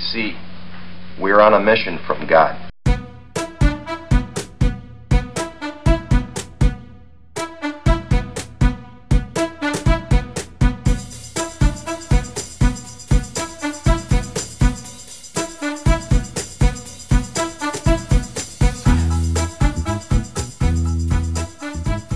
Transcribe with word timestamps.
You 0.00 0.06
see, 0.06 0.36
we're 1.20 1.40
on 1.42 1.52
a 1.52 1.60
mission 1.60 1.98
from 2.06 2.26
God. 2.26 2.56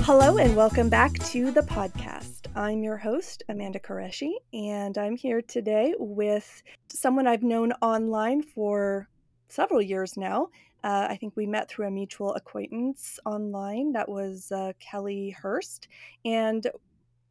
Hello, 0.06 0.38
and 0.38 0.56
welcome 0.56 0.88
back 0.88 1.12
to 1.32 1.50
the 1.50 1.60
podcast. 1.60 2.23
I'm 2.56 2.84
your 2.84 2.96
host, 2.96 3.42
Amanda 3.48 3.80
Koreshi, 3.80 4.34
and 4.52 4.96
I'm 4.96 5.16
here 5.16 5.42
today 5.42 5.92
with 5.98 6.62
someone 6.88 7.26
I've 7.26 7.42
known 7.42 7.72
online 7.82 8.42
for 8.42 9.08
several 9.48 9.82
years 9.82 10.16
now. 10.16 10.50
Uh, 10.84 11.08
I 11.10 11.16
think 11.16 11.34
we 11.34 11.46
met 11.46 11.68
through 11.68 11.88
a 11.88 11.90
mutual 11.90 12.32
acquaintance 12.34 13.18
online. 13.26 13.90
That 13.90 14.08
was 14.08 14.52
uh, 14.52 14.72
Kelly 14.78 15.30
Hurst. 15.30 15.88
And 16.24 16.64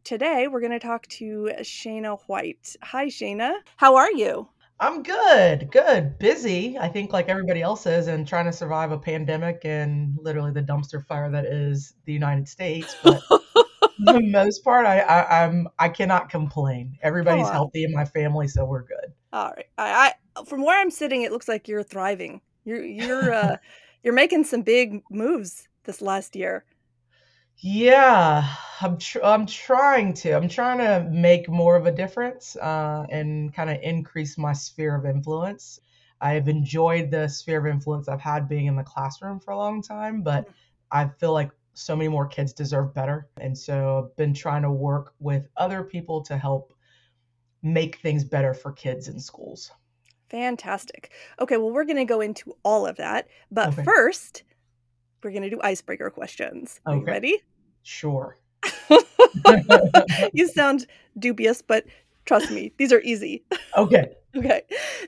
today 0.03 0.49
we're 0.49 0.59
going 0.59 0.73
to 0.73 0.79
talk 0.79 1.07
to 1.07 1.51
Shana 1.61 2.19
White. 2.27 2.75
Hi, 2.81 3.05
Shana. 3.05 3.53
How 3.77 3.95
are 3.95 4.11
you? 4.11 4.49
I'm 4.81 5.03
good, 5.03 5.71
good. 5.71 6.19
Busy, 6.19 6.77
I 6.77 6.89
think, 6.89 7.13
like 7.13 7.29
everybody 7.29 7.61
else 7.61 7.85
is, 7.85 8.07
and 8.07 8.27
trying 8.27 8.45
to 8.45 8.51
survive 8.51 8.91
a 8.91 8.97
pandemic 8.97 9.61
and 9.63 10.17
literally 10.21 10.51
the 10.51 10.63
dumpster 10.63 11.05
fire 11.05 11.31
that 11.31 11.45
is 11.45 11.93
the 12.03 12.11
United 12.11 12.49
States. 12.49 12.93
But 13.01 13.21
the 13.99 14.21
most 14.21 14.63
part, 14.63 14.85
I, 14.85 14.99
I 14.99 15.43
I'm 15.43 15.67
I 15.79 15.89
cannot 15.89 16.29
complain. 16.29 16.97
Everybody's 17.01 17.49
healthy 17.49 17.83
in 17.83 17.91
my 17.91 18.05
family, 18.05 18.47
so 18.47 18.65
we're 18.65 18.83
good. 18.83 19.13
All 19.31 19.51
right. 19.55 19.65
I, 19.77 20.13
I 20.37 20.43
from 20.43 20.63
where 20.63 20.79
I'm 20.79 20.91
sitting, 20.91 21.21
it 21.21 21.31
looks 21.31 21.47
like 21.47 21.67
you're 21.67 21.83
thriving. 21.83 22.41
You're 22.65 22.83
you're 22.83 23.33
uh, 23.33 23.57
you're 24.03 24.13
making 24.13 24.45
some 24.45 24.61
big 24.61 25.03
moves 25.09 25.67
this 25.83 26.01
last 26.01 26.35
year. 26.35 26.65
Yeah, 27.57 28.47
I'm 28.81 28.97
tr- 28.97 29.23
I'm 29.23 29.45
trying 29.45 30.13
to. 30.15 30.33
I'm 30.33 30.49
trying 30.49 30.79
to 30.79 31.09
make 31.09 31.47
more 31.47 31.75
of 31.75 31.85
a 31.85 31.91
difference 31.91 32.55
uh, 32.55 33.05
and 33.09 33.53
kind 33.53 33.69
of 33.69 33.77
increase 33.81 34.37
my 34.37 34.53
sphere 34.53 34.95
of 34.95 35.05
influence. 35.05 35.79
I've 36.19 36.47
enjoyed 36.47 37.11
the 37.11 37.27
sphere 37.27 37.59
of 37.59 37.65
influence 37.65 38.07
I've 38.07 38.21
had 38.21 38.47
being 38.47 38.65
in 38.65 38.75
the 38.75 38.83
classroom 38.83 39.39
for 39.39 39.51
a 39.51 39.57
long 39.57 39.81
time, 39.81 40.23
but 40.23 40.47
I 40.91 41.07
feel 41.07 41.33
like 41.33 41.51
so 41.73 41.95
many 41.95 42.07
more 42.09 42.27
kids 42.27 42.53
deserve 42.53 42.93
better. 42.93 43.27
And 43.39 43.57
so 43.57 44.05
I've 44.05 44.15
been 44.17 44.33
trying 44.33 44.61
to 44.63 44.71
work 44.71 45.13
with 45.19 45.47
other 45.57 45.83
people 45.83 46.21
to 46.23 46.37
help 46.37 46.73
make 47.61 47.97
things 47.97 48.23
better 48.23 48.53
for 48.53 48.71
kids 48.71 49.07
in 49.07 49.19
schools. 49.19 49.71
Fantastic. 50.29 51.11
Okay, 51.39 51.57
well, 51.57 51.71
we're 51.71 51.85
going 51.85 51.97
to 51.97 52.05
go 52.05 52.21
into 52.21 52.55
all 52.63 52.85
of 52.85 52.97
that, 52.97 53.27
but 53.51 53.73
Okay. 53.73 53.83
first, 53.83 54.43
we're 55.23 55.31
going 55.31 55.43
to 55.43 55.49
do 55.49 55.59
icebreaker 55.63 56.09
questions. 56.09 56.79
Are 56.85 56.93
you 56.95 57.01
Okay. 57.03 57.11
ready? 57.11 57.37
Sure. 57.83 58.37
you 60.33 60.47
sound 60.47 60.87
dubious, 61.17 61.61
but 61.61 61.85
trust 62.25 62.49
me, 62.51 62.73
these 62.77 62.91
are 62.93 63.01
easy. 63.01 63.43
Okay. 63.77 64.05
Okay. 64.35 64.61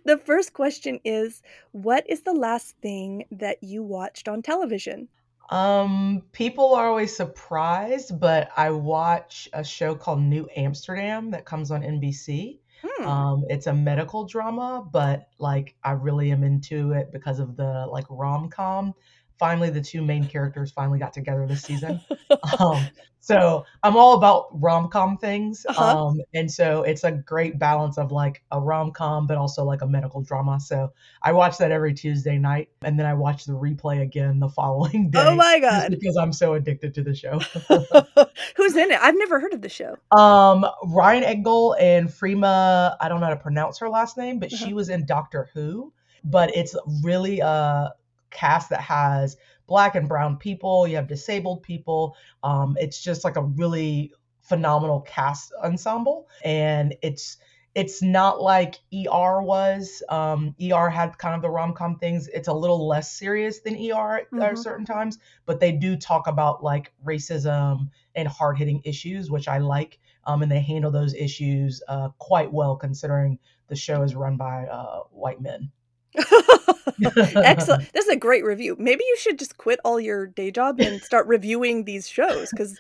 The 0.05 0.17
first 0.17 0.53
question 0.53 0.99
is 1.05 1.41
What 1.71 2.03
is 2.09 2.23
the 2.23 2.33
last 2.33 2.75
thing 2.81 3.25
that 3.31 3.57
you 3.61 3.83
watched 3.83 4.27
on 4.27 4.41
television? 4.41 5.07
Um, 5.49 6.23
people 6.31 6.73
are 6.73 6.87
always 6.87 7.15
surprised, 7.15 8.19
but 8.19 8.49
I 8.57 8.71
watch 8.71 9.47
a 9.53 9.63
show 9.63 9.95
called 9.95 10.21
New 10.21 10.47
Amsterdam 10.55 11.31
that 11.31 11.45
comes 11.45 11.71
on 11.71 11.81
NBC. 11.81 12.59
Hmm. 12.83 13.07
Um, 13.07 13.45
it's 13.49 13.67
a 13.67 13.73
medical 13.73 14.25
drama, 14.25 14.87
but 14.91 15.29
like 15.39 15.75
I 15.83 15.91
really 15.91 16.31
am 16.31 16.43
into 16.43 16.91
it 16.93 17.11
because 17.11 17.39
of 17.39 17.55
the 17.55 17.85
like 17.87 18.05
rom-com. 18.09 18.93
Finally, 19.37 19.69
the 19.69 19.81
two 19.81 20.01
main 20.01 20.25
characters 20.27 20.71
finally 20.71 20.97
got 20.99 21.13
together 21.13 21.45
this 21.47 21.61
season. 21.63 21.99
Um, 22.59 22.87
so 23.19 23.65
I'm 23.81 23.97
all 23.97 24.13
about 24.15 24.47
rom-com 24.61 25.17
things. 25.17 25.65
Uh-huh. 25.67 26.05
Um, 26.07 26.21
and 26.35 26.49
so 26.51 26.83
it's 26.83 27.03
a 27.03 27.11
great 27.11 27.57
balance 27.57 27.97
of 27.97 28.11
like 28.11 28.43
a 28.51 28.59
rom-com, 28.61 29.25
but 29.25 29.35
also 29.37 29.63
like 29.63 29.81
a 29.81 29.87
medical 29.87 30.21
drama. 30.21 30.59
So 30.59 30.93
I 31.23 31.31
watch 31.31 31.57
that 31.57 31.71
every 31.71 31.93
Tuesday 31.95 32.37
night, 32.37 32.69
and 32.83 32.99
then 32.99 33.05
I 33.07 33.13
watch 33.15 33.45
the 33.45 33.53
replay 33.53 34.01
again 34.01 34.39
the 34.39 34.47
following 34.49 35.09
day. 35.09 35.19
oh 35.25 35.35
my 35.35 35.59
God. 35.59 35.89
because 35.91 36.15
I'm 36.17 36.31
so 36.33 36.53
addicted 36.53 36.93
to 36.95 37.03
the 37.03 37.15
show. 37.15 37.39
Who's 38.57 38.75
in 38.75 38.91
it? 38.91 38.99
I've 39.01 39.17
never 39.17 39.39
heard 39.39 39.53
of 39.53 39.61
the 39.61 39.69
show. 39.69 39.97
um, 40.11 40.65
Ryan 40.85 41.23
Eggold 41.23 41.77
and 41.79 42.09
Freema, 42.09 42.95
I 43.01 43.09
don't 43.09 43.19
know 43.19 43.25
how 43.27 43.33
to 43.33 43.39
pronounce 43.39 43.79
her 43.79 43.89
last 43.89 44.17
name, 44.17 44.39
but 44.39 44.51
she 44.51 44.65
Uh-huh. 44.65 44.75
was 44.75 44.89
in 44.89 45.05
Doctor 45.05 45.49
Who. 45.53 45.91
But 46.23 46.55
it's 46.55 46.75
really 47.03 47.39
a 47.39 47.93
cast 48.35 48.69
that 48.69 48.81
has 48.81 49.37
black 49.67 49.95
and 49.95 50.07
brown 50.07 50.37
people. 50.37 50.87
You 50.87 50.97
have 50.97 51.07
disabled 51.07 51.63
people. 51.63 52.15
Um, 52.43 52.77
it's 52.79 53.01
just 53.01 53.23
like 53.23 53.37
a 53.37 53.43
really 53.43 54.11
phenomenal 54.41 55.01
cast 55.01 55.51
ensemble, 55.63 56.27
and 56.43 56.95
it's 57.01 57.37
it's 57.73 58.01
not 58.01 58.41
like 58.41 58.75
ER 58.93 59.41
was. 59.41 60.01
Um, 60.07 60.55
ER 60.61 60.89
had 60.89 61.17
kind 61.17 61.35
of 61.35 61.41
the 61.41 61.49
rom 61.49 61.73
com 61.73 61.97
things. 61.99 62.29
It's 62.29 62.47
a 62.47 62.53
little 62.53 62.87
less 62.87 63.11
serious 63.11 63.59
than 63.59 63.75
ER 63.75 64.19
at, 64.19 64.31
Mhm. 64.31 64.43
at 64.43 64.57
certain 64.57 64.85
times, 64.85 65.17
but 65.45 65.59
they 65.59 65.73
do 65.73 65.97
talk 65.97 66.27
about 66.27 66.63
like 66.63 66.93
racism 67.03 67.89
and 68.15 68.27
hard 68.29 68.57
hitting 68.57 68.81
issues, 68.85 69.29
which 69.29 69.49
I 69.49 69.57
like. 69.57 69.99
Um, 70.23 70.41
and 70.41 70.49
they 70.51 70.61
handle 70.61 70.89
those 70.89 71.13
issues 71.13 71.83
uh, 71.89 72.09
quite 72.17 72.51
well 72.51 72.77
considering 72.77 73.39
the 73.67 73.75
show 73.75 74.03
is 74.03 74.15
run 74.15 74.37
by 74.37 74.67
uh, 74.67 75.01
white 75.11 75.41
men. 75.41 75.69
Excellent. 77.35 77.89
This 77.93 78.05
is 78.05 78.11
a 78.11 78.15
great 78.15 78.43
review. 78.43 78.75
Maybe 78.79 79.03
you 79.07 79.17
should 79.17 79.39
just 79.39 79.57
quit 79.57 79.79
all 79.83 79.99
your 79.99 80.27
day 80.27 80.51
job 80.51 80.79
and 80.79 81.01
start 81.01 81.27
reviewing 81.27 81.83
these 81.83 82.07
shows 82.07 82.49
because 82.49 82.79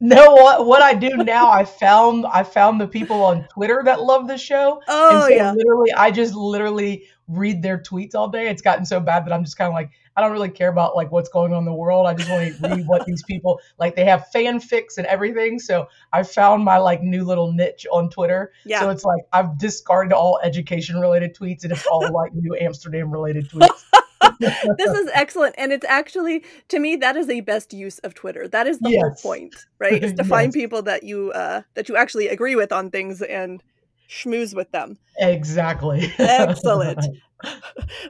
No, 0.00 0.32
what 0.34 0.66
what 0.66 0.82
I 0.82 0.94
do 0.94 1.16
now, 1.16 1.50
I 1.50 1.64
found 1.64 2.26
I 2.26 2.42
found 2.42 2.80
the 2.80 2.86
people 2.88 3.22
on 3.22 3.46
Twitter 3.48 3.82
that 3.84 4.02
love 4.02 4.28
the 4.28 4.38
show, 4.38 4.74
and 4.74 4.82
oh 4.88 5.20
so 5.22 5.28
yeah. 5.28 5.52
literally, 5.52 5.92
I 5.92 6.10
just 6.10 6.34
literally 6.34 7.06
read 7.28 7.62
their 7.62 7.78
tweets 7.78 8.14
all 8.14 8.28
day. 8.28 8.48
It's 8.48 8.62
gotten 8.62 8.84
so 8.84 9.00
bad 9.00 9.26
that 9.26 9.32
I'm 9.32 9.44
just 9.44 9.56
kind 9.56 9.68
of 9.68 9.74
like, 9.74 9.90
I 10.16 10.22
don't 10.22 10.32
really 10.32 10.48
care 10.48 10.68
about 10.68 10.96
like 10.96 11.12
what's 11.12 11.28
going 11.28 11.52
on 11.52 11.58
in 11.58 11.64
the 11.64 11.74
world. 11.74 12.06
I 12.06 12.14
just 12.14 12.30
want 12.30 12.56
to 12.56 12.68
read 12.68 12.86
what 12.86 13.04
these 13.04 13.22
people 13.24 13.60
like. 13.78 13.96
They 13.96 14.04
have 14.04 14.26
fanfics 14.34 14.96
and 14.96 15.06
everything. 15.06 15.58
So 15.58 15.88
I 16.12 16.22
found 16.22 16.64
my 16.64 16.78
like 16.78 17.02
new 17.02 17.24
little 17.24 17.52
niche 17.52 17.86
on 17.92 18.08
Twitter. 18.08 18.52
Yeah. 18.64 18.80
So 18.80 18.90
it's 18.90 19.04
like 19.04 19.22
I've 19.32 19.58
discarded 19.58 20.12
all 20.12 20.40
education 20.42 20.98
related 20.98 21.36
tweets, 21.36 21.64
and 21.64 21.72
it's 21.72 21.86
all 21.86 22.10
like 22.12 22.32
New 22.34 22.56
Amsterdam 22.58 23.10
related 23.10 23.50
tweets. 23.50 23.84
this 24.40 24.90
is 24.90 25.10
excellent 25.14 25.54
and 25.56 25.72
it's 25.72 25.84
actually 25.86 26.44
to 26.68 26.78
me 26.78 26.96
that 26.96 27.16
is 27.16 27.26
the 27.26 27.40
best 27.42 27.72
use 27.72 27.98
of 28.00 28.14
twitter 28.14 28.48
that 28.48 28.66
is 28.66 28.78
the 28.80 28.90
whole 28.90 29.14
point 29.22 29.54
right 29.78 30.02
is 30.02 30.12
to 30.12 30.24
find 30.24 30.52
people 30.52 30.82
that 30.82 31.02
you 31.02 31.30
uh 31.32 31.62
that 31.74 31.88
you 31.88 31.96
actually 31.96 32.28
agree 32.28 32.56
with 32.56 32.72
on 32.72 32.90
things 32.90 33.22
and 33.22 33.62
schmooze 34.08 34.54
with 34.54 34.70
them 34.72 34.98
Exactly. 35.18 36.12
Excellent. 36.18 37.04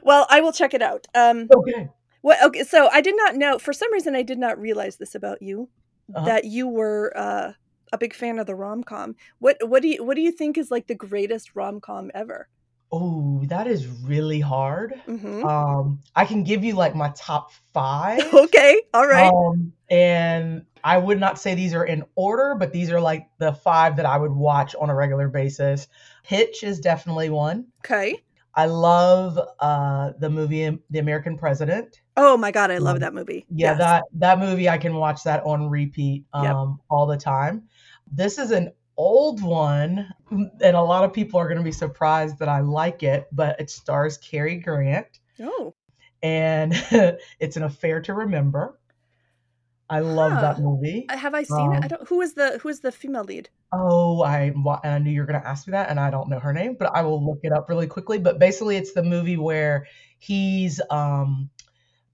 well 0.03 0.25
i 0.29 0.39
will 0.41 0.51
check 0.53 0.73
it 0.73 0.81
out 0.81 1.05
um 1.15 1.47
okay. 1.53 1.89
what 2.21 2.41
okay 2.43 2.63
so 2.63 2.89
i 2.91 3.01
did 3.01 3.15
not 3.17 3.35
know 3.35 3.59
for 3.59 3.73
some 3.73 3.91
reason 3.91 4.15
i 4.15 4.21
did 4.23 4.37
not 4.39 4.59
realize 4.59 4.97
this 4.97 5.15
about 5.15 5.41
you 5.41 5.69
Uh-huh. 6.15 6.25
that 6.25 6.45
you 6.45 6.67
were 6.67 7.11
uh 7.15 7.51
a 7.91 7.97
big 7.97 8.13
fan 8.13 8.39
of 8.39 8.45
the 8.47 8.55
rom-com 8.55 9.15
what 9.39 9.57
what 9.67 9.81
do 9.81 9.87
you 9.89 10.03
what 10.03 10.15
do 10.15 10.21
you 10.21 10.31
think 10.31 10.57
is 10.57 10.71
like 10.71 10.87
the 10.87 10.95
greatest 10.95 11.51
rom-com 11.55 12.09
ever 12.13 12.47
Oh, 12.91 13.43
that 13.47 13.67
is 13.67 13.87
really 13.87 14.39
hard. 14.39 14.93
hmm 15.05 15.45
Um, 15.45 15.99
I 16.15 16.25
can 16.25 16.43
give 16.43 16.63
you 16.63 16.73
like 16.75 16.95
my 16.95 17.09
top 17.15 17.51
five. 17.73 18.21
okay 18.33 18.81
all 18.93 19.05
right 19.07 19.31
Um, 19.31 19.73
and 19.89 20.65
I 20.83 20.97
would 20.97 21.19
not 21.19 21.37
say 21.39 21.53
these 21.53 21.73
are 21.73 21.85
in 21.85 22.03
order, 22.15 22.55
but 22.55 22.71
these 22.71 22.89
are 22.91 22.99
like 23.01 23.27
the 23.39 23.51
five 23.53 23.97
that 23.97 24.05
I 24.05 24.17
would 24.17 24.31
watch 24.31 24.73
on 24.75 24.89
a 24.89 24.95
regular 24.95 25.27
basis. 25.27 25.87
Hitch 26.23 26.63
is 26.63 26.79
definitely 26.79 27.29
one. 27.29 27.65
okay 27.85 28.23
I 28.55 28.65
love 28.65 29.37
uh 29.59 30.13
the 30.19 30.29
movie 30.29 30.79
The 30.89 30.99
American 30.99 31.37
President. 31.37 32.01
oh 32.15 32.35
my 32.37 32.51
god 32.51 32.71
i 32.71 32.79
love 32.79 32.95
Um, 32.95 32.99
that 33.01 33.13
movie 33.13 33.45
Yeah, 33.49 33.75
Yes. 33.75 33.79
that 33.79 34.03
that 34.13 34.39
movie 34.39 34.67
I 34.69 34.77
can 34.77 34.95
watch 34.95 35.23
that 35.23 35.43
on 35.45 35.69
repeat 35.69 36.25
um 36.33 36.43
Yep. 36.43 36.85
all 36.89 37.05
the 37.05 37.17
time. 37.17 37.63
This 38.11 38.37
is 38.39 38.51
an 38.51 38.71
old 38.97 39.41
one, 39.41 40.11
and 40.31 40.75
a 40.75 40.81
lot 40.81 41.03
of 41.03 41.13
people 41.13 41.39
are 41.39 41.47
going 41.47 41.57
to 41.57 41.63
be 41.63 41.71
surprised 41.71 42.39
that 42.39 42.49
I 42.49 42.61
like 42.61 43.03
it, 43.03 43.27
but 43.31 43.59
it 43.59 43.69
stars 43.69 44.17
Cary 44.17 44.57
Grant, 44.57 45.07
oh 45.39 45.73
and 46.21 46.73
it's 47.39 47.57
an 47.57 47.63
affair 47.63 48.01
to 48.01 48.13
remember. 48.13 48.79
I 49.89 49.99
love 50.01 50.41
that 50.41 50.59
movie. 50.59 51.05
Uh, 51.09 51.17
Have 51.17 51.33
I 51.33 51.43
seen 51.43 51.73
it? 51.73 51.83
I 51.83 51.85
Um, 51.85 51.87
don't. 51.87 52.07
Who 52.09 52.21
is 52.21 52.33
the 52.33 52.59
Who 52.61 52.69
is 52.69 52.81
the 52.81 52.91
female 52.91 53.23
lead? 53.23 53.49
Oh, 53.71 54.21
I 54.23 54.53
I 54.83 54.99
knew 54.99 55.11
you 55.11 55.21
were 55.21 55.27
going 55.27 55.41
to 55.41 55.47
ask 55.47 55.67
me 55.67 55.71
that, 55.71 55.89
and 55.89 55.99
I 55.99 56.09
don't 56.09 56.29
know 56.29 56.39
her 56.39 56.53
name, 56.53 56.75
but 56.77 56.93
I 56.93 57.03
will 57.03 57.23
look 57.25 57.39
it 57.43 57.51
up 57.53 57.69
really 57.69 57.87
quickly. 57.87 58.17
But 58.19 58.39
basically, 58.39 58.77
it's 58.77 58.93
the 58.93 59.03
movie 59.03 59.37
where 59.37 59.87
he's 60.19 60.81
um 60.89 61.49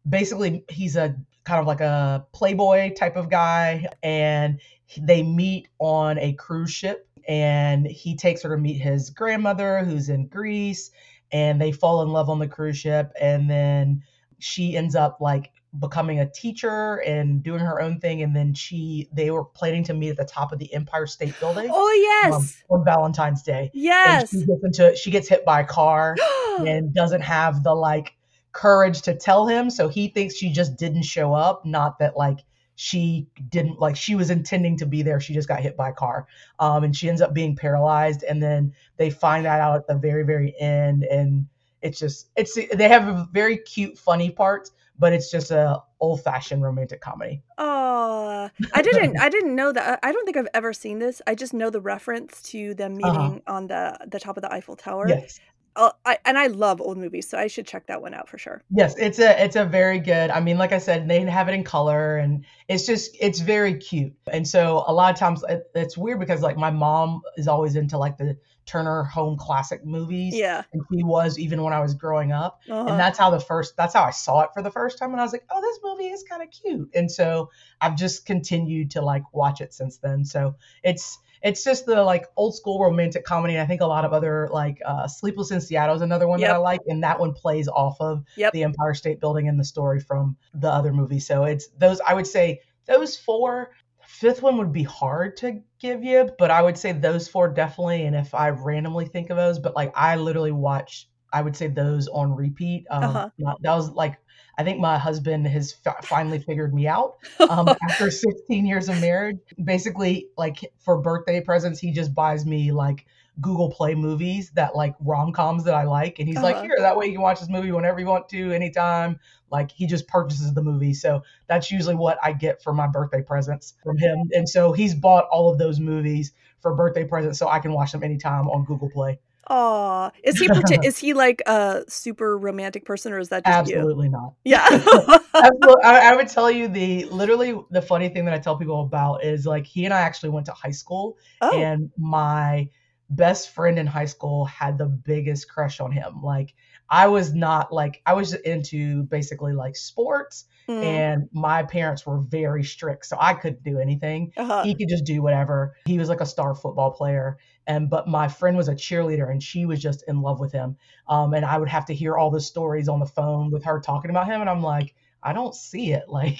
basically 0.07 0.65
he's 0.69 0.95
a 0.95 1.15
kind 1.45 1.59
of 1.59 1.67
like 1.67 1.81
a 1.81 2.25
playboy 2.33 2.93
type 2.93 3.15
of 3.15 3.29
guy, 3.29 3.87
and 4.03 4.59
they 4.99 5.23
meet 5.23 5.69
on 5.79 6.17
a 6.19 6.33
cruise 6.33 6.71
ship, 6.71 7.07
and 7.27 7.85
he 7.85 8.15
takes 8.15 8.43
her 8.43 8.49
to 8.49 8.57
meet 8.57 8.81
his 8.81 9.09
grandmother 9.09 9.83
who's 9.83 10.09
in 10.09 10.27
Greece, 10.27 10.91
and 11.33 11.59
they 11.59 11.71
fall 11.71 12.03
in 12.03 12.09
love 12.09 12.29
on 12.29 12.39
the 12.39 12.47
cruise 12.47 12.77
ship 12.77 13.11
and 13.19 13.49
then 13.49 14.03
she 14.39 14.77
ends 14.77 14.95
up 14.95 15.17
like 15.19 15.51
becoming 15.79 16.19
a 16.19 16.29
teacher 16.29 16.97
and 16.97 17.41
doing 17.41 17.59
her 17.59 17.81
own 17.81 17.99
thing 17.99 18.21
and 18.21 18.35
then 18.35 18.53
she 18.53 19.09
they 19.11 19.31
were 19.31 19.43
planning 19.43 19.83
to 19.83 19.93
meet 19.93 20.09
at 20.09 20.17
the 20.17 20.25
top 20.25 20.51
of 20.51 20.59
the 20.59 20.71
empire 20.73 21.07
state 21.07 21.37
building 21.39 21.69
Oh 21.71 21.87
um, 22.25 22.31
yes. 22.31 22.63
on 22.69 22.85
valentine's 22.85 23.41
day 23.41 23.71
and 23.73 23.73
Yes. 23.73 24.29
she 24.29 24.45
gets 24.45 24.63
into 24.63 24.95
she 24.95 25.11
gets 25.11 25.27
hit 25.27 25.43
by 25.43 25.61
a 25.61 25.65
car 25.65 26.15
and 26.59 26.93
doesn't 26.93 27.21
have 27.21 27.63
the 27.63 27.73
like 27.73 28.13
courage 28.51 29.01
to 29.01 29.15
tell 29.15 29.47
him 29.47 29.71
so 29.71 29.87
he 29.87 30.09
thinks 30.09 30.35
she 30.35 30.51
just 30.51 30.77
didn't 30.77 31.03
show 31.03 31.33
up 31.33 31.65
not 31.65 31.97
that 31.97 32.15
like 32.15 32.39
she 32.83 33.25
didn't 33.49 33.79
like 33.79 33.95
she 33.95 34.13
was 34.13 34.29
intending 34.29 34.75
to 34.77 34.85
be 34.85 35.01
there 35.01 35.17
she 35.19 35.33
just 35.33 35.47
got 35.47 35.61
hit 35.61 35.77
by 35.77 35.87
a 35.89 35.93
car 35.93 36.27
um 36.59 36.83
and 36.83 36.93
she 36.97 37.07
ends 37.07 37.21
up 37.21 37.33
being 37.33 37.55
paralyzed 37.55 38.23
and 38.23 38.43
then 38.43 38.73
they 38.97 39.09
find 39.09 39.45
that 39.45 39.61
out 39.61 39.77
at 39.77 39.87
the 39.87 39.95
very 39.95 40.23
very 40.23 40.53
end 40.59 41.03
and 41.05 41.45
it's 41.81 41.97
just 41.97 42.27
it's 42.35 42.57
they 42.75 42.89
have 42.89 43.07
a 43.07 43.25
very 43.31 43.57
cute 43.57 43.97
funny 43.97 44.29
part 44.29 44.69
but 44.99 45.13
it's 45.13 45.31
just 45.31 45.49
a 45.51 45.81
old 46.01 46.21
fashioned 46.21 46.61
romantic 46.61 46.99
comedy 46.99 47.41
Oh, 47.57 48.49
I 48.73 48.81
didn't. 48.81 49.17
I 49.21 49.29
didn't 49.29 49.55
know 49.55 49.71
that. 49.71 49.99
I 50.03 50.11
don't 50.11 50.25
think 50.25 50.35
I've 50.35 50.47
ever 50.53 50.73
seen 50.73 50.99
this. 50.99 51.21
I 51.25 51.33
just 51.35 51.53
know 51.53 51.69
the 51.69 51.79
reference 51.79 52.41
to 52.51 52.73
them 52.73 52.97
meeting 52.97 53.41
Uh-huh. 53.47 53.55
on 53.55 53.67
the 53.67 53.97
the 54.07 54.19
top 54.19 54.35
of 54.37 54.41
the 54.43 54.51
Eiffel 54.51 54.75
Tower. 54.75 55.07
yes 55.07 55.39
Oh, 55.75 55.91
I, 56.05 56.17
and 56.25 56.37
I 56.37 56.47
love 56.47 56.81
old 56.81 56.97
movies, 56.97 57.27
so 57.27 57.37
I 57.37 57.47
should 57.47 57.65
check 57.65 57.87
that 57.87 58.01
one 58.01 58.13
out 58.13 58.29
for 58.29 58.37
sure. 58.37 58.61
Yes, 58.69 58.95
it's 58.97 59.19
a 59.19 59.43
it's 59.43 59.55
a 59.55 59.65
very 59.65 59.99
good. 59.99 60.29
I 60.29 60.39
mean, 60.39 60.57
like 60.57 60.71
I 60.71 60.77
said, 60.77 61.07
they 61.07 61.21
have 61.21 61.49
it 61.49 61.53
in 61.53 61.63
color, 61.63 62.17
and 62.17 62.45
it's 62.67 62.85
just 62.85 63.15
it's 63.19 63.39
very 63.39 63.75
cute. 63.75 64.13
And 64.31 64.47
so 64.47 64.83
a 64.87 64.93
lot 64.93 65.11
of 65.13 65.19
times 65.19 65.43
it, 65.49 65.69
it's 65.73 65.97
weird 65.97 66.19
because 66.19 66.41
like 66.41 66.57
my 66.57 66.69
mom 66.69 67.21
is 67.37 67.47
always 67.47 67.75
into 67.75 67.97
like 67.97 68.17
the 68.17 68.37
Turner 68.65 69.03
Home 69.03 69.37
Classic 69.37 69.83
movies, 69.83 70.35
Yeah. 70.35 70.63
and 70.71 70.81
she 70.91 71.03
was 71.03 71.37
even 71.37 71.63
when 71.63 71.73
I 71.73 71.79
was 71.79 71.93
growing 71.93 72.31
up. 72.31 72.61
Uh-huh. 72.69 72.89
And 72.89 72.99
that's 72.99 73.17
how 73.17 73.29
the 73.29 73.39
first 73.39 73.75
that's 73.75 73.93
how 73.93 74.03
I 74.03 74.11
saw 74.11 74.41
it 74.41 74.51
for 74.53 74.61
the 74.61 74.71
first 74.71 74.97
time, 74.99 75.11
and 75.11 75.19
I 75.19 75.23
was 75.23 75.33
like, 75.33 75.45
oh, 75.51 75.59
this 75.61 75.79
movie 75.83 76.07
is 76.13 76.23
kind 76.23 76.41
of 76.41 76.49
cute. 76.51 76.89
And 76.93 77.11
so 77.11 77.49
I've 77.81 77.95
just 77.95 78.25
continued 78.25 78.91
to 78.91 79.01
like 79.01 79.23
watch 79.33 79.59
it 79.59 79.73
since 79.73 79.97
then. 79.97 80.23
So 80.23 80.55
it's 80.83 81.19
it's 81.43 81.63
just 81.63 81.85
the 81.85 82.01
like 82.03 82.25
old 82.37 82.55
school 82.55 82.79
romantic 82.81 83.25
comedy. 83.25 83.59
I 83.59 83.65
think 83.65 83.81
a 83.81 83.85
lot 83.85 84.05
of 84.05 84.13
other 84.13 84.49
like 84.51 84.81
uh, 84.85 85.07
Sleepless 85.07 85.51
in 85.51 85.59
Seattle 85.61 85.95
is 85.95 86.01
another 86.01 86.27
one 86.27 86.39
that 86.39 86.51
I 86.51 86.57
like, 86.57 86.79
and 86.87 87.03
that 87.03 87.19
one 87.19 87.33
plays 87.33 87.67
off 87.67 87.97
of 87.99 88.23
Yep. 88.37 88.53
the 88.53 88.63
Empire 88.63 88.93
State 88.93 89.19
Building 89.19 89.47
and 89.49 89.59
the 89.59 89.63
story 89.65 89.99
from 89.99 90.37
the 90.53 90.69
other 90.71 90.93
movie. 90.93 91.19
So 91.19 91.43
it's 91.43 91.67
those 91.77 91.99
I 92.07 92.13
would 92.13 92.27
say 92.27 92.61
those 92.85 93.17
four. 93.17 93.71
Fifth 94.05 94.41
one 94.41 94.57
would 94.57 94.73
be 94.73 94.83
hard 94.83 95.37
to 95.37 95.61
give 95.79 96.03
you, 96.03 96.29
but 96.37 96.51
I 96.51 96.61
would 96.61 96.77
say 96.77 96.91
those 96.91 97.27
four 97.27 97.47
definitely. 97.47 98.03
And 98.05 98.15
if 98.15 98.33
I 98.33 98.49
randomly 98.49 99.05
think 99.05 99.29
of 99.29 99.37
those, 99.37 99.59
but 99.59 99.75
like 99.75 99.91
I 99.95 100.17
literally 100.17 100.51
watch, 100.51 101.09
I 101.31 101.41
would 101.41 101.55
say 101.55 101.67
those 101.67 102.07
on 102.09 102.35
repeat. 102.35 102.85
Um, 102.91 103.03
Uh-huh. 103.15 103.55
that 103.61 103.73
was 103.75 103.89
like 103.91 104.17
I 104.57 104.63
think 104.63 104.79
my 104.79 104.97
husband 104.97 105.47
has 105.47 105.73
fi- 105.73 105.99
finally 106.03 106.39
figured 106.39 106.73
me 106.73 106.87
out 106.87 107.17
um, 107.49 107.67
after 107.89 108.11
16 108.11 108.65
years 108.65 108.89
of 108.89 108.99
marriage. 109.01 109.39
Basically, 109.63 110.27
like 110.37 110.73
for 110.79 110.97
birthday 111.01 111.41
presents, 111.41 111.79
he 111.79 111.91
just 111.91 112.13
buys 112.13 112.45
me 112.45 112.71
like 112.71 113.05
Google 113.41 113.71
Play 113.71 113.95
movies 113.95 114.51
that 114.51 114.75
like 114.75 114.93
rom 114.99 115.31
coms 115.33 115.63
that 115.63 115.73
I 115.73 115.85
like, 115.85 116.19
and 116.19 116.27
he's 116.27 116.37
like, 116.37 116.55
Uh-huh. 116.55 116.65
"Here, 116.65 116.75
that 116.79 116.95
way 116.95 117.07
you 117.07 117.13
can 117.13 117.21
watch 117.21 117.39
this 117.39 117.49
movie 117.49 117.71
whenever 117.71 117.99
you 117.99 118.05
want 118.05 118.29
to, 118.29 118.51
anytime." 118.51 119.19
Like 119.49 119.71
he 119.71 119.87
just 119.87 120.07
purchases 120.07 120.53
the 120.53 120.61
movie, 120.63 120.93
so 120.93 121.23
that's 121.47 121.71
usually 121.71 121.95
what 121.95 122.17
I 122.23 122.33
get 122.33 122.61
for 122.61 122.73
my 122.73 122.87
birthday 122.87 123.21
presents 123.21 123.73
from 123.83 123.97
him. 123.97 124.29
And 124.33 124.47
so 124.47 124.71
he's 124.71 124.93
bought 124.95 125.25
all 125.31 125.51
of 125.51 125.57
those 125.57 125.79
movies 125.79 126.31
for 126.59 126.75
birthday 126.75 127.05
presents, 127.05 127.39
so 127.39 127.47
I 127.47 127.59
can 127.59 127.73
watch 127.73 127.91
them 127.91 128.03
anytime 128.03 128.47
on 128.49 128.65
Google 128.65 128.89
Play. 128.89 129.19
Aw, 129.47 130.11
is 130.23 130.39
he 130.39 130.47
is 130.83 130.97
he 130.97 131.13
like 131.13 131.41
a 131.45 131.83
super 131.87 132.37
romantic 132.37 132.85
person, 132.85 133.11
or 133.11 133.19
is 133.19 133.29
that 133.29 133.45
just 133.45 133.69
you? 133.69 133.75
Absolutely 133.75 134.09
not. 134.09 134.33
Yeah. 134.43 134.65
Absolutely. 135.33 135.83
I, 135.83 136.11
I 136.11 136.15
would 136.15 136.27
tell 136.27 136.49
you 136.49 136.67
the 136.67 137.05
literally 137.05 137.59
the 137.71 137.81
funny 137.81 138.09
thing 138.09 138.25
that 138.25 138.33
I 138.33 138.39
tell 138.39 138.57
people 138.57 138.81
about 138.81 139.23
is 139.23 139.45
like 139.45 139.65
he 139.65 139.85
and 139.85 139.93
I 139.93 139.99
actually 139.99 140.29
went 140.29 140.45
to 140.45 140.53
high 140.53 140.71
school 140.71 141.17
oh, 141.41 141.59
and 141.59 141.91
my 141.97 142.69
best 143.09 143.53
friend 143.53 143.77
in 143.77 143.85
high 143.87 144.05
school 144.05 144.45
had 144.45 144.77
the 144.77 144.85
biggest 144.85 145.49
crush 145.49 145.79
on 145.79 145.91
him. 145.91 146.21
Like 146.21 146.53
I 146.89 147.07
was 147.07 147.33
not 147.33 147.71
like 147.71 148.01
I 148.05 148.13
was 148.13 148.33
into 148.33 149.03
basically 149.03 149.53
like 149.53 149.75
sports 149.75 150.45
mm, 150.67 150.83
and 150.83 151.29
my 151.33 151.63
parents 151.63 152.05
were 152.05 152.19
very 152.19 152.63
strict 152.63 153.05
so 153.05 153.17
I 153.19 153.33
couldn't 153.33 153.63
do 153.63 153.79
anything. 153.79 154.31
uh-huh. 154.37 154.63
He 154.63 154.75
could 154.75 154.89
just 154.89 155.05
do 155.05 155.21
whatever. 155.21 155.75
He 155.85 155.99
was 155.99 156.09
like 156.09 156.21
a 156.21 156.25
star 156.25 156.55
football 156.55 156.91
player 156.91 157.37
and 157.67 157.89
but 157.89 158.07
my 158.07 158.27
friend 158.27 158.57
was 158.57 158.67
a 158.67 158.75
cheerleader 158.75 159.31
and 159.31 159.41
she 159.41 159.65
was 159.65 159.81
just 159.81 160.03
in 160.07 160.21
love 160.21 160.39
with 160.39 160.51
him. 160.51 160.75
Um 161.07 161.33
and 161.33 161.45
I 161.45 161.57
would 161.57 161.69
have 161.69 161.85
to 161.87 161.93
hear 161.93 162.17
all 162.17 162.31
the 162.31 162.41
stories 162.41 162.87
on 162.87 162.99
the 162.99 163.05
phone 163.05 163.51
with 163.51 163.63
her 163.63 163.79
talking 163.79 164.11
about 164.11 164.27
him 164.27 164.41
and 164.41 164.49
I'm 164.49 164.61
like 164.61 164.95
I 165.23 165.33
don't 165.33 165.55
see 165.55 165.93
it. 165.93 166.03
Like, 166.13 166.39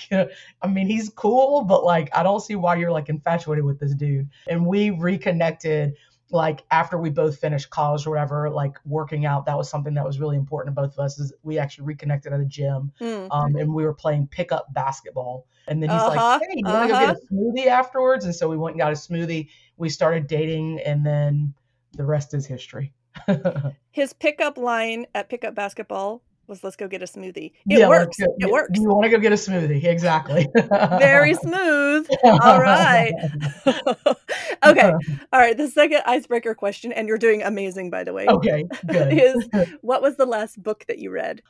I 0.62 0.68
mean, 0.68 0.88
he's 0.88 1.10
cool, 1.10 1.64
but 1.64 1.84
like, 1.84 2.10
I 2.16 2.22
don't 2.22 2.42
see 2.42 2.56
why 2.56 2.75
you're 2.75 2.92
like 2.92 3.10
infatuated 3.10 3.66
with 3.66 3.80
this 3.80 3.96
dude. 3.96 4.30
And 4.48 4.66
we 4.66 4.92
reconnected 4.92 5.96
like 6.34 6.64
after 6.72 6.98
we 6.98 7.12
both 7.12 7.38
finished 7.38 7.70
college 7.70 8.08
or 8.08 8.10
whatever, 8.10 8.50
like 8.50 8.76
working 8.86 9.26
out. 9.26 9.46
That 9.46 9.56
was 9.56 9.70
something 9.70 9.94
that 9.94 10.04
was 10.04 10.20
really 10.20 10.36
important 10.36 10.76
to 10.76 10.82
both 10.82 10.94
of 10.94 11.00
us. 11.00 11.20
Is 11.20 11.32
we 11.44 11.60
actually 11.60 11.86
reconnected 11.86 12.34
at 12.34 12.40
a 12.40 12.46
gym, 12.46 12.92
Mm. 13.00 13.28
um, 13.32 13.56
and 13.56 13.74
we 13.74 13.86
were 13.86 13.94
playing 13.94 14.28
pickup 14.28 14.74
basketball. 14.74 15.46
And 15.68 15.82
then 15.82 15.92
he's 15.92 16.02
Uh-huh, 16.02 16.16
like, 16.40 16.42
"Hey, 16.42 16.56
you 16.58 16.66
want 16.66 16.90
to 16.90 16.94
go 16.94 17.00
get 17.00 17.16
a 17.16 17.20
smoothie 17.32 17.68
afterwards?" 17.68 18.26
And 18.26 18.36
so 18.36 18.50
we 18.50 18.58
went 18.58 18.74
and 18.74 18.82
got 18.82 18.92
a 18.92 18.96
smoothie. 18.96 19.48
We 19.78 19.90
started 19.90 20.28
dating, 20.28 20.82
and 20.82 21.06
then 21.06 21.54
the 21.94 22.04
rest 22.04 22.34
is 22.34 22.46
history. 22.48 22.92
His 23.92 24.12
pickup 24.12 24.58
line 24.58 25.06
at 25.14 25.30
pickup 25.30 25.54
basketball 25.54 26.24
was 26.48 26.63
"Let's 26.63 26.75
go 26.75 26.88
get 26.88 27.01
a 27.01 27.06
smoothie." 27.06 27.54
It 27.69 27.80
Yeah, 27.80 27.88
works. 27.90 28.18
It 28.19 28.51
works. 28.51 28.80
You 28.80 28.90
want 28.90 29.04
to 29.04 29.10
go 29.10 29.18
get 29.18 29.31
a 29.31 29.36
smoothie? 29.36 29.84
Exactly. 29.84 30.48
Very 31.00 31.34
smooth. 31.45 32.07
All 32.24 32.60
right. 32.60 33.13
okay. 34.66 34.92
All 35.31 35.40
right. 35.40 35.57
The 35.57 35.69
second 35.69 36.01
icebreaker 36.06 36.54
question, 36.56 36.92
and 36.92 37.07
you're 37.07 37.18
doing 37.18 37.44
amazing, 37.44 37.90
by 37.90 38.04
the 38.04 38.13
way, 38.13 38.25
Okay, 38.28 38.63
good. 38.92 39.13
is 39.13 39.48
what 39.81 40.01
was 40.01 40.16
the 40.18 40.25
last 40.25 40.62
book 40.62 40.86
that 40.88 41.00
you 41.00 41.12
read? 41.12 41.42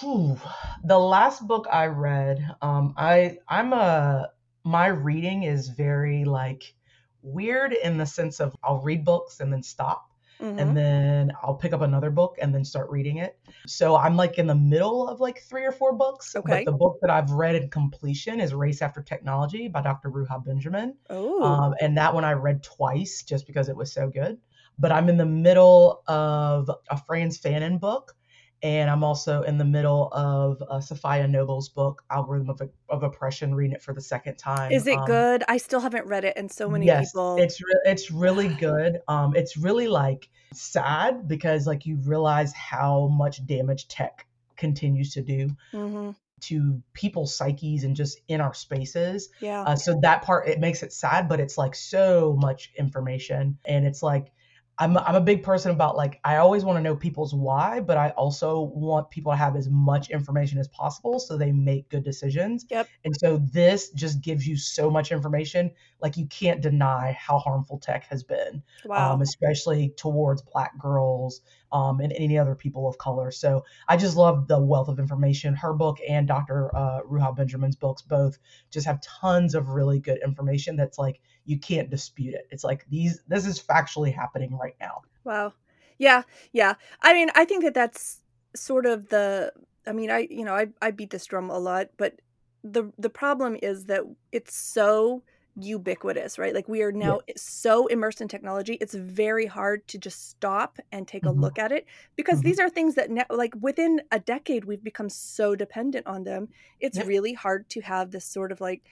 Whew. 0.00 0.38
The 0.84 0.98
last 0.98 1.46
book 1.46 1.66
I 1.70 1.86
read, 1.86 2.38
um, 2.60 2.94
I 2.96 3.38
I'm 3.48 3.72
a 3.72 4.30
my 4.64 4.88
reading 4.88 5.44
is 5.44 5.68
very 5.68 6.24
like 6.24 6.74
weird 7.22 7.72
in 7.72 7.96
the 7.98 8.06
sense 8.06 8.40
of 8.40 8.54
I'll 8.64 8.80
read 8.80 9.04
books 9.04 9.40
and 9.40 9.52
then 9.52 9.62
stop 9.62 10.05
Mhm. 10.40 10.60
and 10.60 10.76
then 10.76 11.32
I'll 11.42 11.54
pick 11.54 11.72
up 11.72 11.80
another 11.80 12.10
book 12.10 12.36
and 12.40 12.54
then 12.54 12.64
start 12.64 12.90
reading 12.90 13.18
it. 13.18 13.38
So 13.66 13.96
I'm 13.96 14.16
like 14.16 14.38
in 14.38 14.46
the 14.46 14.54
middle 14.54 15.08
of 15.08 15.20
like 15.20 15.40
three 15.40 15.64
or 15.64 15.72
four 15.72 15.92
books. 15.94 16.36
Okay. 16.36 16.64
But 16.64 16.70
the 16.70 16.76
book 16.76 16.98
that 17.00 17.10
I've 17.10 17.30
read 17.30 17.54
in 17.54 17.70
completion 17.70 18.40
is 18.40 18.52
Race 18.54 18.82
After 18.82 19.02
Technology 19.02 19.68
by 19.68 19.80
Dr. 19.82 20.10
Ruha 20.10 20.44
Benjamin. 20.44 20.94
Oh. 21.10 21.42
Um, 21.42 21.74
and 21.80 21.96
that 21.96 22.12
one 22.12 22.24
I 22.24 22.32
read 22.32 22.62
twice 22.62 23.22
just 23.22 23.46
because 23.46 23.68
it 23.68 23.76
was 23.76 23.92
so 23.92 24.08
good. 24.08 24.38
But 24.78 24.92
I'm 24.92 25.08
in 25.08 25.16
the 25.16 25.26
middle 25.26 26.02
of 26.06 26.70
a 26.90 26.98
Frantz 26.98 27.38
Fanon 27.38 27.80
book, 27.80 28.14
and 28.62 28.90
I'm 28.90 29.04
also 29.04 29.42
in 29.42 29.58
the 29.58 29.64
middle 29.64 30.08
of 30.12 30.62
uh, 30.62 30.78
Safiya 30.78 31.28
Noble's 31.30 31.68
book, 31.68 32.02
Algorithm 32.10 32.50
of, 32.50 32.62
of 32.88 33.02
Oppression, 33.02 33.54
reading 33.54 33.74
it 33.74 33.82
for 33.82 33.92
the 33.94 34.00
second 34.00 34.36
time. 34.36 34.72
is 34.72 34.86
it 34.86 34.96
Um, 34.96 35.06
good? 35.06 35.44
I 35.48 35.56
still 35.58 35.80
haven't 35.80 36.06
read 36.06 36.24
it, 36.24 36.34
and 36.36 36.50
so 36.50 36.68
many 36.68 36.86
yes, 36.86 37.10
people. 37.10 37.38
it's 37.38 37.60
re- 37.60 37.80
it's 37.92 38.10
really 38.10 38.48
good. 38.48 39.00
Um, 39.08 39.34
it's 39.36 39.56
really 39.56 39.88
like 39.88 40.28
sad 40.52 41.28
because 41.28 41.66
like 41.66 41.86
you 41.86 41.96
realize 41.96 42.52
how 42.52 43.08
much 43.08 43.44
damage 43.46 43.88
tech 43.88 44.26
continues 44.56 45.12
to 45.14 45.22
do 45.22 45.50
hmm 45.72 46.10
to 46.38 46.82
people's 46.92 47.34
psyches 47.34 47.82
and 47.84 47.96
just 47.96 48.20
in 48.28 48.40
our 48.42 48.52
spaces. 48.52 49.30
Yeah. 49.40 49.62
Uh, 49.62 49.74
so 49.74 49.98
that 50.02 50.22
part 50.22 50.46
it 50.48 50.60
makes 50.60 50.82
it 50.82 50.92
sad, 50.92 51.28
but 51.28 51.40
it's 51.40 51.56
like 51.56 51.74
so 51.74 52.36
much 52.38 52.72
information, 52.78 53.58
and 53.64 53.86
it's 53.86 54.02
like 54.02 54.32
I'm 54.78 54.96
I'm 54.98 55.14
a 55.14 55.20
big 55.20 55.42
person 55.42 55.70
about 55.70 55.96
like 55.96 56.20
I 56.22 56.36
always 56.36 56.64
want 56.64 56.76
to 56.76 56.82
know 56.82 56.94
people's 56.94 57.32
why, 57.34 57.80
but 57.80 57.96
I 57.96 58.10
also 58.10 58.60
want 58.60 59.10
people 59.10 59.32
to 59.32 59.36
have 59.36 59.56
as 59.56 59.68
much 59.70 60.10
information 60.10 60.58
as 60.58 60.68
possible 60.68 61.18
so 61.18 61.38
they 61.38 61.50
make 61.50 61.88
good 61.88 62.04
decisions. 62.04 62.66
Yep. 62.68 62.88
And 63.04 63.16
so 63.16 63.38
this 63.38 63.90
just 63.90 64.20
gives 64.20 64.46
you 64.46 64.56
so 64.56 64.90
much 64.90 65.12
information, 65.12 65.70
like 66.02 66.18
you 66.18 66.26
can't 66.26 66.60
deny 66.60 67.12
how 67.18 67.38
harmful 67.38 67.78
tech 67.78 68.04
has 68.08 68.22
been, 68.22 68.62
wow. 68.84 69.14
um, 69.14 69.22
especially 69.22 69.94
towards 69.96 70.42
Black 70.42 70.78
girls 70.78 71.40
um, 71.72 72.00
and 72.00 72.12
any 72.12 72.38
other 72.38 72.54
people 72.54 72.86
of 72.86 72.98
color. 72.98 73.30
So 73.30 73.64
I 73.88 73.96
just 73.96 74.16
love 74.16 74.46
the 74.46 74.60
wealth 74.60 74.88
of 74.88 74.98
information. 74.98 75.54
Her 75.54 75.72
book 75.72 75.98
and 76.06 76.28
Dr. 76.28 76.74
Uh, 76.76 77.00
Ruha 77.02 77.34
Benjamin's 77.34 77.76
books 77.76 78.02
both 78.02 78.38
just 78.70 78.86
have 78.86 79.00
tons 79.00 79.54
of 79.54 79.68
really 79.68 80.00
good 80.00 80.18
information 80.22 80.76
that's 80.76 80.98
like 80.98 81.20
you 81.46 81.58
can't 81.58 81.90
dispute 81.90 82.34
it. 82.34 82.48
It's 82.50 82.64
like 82.64 82.86
these 82.88 83.22
this 83.28 83.46
is 83.46 83.62
factually 83.62 84.14
happening 84.14 84.56
right 84.56 84.76
now. 84.80 85.04
Wow. 85.24 85.54
Yeah, 85.98 86.22
yeah. 86.52 86.74
I 87.02 87.14
mean, 87.14 87.30
I 87.34 87.44
think 87.44 87.64
that 87.64 87.74
that's 87.74 88.22
sort 88.54 88.86
of 88.86 89.08
the 89.08 89.52
I 89.86 89.92
mean, 89.92 90.10
I 90.10 90.20
you 90.30 90.44
know, 90.44 90.54
I 90.54 90.68
I 90.82 90.90
beat 90.90 91.10
this 91.10 91.26
drum 91.26 91.50
a 91.50 91.58
lot, 91.58 91.90
but 91.96 92.20
the 92.62 92.92
the 92.98 93.10
problem 93.10 93.56
is 93.62 93.86
that 93.86 94.02
it's 94.32 94.54
so 94.54 95.24
ubiquitous, 95.58 96.38
right? 96.38 96.54
Like 96.54 96.68
we 96.68 96.82
are 96.82 96.92
now 96.92 97.20
so 97.36 97.86
immersed 97.86 98.20
in 98.20 98.28
technology, 98.28 98.74
it's 98.74 98.92
very 98.94 99.46
hard 99.46 99.88
to 99.88 99.98
just 99.98 100.28
stop 100.28 100.78
and 100.92 101.08
take 101.08 101.24
a 101.26 101.30
Mhm. 101.30 101.30
look 101.30 101.58
at 101.58 101.72
it 101.72 101.86
because 102.14 102.42
Mhm. 102.42 102.42
these 102.42 102.58
are 102.58 102.68
things 102.68 102.94
that, 102.96 103.10
ne- 103.10 103.24
like 103.30 103.54
within 103.58 104.02
a 104.12 104.20
decade, 104.20 104.66
we've 104.66 104.84
become 104.84 105.08
so 105.08 105.54
dependent 105.56 106.06
on 106.06 106.24
them. 106.24 106.48
It's 106.78 106.98
Yep. 106.98 107.06
really 107.06 107.32
hard 107.32 107.70
to 107.70 107.80
have 107.80 108.10
this 108.10 108.26
sort 108.26 108.52
of 108.52 108.60
like 108.60 108.84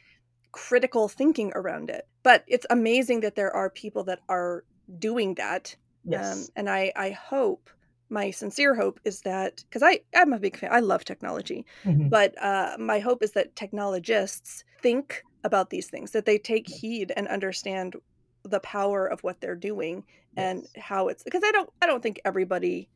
critical 0.54 1.08
thinking 1.08 1.52
around 1.54 1.90
it. 1.90 2.04
But 2.22 2.44
it's 2.48 2.66
amazing 2.70 3.20
that 3.20 3.34
there 3.36 3.54
are 3.54 3.70
people 3.70 4.04
that 4.04 4.20
are 4.28 4.64
doing 4.98 5.34
that. 5.36 5.76
Um, 6.12 6.46
Yes. 6.46 6.50
and 6.56 6.68
I, 6.70 6.92
I 6.96 7.10
hope, 7.10 7.70
my 8.10 8.30
sincere 8.30 8.74
hope 8.74 9.00
is 9.04 9.22
that, 9.22 9.62
because 9.68 9.82
I, 9.82 10.00
I'm 10.14 10.32
a 10.32 10.38
big 10.38 10.56
fan, 10.56 10.70
I 10.72 10.80
love 10.80 11.04
technology 11.04 11.66
Mhm. 11.84 12.10
but 12.10 12.34
uh, 12.42 12.76
my 12.78 12.98
hope 12.98 13.22
is 13.22 13.32
that 13.32 13.56
technologists 13.56 14.64
think 14.82 15.24
about 15.42 15.70
these 15.70 15.88
things 15.88 16.12
that 16.12 16.26
they 16.26 16.38
take 16.38 16.68
heed 16.68 17.12
and 17.16 17.26
understand 17.28 17.96
the 18.44 18.60
power 18.60 19.06
of 19.06 19.20
what 19.22 19.40
they're 19.40 19.56
doing 19.56 20.04
and 20.36 20.66
Yes. 20.66 20.72
how 20.78 21.08
it's 21.08 21.22
because 21.24 21.42
i 21.44 21.50
don't 21.52 21.70
i 21.82 21.86
don't 21.86 22.02
think 22.02 22.20
everybody 22.24 22.90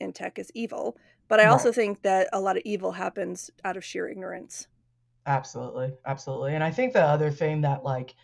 in 0.00 0.12
tech 0.12 0.38
is 0.38 0.50
evil 0.54 0.96
but 1.28 1.40
i 1.40 1.46
also 1.46 1.72
think 1.72 2.02
that 2.02 2.28
a 2.32 2.40
lot 2.40 2.56
of 2.56 2.62
evil 2.66 2.92
happens 2.92 3.50
out 3.64 3.76
of 3.76 3.84
sheer 3.84 4.08
ignorance 4.08 4.68
Absolutely, 5.26 5.92
absolutely. 6.06 6.54
And 6.54 6.64
I 6.64 6.70
think 6.70 6.92
the 6.92 7.02
other 7.02 7.30
thing 7.30 7.60
that 7.62 7.84
like 7.84 8.14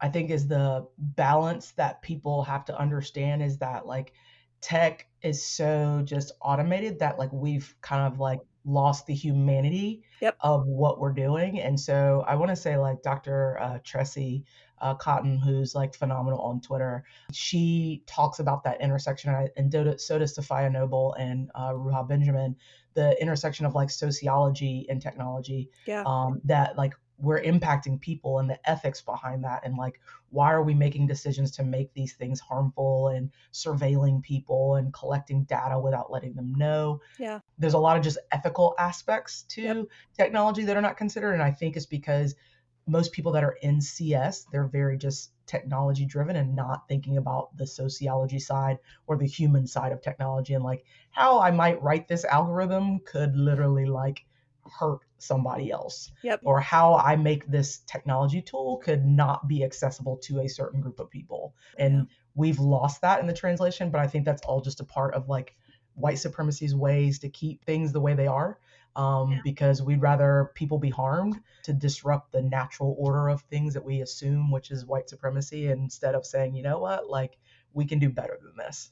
I 0.00 0.08
think 0.08 0.30
is 0.30 0.46
the 0.46 0.86
balance 0.98 1.72
that 1.72 2.02
people 2.02 2.42
have 2.44 2.64
to 2.66 2.78
understand 2.78 3.42
is 3.42 3.58
that 3.58 3.86
like 3.86 4.12
tech 4.60 5.06
is 5.22 5.44
so 5.44 6.02
just 6.04 6.32
automated 6.40 6.98
that 7.00 7.18
like 7.18 7.32
we've 7.32 7.74
kind 7.80 8.12
of 8.12 8.18
like 8.18 8.40
lost 8.64 9.06
the 9.06 9.14
humanity 9.14 10.02
Yep. 10.20 10.36
of 10.40 10.66
what 10.66 10.98
we're 11.00 11.12
doing. 11.12 11.60
And 11.60 11.78
so 11.78 12.24
I 12.26 12.34
want 12.34 12.50
to 12.50 12.56
say 12.56 12.76
like 12.76 13.02
Dr. 13.02 13.56
Uh, 13.60 13.78
Tressie 13.84 14.42
uh, 14.80 14.94
Cottom, 14.94 15.38
who's 15.38 15.74
like 15.74 15.94
phenomenal 15.94 16.40
on 16.40 16.60
Twitter, 16.60 17.04
she 17.32 18.02
talks 18.06 18.40
about 18.40 18.62
that 18.64 18.80
intersection, 18.80 19.30
and 19.30 19.38
I- 19.38 19.50
and 19.56 19.70
do- 19.70 19.96
so 19.98 20.18
does 20.18 20.36
Safiya 20.36 20.70
Noble 20.72 21.14
and 21.14 21.50
uh, 21.54 21.70
Ruha 21.72 22.06
Benjamin, 22.08 22.56
the 22.98 23.22
intersection 23.22 23.64
of 23.64 23.76
like 23.76 23.90
sociology 23.90 24.84
and 24.88 25.00
technology 25.00 25.70
yeah. 25.86 26.02
um, 26.04 26.40
that 26.42 26.76
like 26.76 26.94
we're 27.16 27.40
impacting 27.40 28.00
people 28.00 28.40
and 28.40 28.50
the 28.50 28.58
ethics 28.68 29.00
behind 29.00 29.44
that 29.44 29.64
and 29.64 29.76
like 29.76 30.00
why 30.30 30.52
are 30.52 30.64
we 30.64 30.74
making 30.74 31.06
decisions 31.06 31.52
to 31.52 31.62
make 31.62 31.94
these 31.94 32.14
things 32.14 32.40
harmful 32.40 33.06
and 33.06 33.30
surveilling 33.52 34.20
people 34.20 34.74
and 34.74 34.92
collecting 34.92 35.44
data 35.44 35.78
without 35.78 36.10
letting 36.10 36.34
them 36.34 36.52
know? 36.56 37.00
Yeah. 37.20 37.38
There's 37.56 37.74
a 37.74 37.78
lot 37.78 37.96
of 37.96 38.02
just 38.02 38.18
ethical 38.32 38.74
aspects 38.80 39.42
to 39.50 39.62
Yep. 39.62 39.86
technology 40.16 40.64
that 40.64 40.76
are 40.76 40.82
not 40.82 40.96
considered 40.96 41.34
and 41.34 41.42
i 41.42 41.52
think 41.52 41.76
it's 41.76 41.86
because 41.86 42.34
most 42.88 43.12
people 43.12 43.30
that 43.32 43.44
are 43.44 43.56
in 43.62 43.80
cs 43.80 44.44
they're 44.50 44.66
very 44.66 44.98
just 44.98 45.30
technology 45.48 46.04
driven 46.04 46.36
and 46.36 46.54
not 46.54 46.86
thinking 46.88 47.16
about 47.16 47.56
the 47.56 47.66
sociology 47.66 48.38
side 48.38 48.78
or 49.06 49.16
the 49.16 49.26
human 49.26 49.66
side 49.66 49.92
of 49.92 50.00
technology 50.02 50.54
and 50.54 50.64
like 50.64 50.84
how 51.10 51.40
i 51.40 51.50
might 51.50 51.82
write 51.82 52.06
this 52.08 52.24
algorithm 52.24 53.00
could 53.00 53.36
literally 53.36 53.86
like 53.86 54.24
hurt 54.78 55.00
somebody 55.18 55.70
else 55.70 56.12
yep 56.22 56.40
or 56.44 56.60
how 56.60 56.94
I 56.94 57.16
make 57.16 57.46
this 57.46 57.78
technology 57.78 58.40
tool 58.42 58.76
could 58.78 59.04
not 59.04 59.48
be 59.48 59.64
accessible 59.64 60.16
to 60.18 60.40
a 60.40 60.48
certain 60.48 60.80
group 60.80 61.00
of 61.00 61.10
people. 61.10 61.54
And 61.76 61.94
Yeah. 61.96 62.04
we've 62.34 62.58
lost 62.60 63.00
that 63.00 63.20
in 63.20 63.26
the 63.26 63.32
translation, 63.32 63.90
but 63.90 64.00
I 64.00 64.06
think 64.06 64.24
that's 64.24 64.42
all 64.42 64.60
just 64.60 64.80
a 64.80 64.84
part 64.84 65.14
of 65.14 65.28
like 65.28 65.56
white 65.94 66.18
supremacy's 66.18 66.74
ways 66.74 67.18
to 67.20 67.28
keep 67.28 67.64
things 67.64 67.92
the 67.92 68.00
way 68.00 68.14
they 68.14 68.26
are. 68.28 68.60
Um, 68.98 69.30
Yeah. 69.32 69.40
Because 69.44 69.80
we'd 69.80 70.02
rather 70.02 70.50
people 70.54 70.78
be 70.78 70.90
harmed 70.90 71.40
to 71.62 71.72
disrupt 71.72 72.32
the 72.32 72.42
natural 72.42 72.96
order 72.98 73.28
of 73.28 73.42
things 73.42 73.72
that 73.74 73.84
we 73.84 74.02
assume, 74.02 74.50
which 74.50 74.70
is 74.70 74.84
white 74.84 75.08
supremacy, 75.08 75.68
instead 75.68 76.14
of 76.14 76.26
saying, 76.26 76.54
you 76.54 76.62
know 76.62 76.78
what, 76.80 77.08
like 77.08 77.38
we 77.72 77.86
can 77.86 78.00
do 78.00 78.10
better 78.10 78.38
than 78.42 78.56
this. 78.56 78.90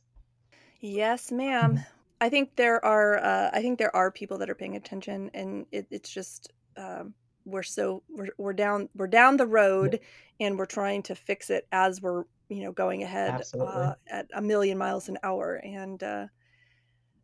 yes 0.80 1.32
ma'am. 1.32 1.84
I 2.20 2.28
think 2.30 2.56
there 2.56 2.82
are 2.82 3.18
uh, 3.18 3.50
i 3.52 3.60
think 3.60 3.78
there 3.78 3.94
are 3.94 4.10
people 4.10 4.38
that 4.38 4.48
are 4.48 4.54
paying 4.54 4.76
attention 4.76 5.30
and 5.34 5.66
it, 5.70 5.86
it's 5.90 6.08
just 6.08 6.52
um, 6.76 7.14
we're 7.44 7.62
so 7.62 8.02
we're, 8.08 8.28
we're 8.38 8.52
down 8.52 8.88
we're 8.94 9.06
down 9.06 9.36
the 9.36 9.46
road 9.46 10.00
and 10.40 10.58
we're 10.58 10.66
trying 10.66 11.02
to 11.04 11.14
fix 11.14 11.50
it 11.50 11.66
as 11.72 12.02
we're 12.02 12.24
you 12.48 12.64
know 12.64 12.72
going 12.72 13.02
ahead 13.02 13.42
uh, 13.58 13.94
at 14.08 14.26
a 14.34 14.42
million 14.42 14.78
miles 14.78 15.08
an 15.08 15.18
hour 15.22 15.56
and 15.56 16.02
uh, 16.02 16.26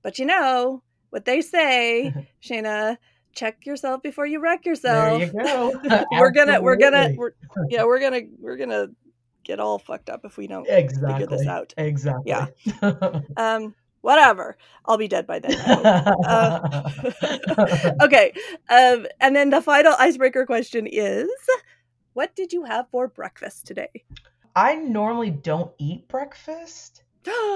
but 0.02 0.18
you 0.18 0.26
know 0.26 0.82
what 1.12 1.24
they 1.26 1.40
say 1.42 2.12
shana 2.42 2.96
check 3.34 3.64
yourself 3.66 4.02
before 4.02 4.26
you 4.26 4.40
wreck 4.40 4.62
There 4.64 4.72
yourself 4.72 5.22
you 5.22 5.32
go. 5.32 5.72
we're 6.12 6.30
gonna 6.32 6.60
we're 6.60 6.76
gonna 6.76 7.12
we're, 7.16 7.32
yeah 7.68 7.84
we're 7.84 8.00
gonna 8.00 8.22
we're 8.40 8.56
gonna 8.56 8.88
get 9.44 9.60
all 9.60 9.78
fucked 9.78 10.08
up 10.08 10.24
if 10.24 10.36
we 10.36 10.46
don't 10.46 10.66
exactly. 10.68 11.12
figure 11.12 11.26
this 11.26 11.46
out. 11.46 11.74
Exactly. 11.76 12.24
Yeah. 12.30 12.46
um 13.36 13.74
whatever 14.02 14.56
i'll 14.86 14.98
be 14.98 15.06
dead 15.08 15.26
by 15.28 15.38
then 15.38 15.54
Uh, 16.26 16.90
okay 18.02 18.32
um 18.68 19.06
and 19.20 19.34
then 19.36 19.50
the 19.50 19.60
final 19.60 19.94
icebreaker 19.98 20.44
question 20.44 20.86
is 20.90 21.28
what 22.12 22.34
did 22.34 22.52
you 22.52 22.64
have 22.64 22.88
for 22.90 23.06
breakfast 23.08 23.66
today 23.66 23.90
I 24.54 24.74
normally 24.74 25.30
don't 25.30 25.72
eat 25.78 26.08
breakfast. 26.08 27.04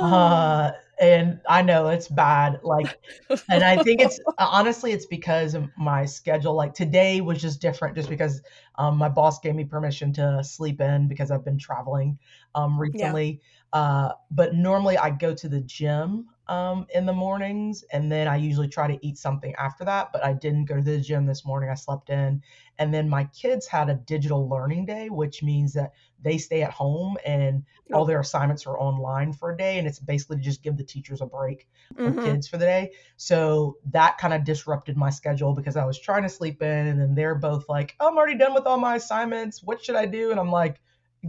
Uh, 0.01 0.73
and 0.99 1.41
I 1.49 1.63
know 1.63 1.89
it's 1.89 2.09
bad. 2.09 2.61
Like, 2.63 2.99
and 3.51 3.63
I 3.63 3.77
think 3.77 4.01
it's 4.01 4.19
honestly, 4.39 4.93
it's 4.93 5.07
because 5.07 5.55
of 5.55 5.71
my 5.77 6.05
schedule. 6.05 6.55
Like 6.55 6.75
today 6.75 7.21
was 7.21 7.41
just 7.41 7.61
different 7.61 7.95
just 7.95 8.09
because 8.09 8.43
um, 8.77 8.97
my 8.97 9.09
boss 9.09 9.41
gave 9.41 9.55
me 9.55 9.65
permission 9.65 10.13
to 10.15 10.43
sleep 10.43 10.81
in 10.81 11.09
because 11.09 11.31
I've 11.31 11.45
been 11.45 11.59
traveling 11.59 12.19
um, 12.55 12.79
recently. 12.79 13.41
Uh, 13.73 14.13
but 14.31 14.55
normally 14.55 14.97
I 14.97 15.11
go 15.11 15.35
to 15.35 15.49
the 15.49 15.61
gym 15.61 16.29
um, 16.49 16.87
in 16.95 17.05
the 17.05 17.13
mornings 17.13 17.85
and 17.93 18.11
then 18.11 18.29
I 18.29 18.37
usually 18.37 18.69
try 18.69 18.87
to 18.87 19.07
eat 19.07 19.19
something 19.19 19.55
after 19.57 19.85
that. 19.85 20.13
But 20.13 20.25
I 20.25 20.33
didn't 20.33 20.67
go 20.67 20.77
to 20.77 20.83
the 20.83 21.01
gym 21.01 21.27
this 21.27 21.45
morning. 21.45 21.71
I 21.71 21.75
slept 21.75 22.11
in. 22.11 22.43
And 22.79 22.93
then 22.93 23.09
my 23.09 23.25
kids 23.25 23.67
had 23.67 23.91
a 23.91 23.95
digital 23.95 24.49
learning 24.49 24.87
day, 24.87 25.09
which 25.11 25.43
means 25.43 25.73
that 25.75 25.93
they 26.23 26.39
stay 26.39 26.63
at 26.63 26.73
home 26.73 27.17
and 27.25 27.65
all 27.93 28.05
their 28.05 28.21
assignments 28.21 28.67
are 28.67 28.79
online 28.79 29.33
for 29.33 29.53
a 29.53 29.57
day. 29.57 29.79
And 29.79 29.87
it's 29.87 29.99
basically 30.01 30.37
to 30.39 30.43
just 30.43 30.63
give 30.63 30.77
the 30.77 30.85
teachers 30.85 31.21
a 31.21 31.27
break 31.27 31.69
from 32.03 32.17
Mhm. 32.17 32.19
kids 32.19 32.49
for 32.49 32.59
the 32.59 32.65
day. 32.67 32.93
So 33.17 33.77
that 33.91 34.19
kind 34.19 34.35
of 34.35 34.45
disrupted 34.45 34.97
my 34.97 35.11
schedule 35.11 35.55
because 35.55 35.77
I 35.77 35.85
was 35.85 35.99
trying 35.99 36.23
to 36.23 36.29
sleep 36.29 36.63
in 36.63 36.87
and 36.89 37.01
then 37.01 37.15
they're 37.15 37.35
both 37.35 37.69
like, 37.69 37.95
oh, 38.01 38.09
I'm 38.09 38.17
already 38.17 38.39
done 38.39 38.55
with 38.55 38.67
all 38.67 38.79
my 38.79 38.97
assignments. 38.97 39.63
What 39.63 39.85
should 39.85 39.97
I 39.97 40.07
do? 40.07 40.31
And 40.31 40.41
I'm 40.41 40.51
like, 40.51 40.81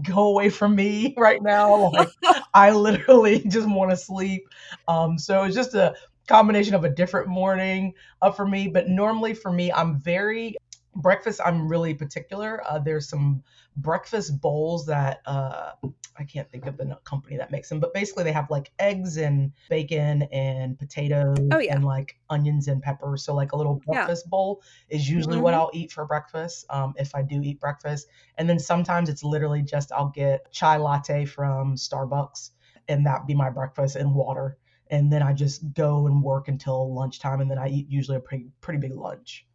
go 0.03 0.29
away 0.29 0.50
from 0.50 0.75
me 0.75 1.13
right 1.17 1.41
now. 1.41 1.91
Like 1.94 2.12
I 2.53 2.72
literally 2.72 3.39
just 3.48 3.67
want 3.70 3.91
to 3.91 3.98
sleep. 3.98 4.48
Um, 4.88 5.17
so 5.17 5.44
it's 5.44 5.56
just 5.56 5.74
a 5.75 5.96
combination 6.27 6.75
of 6.75 6.84
a 6.84 6.89
different 6.89 7.27
morning 7.27 7.94
uh, 8.22 8.32
for 8.32 8.48
me. 8.48 8.67
But 8.67 8.89
normally 8.89 9.34
for 9.34 9.51
me, 9.51 9.72
I'm 9.72 10.00
very 10.00 10.56
breakfast. 10.96 11.39
I'm 11.44 11.67
really 11.67 11.94
particular. 11.94 12.62
Uh, 12.67 12.79
there's 12.79 13.10
some 13.10 13.44
breakfast 13.77 14.41
bowls 14.41 14.86
that 14.88 15.22
uh, 15.25 15.74
I 16.17 16.24
can't 16.24 16.50
think 16.51 16.65
of 16.65 16.77
the 16.77 16.98
company 17.05 17.38
that 17.38 17.51
makes 17.51 17.69
them, 17.69 17.79
but 17.79 17.93
basically 17.93 18.24
they 18.24 18.31
have 18.31 18.50
like 18.50 18.72
eggs 18.79 19.17
and 19.17 19.53
bacon 19.69 20.24
and 20.31 20.77
potatoes 20.77 21.38
Oh, 21.51 21.60
yeah. 21.60 21.75
and 21.75 21.86
like 21.86 22.19
onions 22.29 22.67
and 22.67 22.81
peppers. 22.81 23.24
So 23.24 23.36
like 23.36 23.51
a 23.53 23.57
little 23.57 23.75
Yeah. 23.91 24.07
breakfast 24.07 24.29
bowl 24.29 24.63
is 24.89 25.10
usually 25.10 25.38
what 25.38 25.53
Mhm. 25.53 25.57
I'll 25.57 25.72
eat 25.74 25.91
for 25.91 26.05
breakfast 26.05 26.65
um, 26.69 26.93
if 26.98 27.15
I 27.15 27.22
do 27.22 27.41
eat 27.41 27.60
breakfast. 27.60 28.07
And 28.38 28.50
then 28.50 28.60
sometimes 28.60 29.10
it's 29.10 29.24
literally 29.24 29.62
just 29.62 29.91
I'll 29.91 30.10
get 30.10 30.51
chai 30.51 30.77
latte 30.77 31.25
from 31.25 31.75
Starbucks 31.75 32.51
and 32.88 33.05
that 33.05 33.27
be 33.27 33.34
my 33.36 33.50
breakfast 33.50 33.96
and 33.96 34.13
water. 34.15 34.57
And 34.89 35.12
then 35.12 35.22
I 35.22 35.34
just 35.34 35.74
go 35.74 36.07
and 36.07 36.24
work 36.24 36.48
until 36.48 36.93
lunchtime 36.93 37.41
and 37.41 37.51
then 37.51 37.57
I 37.57 37.67
eat 37.69 37.89
usually 37.89 38.17
a 38.17 38.22
pretty 38.22 38.51
pretty 38.62 38.79
big 38.79 38.96
lunch. 38.96 39.46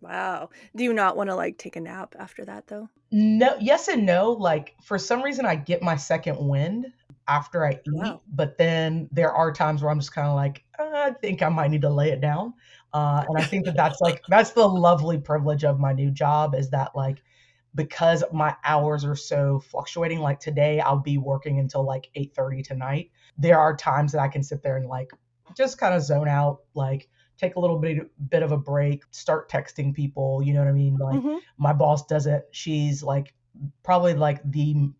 Wow 0.00 0.48
do 0.74 0.84
you 0.84 0.92
not 0.92 1.16
want 1.16 1.30
to 1.30 1.34
like 1.36 1.58
take 1.58 1.76
a 1.76 1.80
nap 1.80 2.14
after 2.18 2.44
that 2.44 2.66
though 2.68 2.88
No, 3.12 3.56
yes 3.60 3.88
and 3.88 4.04
no. 4.04 4.32
Like 4.32 4.74
for 4.82 4.98
some 4.98 5.22
reason, 5.22 5.46
I 5.46 5.54
get 5.56 5.82
my 5.82 5.96
second 5.96 6.38
wind 6.38 6.92
after 7.28 7.64
I 7.64 7.80
eat, 7.86 7.92
Wow. 7.92 8.22
but 8.26 8.58
then 8.58 9.08
there 9.12 9.32
are 9.32 9.52
times 9.52 9.82
where 9.82 9.90
I'm 9.90 10.00
just 10.00 10.12
kind 10.12 10.28
of 10.28 10.34
like, 10.34 10.64
"Uh, 10.78 10.90
I 10.92 11.10
think 11.12 11.42
I 11.42 11.48
might 11.48 11.70
need 11.70 11.82
to 11.82 11.90
lay 11.90 12.10
it 12.10 12.20
down. 12.20 12.54
Uh, 12.92 13.24
and 13.28 13.38
I 13.38 13.44
think 13.44 13.64
that 13.66 13.76
that's 13.76 14.00
like 14.00 14.22
that's 14.28 14.50
the 14.52 14.68
lovely 14.68 15.18
privilege 15.18 15.64
of 15.64 15.78
my 15.78 15.92
new 15.92 16.10
job 16.10 16.54
is 16.54 16.70
that 16.70 16.96
like 16.96 17.22
because 17.74 18.24
my 18.32 18.56
hours 18.64 19.04
are 19.04 19.16
so 19.16 19.60
fluctuating. 19.60 20.20
Like 20.20 20.40
today, 20.40 20.80
I'll 20.80 20.98
be 20.98 21.18
working 21.18 21.58
until 21.60 21.84
like 21.84 22.10
8:30 22.16 22.62
tonight. 22.64 23.10
There 23.38 23.58
are 23.58 23.76
times 23.76 24.12
that 24.12 24.20
I 24.20 24.28
can 24.28 24.42
sit 24.42 24.62
there 24.62 24.76
and 24.76 24.86
like 24.88 25.10
just 25.56 25.78
kind 25.78 25.94
of 25.94 26.02
zone 26.02 26.28
out, 26.28 26.60
like 26.74 27.08
take 27.38 27.56
a 27.56 27.60
little 27.60 27.78
bit 27.78 28.10
bit 28.30 28.42
of 28.42 28.52
a 28.52 28.56
break, 28.58 29.04
start 29.10 29.50
texting 29.50 29.94
people. 29.94 30.42
You 30.42 30.52
know 30.54 30.60
what 30.60 30.68
I 30.68 30.72
mean? 30.72 30.98
Like 30.98 31.22
Mhm. 31.22 31.40
my 31.58 31.72
boss 31.72 32.06
doesn't 32.06 32.44
she's 32.50 33.02
like 33.02 33.34
probably 33.82 34.12
like 34.14 34.40
the 34.50 34.90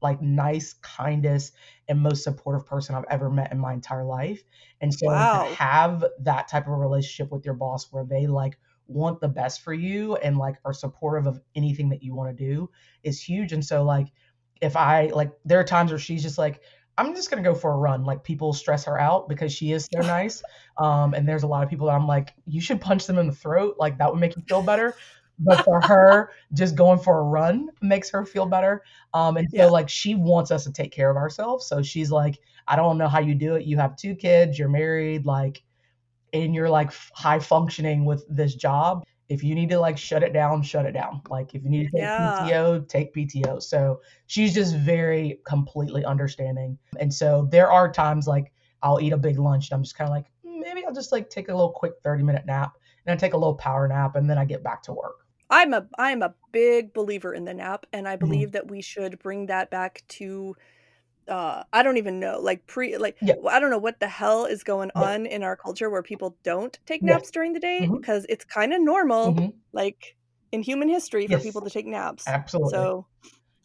like 0.00 0.22
nice 0.22 0.74
kindest 0.74 1.54
and 1.88 2.00
most 2.00 2.24
supportive 2.24 2.66
person 2.66 2.94
i've 2.94 3.04
ever 3.10 3.28
met 3.30 3.52
in 3.52 3.58
my 3.58 3.74
entire 3.74 4.04
life 4.04 4.42
and 4.80 4.92
so 4.94 5.06
Wow. 5.06 5.28
to 5.30 5.38
have 5.38 6.04
that 6.20 6.48
type 6.48 6.66
of 6.66 6.72
a 6.72 6.76
relationship 6.76 7.30
with 7.30 7.44
your 7.44 7.54
boss 7.54 7.92
where 7.92 8.04
they 8.04 8.26
like 8.26 8.58
want 8.86 9.20
the 9.20 9.28
best 9.28 9.62
for 9.62 9.74
you 9.74 10.16
and 10.16 10.38
like 10.38 10.56
are 10.64 10.72
supportive 10.72 11.26
of 11.26 11.40
anything 11.54 11.88
that 11.90 12.02
you 12.02 12.14
want 12.14 12.34
to 12.36 12.44
do 12.44 12.70
is 13.02 13.20
huge. 13.20 13.52
And 13.52 13.64
so 13.64 13.82
like 13.82 14.12
if 14.60 14.76
I 14.76 15.06
like 15.08 15.32
there 15.44 15.58
are 15.60 15.64
times 15.64 15.90
where 15.90 15.98
she's 15.98 16.22
just 16.22 16.38
like, 16.38 16.62
I'm 16.98 17.14
just 17.14 17.28
gonna 17.30 17.42
go 17.42 17.54
for 17.54 17.72
a 17.72 17.76
run. 17.76 18.04
Like 18.04 18.24
people 18.24 18.52
stress 18.52 18.84
her 18.84 18.98
out 18.98 19.28
because 19.28 19.52
she 19.52 19.72
is 19.72 19.88
so 19.92 20.00
nice. 20.02 20.44
Um, 20.78 21.14
and 21.14 21.26
there's 21.28 21.42
a 21.42 21.46
lot 21.46 21.62
of 21.62 21.70
people 21.70 21.86
that 21.86 21.94
I'm 21.94 22.06
like, 22.06 22.34
you 22.46 22.60
should 22.60 22.80
punch 22.80 23.06
them 23.06 23.18
in 23.18 23.26
the 23.26 23.32
throat. 23.32 23.76
Like 23.78 23.98
that 23.98 24.10
would 24.10 24.20
make 24.20 24.36
you 24.36 24.42
feel 24.48 24.62
better. 24.62 24.96
But 25.38 25.62
for 25.64 25.80
her, 25.82 26.30
just 26.54 26.76
going 26.76 26.98
for 26.98 27.18
a 27.20 27.22
run 27.24 27.68
makes 27.82 28.10
her 28.10 28.24
feel 28.24 28.46
better. 28.46 28.82
Um, 29.14 29.36
and 29.36 29.48
so 29.54 29.68
Yeah. 29.68 29.70
like 29.70 29.88
she 29.88 30.14
wants 30.14 30.50
us 30.50 30.64
to 30.64 30.72
take 30.72 30.92
care 30.92 31.10
of 31.10 31.16
ourselves. 31.16 31.66
So 31.66 31.82
she's 31.82 32.10
like, 32.10 32.38
I 32.68 32.76
don't 32.76 32.98
know 32.98 33.08
how 33.08 33.20
you 33.20 33.34
do 33.34 33.54
it. 33.56 33.64
You 33.66 33.76
have 33.78 33.96
two 33.96 34.14
kids, 34.14 34.58
you're 34.58 34.68
married, 34.68 35.26
like, 35.26 35.62
and 36.32 36.54
you're 36.54 36.68
like 36.70 36.92
high 37.14 37.38
functioning 37.38 38.04
with 38.04 38.24
this 38.28 38.54
job. 38.54 39.04
If 39.28 39.42
you 39.42 39.54
need 39.54 39.70
to 39.70 39.80
like 39.80 39.98
shut 39.98 40.22
it 40.22 40.32
down, 40.32 40.62
shut 40.62 40.86
it 40.86 40.92
down. 40.92 41.22
Like 41.28 41.54
if 41.54 41.62
you 41.64 41.70
need 41.70 41.90
to 41.90 41.96
take 41.98 42.16
Yeah. 42.16 42.16
PTO, 42.16 42.88
take 42.88 43.12
PTO. 43.14 43.60
So 43.60 44.00
she's 44.26 44.54
just 44.54 44.76
very 44.76 45.40
completely 45.46 46.04
understanding. 46.04 46.78
And 46.98 47.12
so 47.12 47.48
there 47.50 47.70
are 47.70 47.90
times 47.90 48.26
like 48.28 48.52
I'll 48.82 49.00
eat 49.00 49.12
a 49.12 49.16
big 49.18 49.38
lunch 49.38 49.70
and 49.70 49.76
I'm 49.78 49.82
just 49.82 49.96
kind 49.96 50.08
of 50.08 50.12
like, 50.14 50.26
"Mm, 50.26 50.28
maybe 50.34 50.35
I'll 50.86 50.94
just 50.94 51.12
like 51.12 51.30
take 51.30 51.48
a 51.48 51.54
little 51.54 51.72
quick 51.72 51.94
30 52.04 52.22
minute 52.22 52.46
nap 52.46 52.76
and 53.06 53.12
I 53.12 53.16
take 53.16 53.34
a 53.34 53.38
little 53.38 53.56
power 53.56 53.86
nap 53.88 54.16
and 54.16 54.28
then 54.30 54.38
I 54.38 54.44
get 54.44 54.62
back 54.62 54.82
to 54.84 54.92
work. 54.92 55.26
I'm 55.50 55.72
a 55.74 55.88
I'm 55.98 56.22
a 56.22 56.34
big 56.52 56.92
believer 56.92 57.32
in 57.34 57.44
the 57.44 57.54
nap, 57.54 57.86
and 57.92 58.08
Mm-hmm. 58.08 58.08
I 58.08 58.16
believe 58.16 58.52
that 58.52 58.68
we 58.70 58.80
should 58.82 59.18
bring 59.18 59.46
that 59.46 59.70
back 59.70 60.02
to. 60.08 60.56
Uh, 61.28 61.64
I 61.72 61.82
don't 61.84 61.98
even 61.98 62.20
know, 62.20 62.40
like 62.40 62.66
pre, 62.66 62.98
like 62.98 63.18
Yeah. 63.20 63.36
I 63.48 63.60
don't 63.60 63.70
know 63.70 63.78
what 63.78 64.00
the 64.00 64.08
hell 64.08 64.46
is 64.46 64.64
going 64.64 64.92
Yeah. 64.94 65.10
on 65.10 65.26
in 65.26 65.42
our 65.44 65.56
culture 65.56 65.90
where 65.90 66.02
people 66.02 66.38
don't 66.44 66.78
take 66.86 67.02
Yeah. 67.02 67.18
naps 67.18 67.30
during 67.32 67.52
the 67.54 67.60
day 67.60 67.88
Mhm. 67.88 68.02
because 68.02 68.26
it's 68.28 68.44
kind 68.44 68.74
of 68.74 68.82
normal, 68.82 69.38
Mhm. 69.38 69.62
like 69.72 70.16
in 70.52 70.62
human 70.62 70.88
history, 70.88 71.26
for 71.28 71.38
Yes. 71.38 71.40
people 71.40 71.62
to 71.62 71.70
take 71.70 71.86
naps. 71.86 72.34
Absolutely. 72.34 72.88
So, 72.88 73.08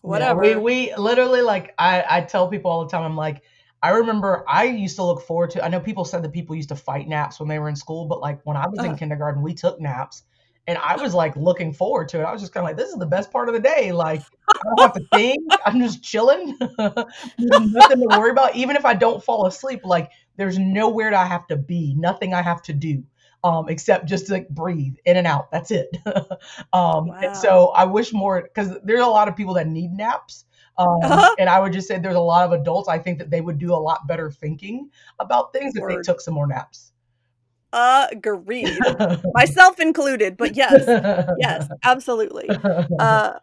Yeah, 0.05 0.33
whatever. 0.33 0.35
we 0.35 0.55
we 0.57 0.95
literally 0.95 1.41
like 1.41 1.75
I 1.79 2.05
I 2.09 2.21
tell 2.21 2.49
people 2.49 2.71
all 2.71 2.85
the 2.85 2.91
time 2.91 3.03
I'm 3.03 3.17
like 3.17 3.43
I 3.83 3.89
remember 3.91 4.43
I 4.47 4.65
used 4.65 4.95
to 4.97 5.03
look 5.03 5.21
forward 5.21 5.51
to 5.51 5.63
I 5.65 5.69
know 5.69 5.79
people 5.79 6.05
said 6.05 6.23
that 6.23 6.33
people 6.33 6.55
used 6.55 6.69
to 6.69 6.75
fight 6.75 7.07
naps 7.07 7.39
when 7.39 7.50
they 7.50 7.59
were 7.59 7.69
in 7.69 7.75
school 7.75 8.05
but 8.05 8.19
like 8.19 8.39
when 8.43 8.57
I 8.57 8.67
was 8.67 8.83
in 8.83 8.91
Uh-huh. 8.91 8.97
kindergarten 8.97 9.41
we 9.41 9.53
took 9.53 9.79
naps 9.79 10.23
and 10.67 10.77
I 10.77 10.95
was 10.97 11.13
like 11.13 11.35
looking 11.35 11.73
forward 11.73 12.09
to 12.09 12.19
it. 12.19 12.23
I 12.23 12.31
was 12.31 12.41
just 12.41 12.53
kind 12.53 12.63
of 12.63 12.69
like 12.69 12.77
this 12.77 12.89
is 12.89 13.00
the 13.00 13.05
best 13.05 13.31
part 13.31 13.47
of 13.50 13.55
the 13.55 13.61
day 13.61 13.91
like 13.91 14.25
I 14.59 14.63
don't 14.69 14.81
have 14.81 14.93
to 14.93 15.05
think. 15.11 15.55
I'm 15.65 15.79
just 15.79 16.03
chilling. 16.03 16.57
There's 16.77 17.05
nothing 17.39 18.00
to 18.01 18.09
worry 18.09 18.31
about 18.31 18.55
even 18.55 18.75
if 18.75 18.85
I 18.85 18.93
don't 18.93 19.23
fall 19.23 19.47
asleep 19.47 19.81
like 19.83 20.11
there's 20.38 20.57
nowhere 20.57 21.11
that 21.11 21.19
I 21.19 21.25
have 21.27 21.47
to 21.47 21.57
be, 21.57 21.93
nothing 21.97 22.33
I 22.33 22.41
have 22.41 22.61
to 22.63 22.73
do. 22.73 23.03
Um, 23.43 23.69
except 23.69 24.05
just 24.07 24.27
to 24.27 24.33
like 24.33 24.50
breathe 24.50 24.95
in 25.03 25.17
and 25.17 25.25
out. 25.25 25.50
That's 25.51 25.71
it. 25.71 25.89
um, 26.73 27.05
Wow. 27.07 27.15
and 27.21 27.35
so 27.35 27.69
I 27.69 27.85
wish 27.85 28.13
more 28.13 28.41
because 28.43 28.77
there's 28.83 29.01
a 29.01 29.07
lot 29.07 29.27
of 29.27 29.35
people 29.35 29.55
that 29.55 29.67
need 29.67 29.91
naps. 29.91 30.45
Um, 30.81 31.00
Uh-huh. 31.03 31.35
and 31.39 31.50
I 31.50 31.59
would 31.59 31.73
just 31.73 31.88
say 31.88 31.97
there's 32.00 32.15
a 32.15 32.19
lot 32.19 32.45
of 32.45 32.51
adults. 32.59 32.89
I 32.89 32.97
think 32.97 33.19
that 33.19 33.29
they 33.29 33.41
would 33.41 33.57
do 33.59 33.73
a 33.73 33.77
lot 33.77 34.07
better 34.07 34.31
thinking 34.31 34.89
about 35.19 35.53
things 35.53 35.75
if 35.75 35.88
they 35.88 36.01
took 36.01 36.21
some 36.21 36.33
more 36.33 36.47
naps. 36.47 36.91
Agreed, 37.73 38.77
myself 39.33 39.79
included. 39.79 40.38
But 40.38 40.55
yes, 40.55 40.83
yes, 41.39 41.67
absolutely. 41.83 42.50
Uh, 43.00 43.39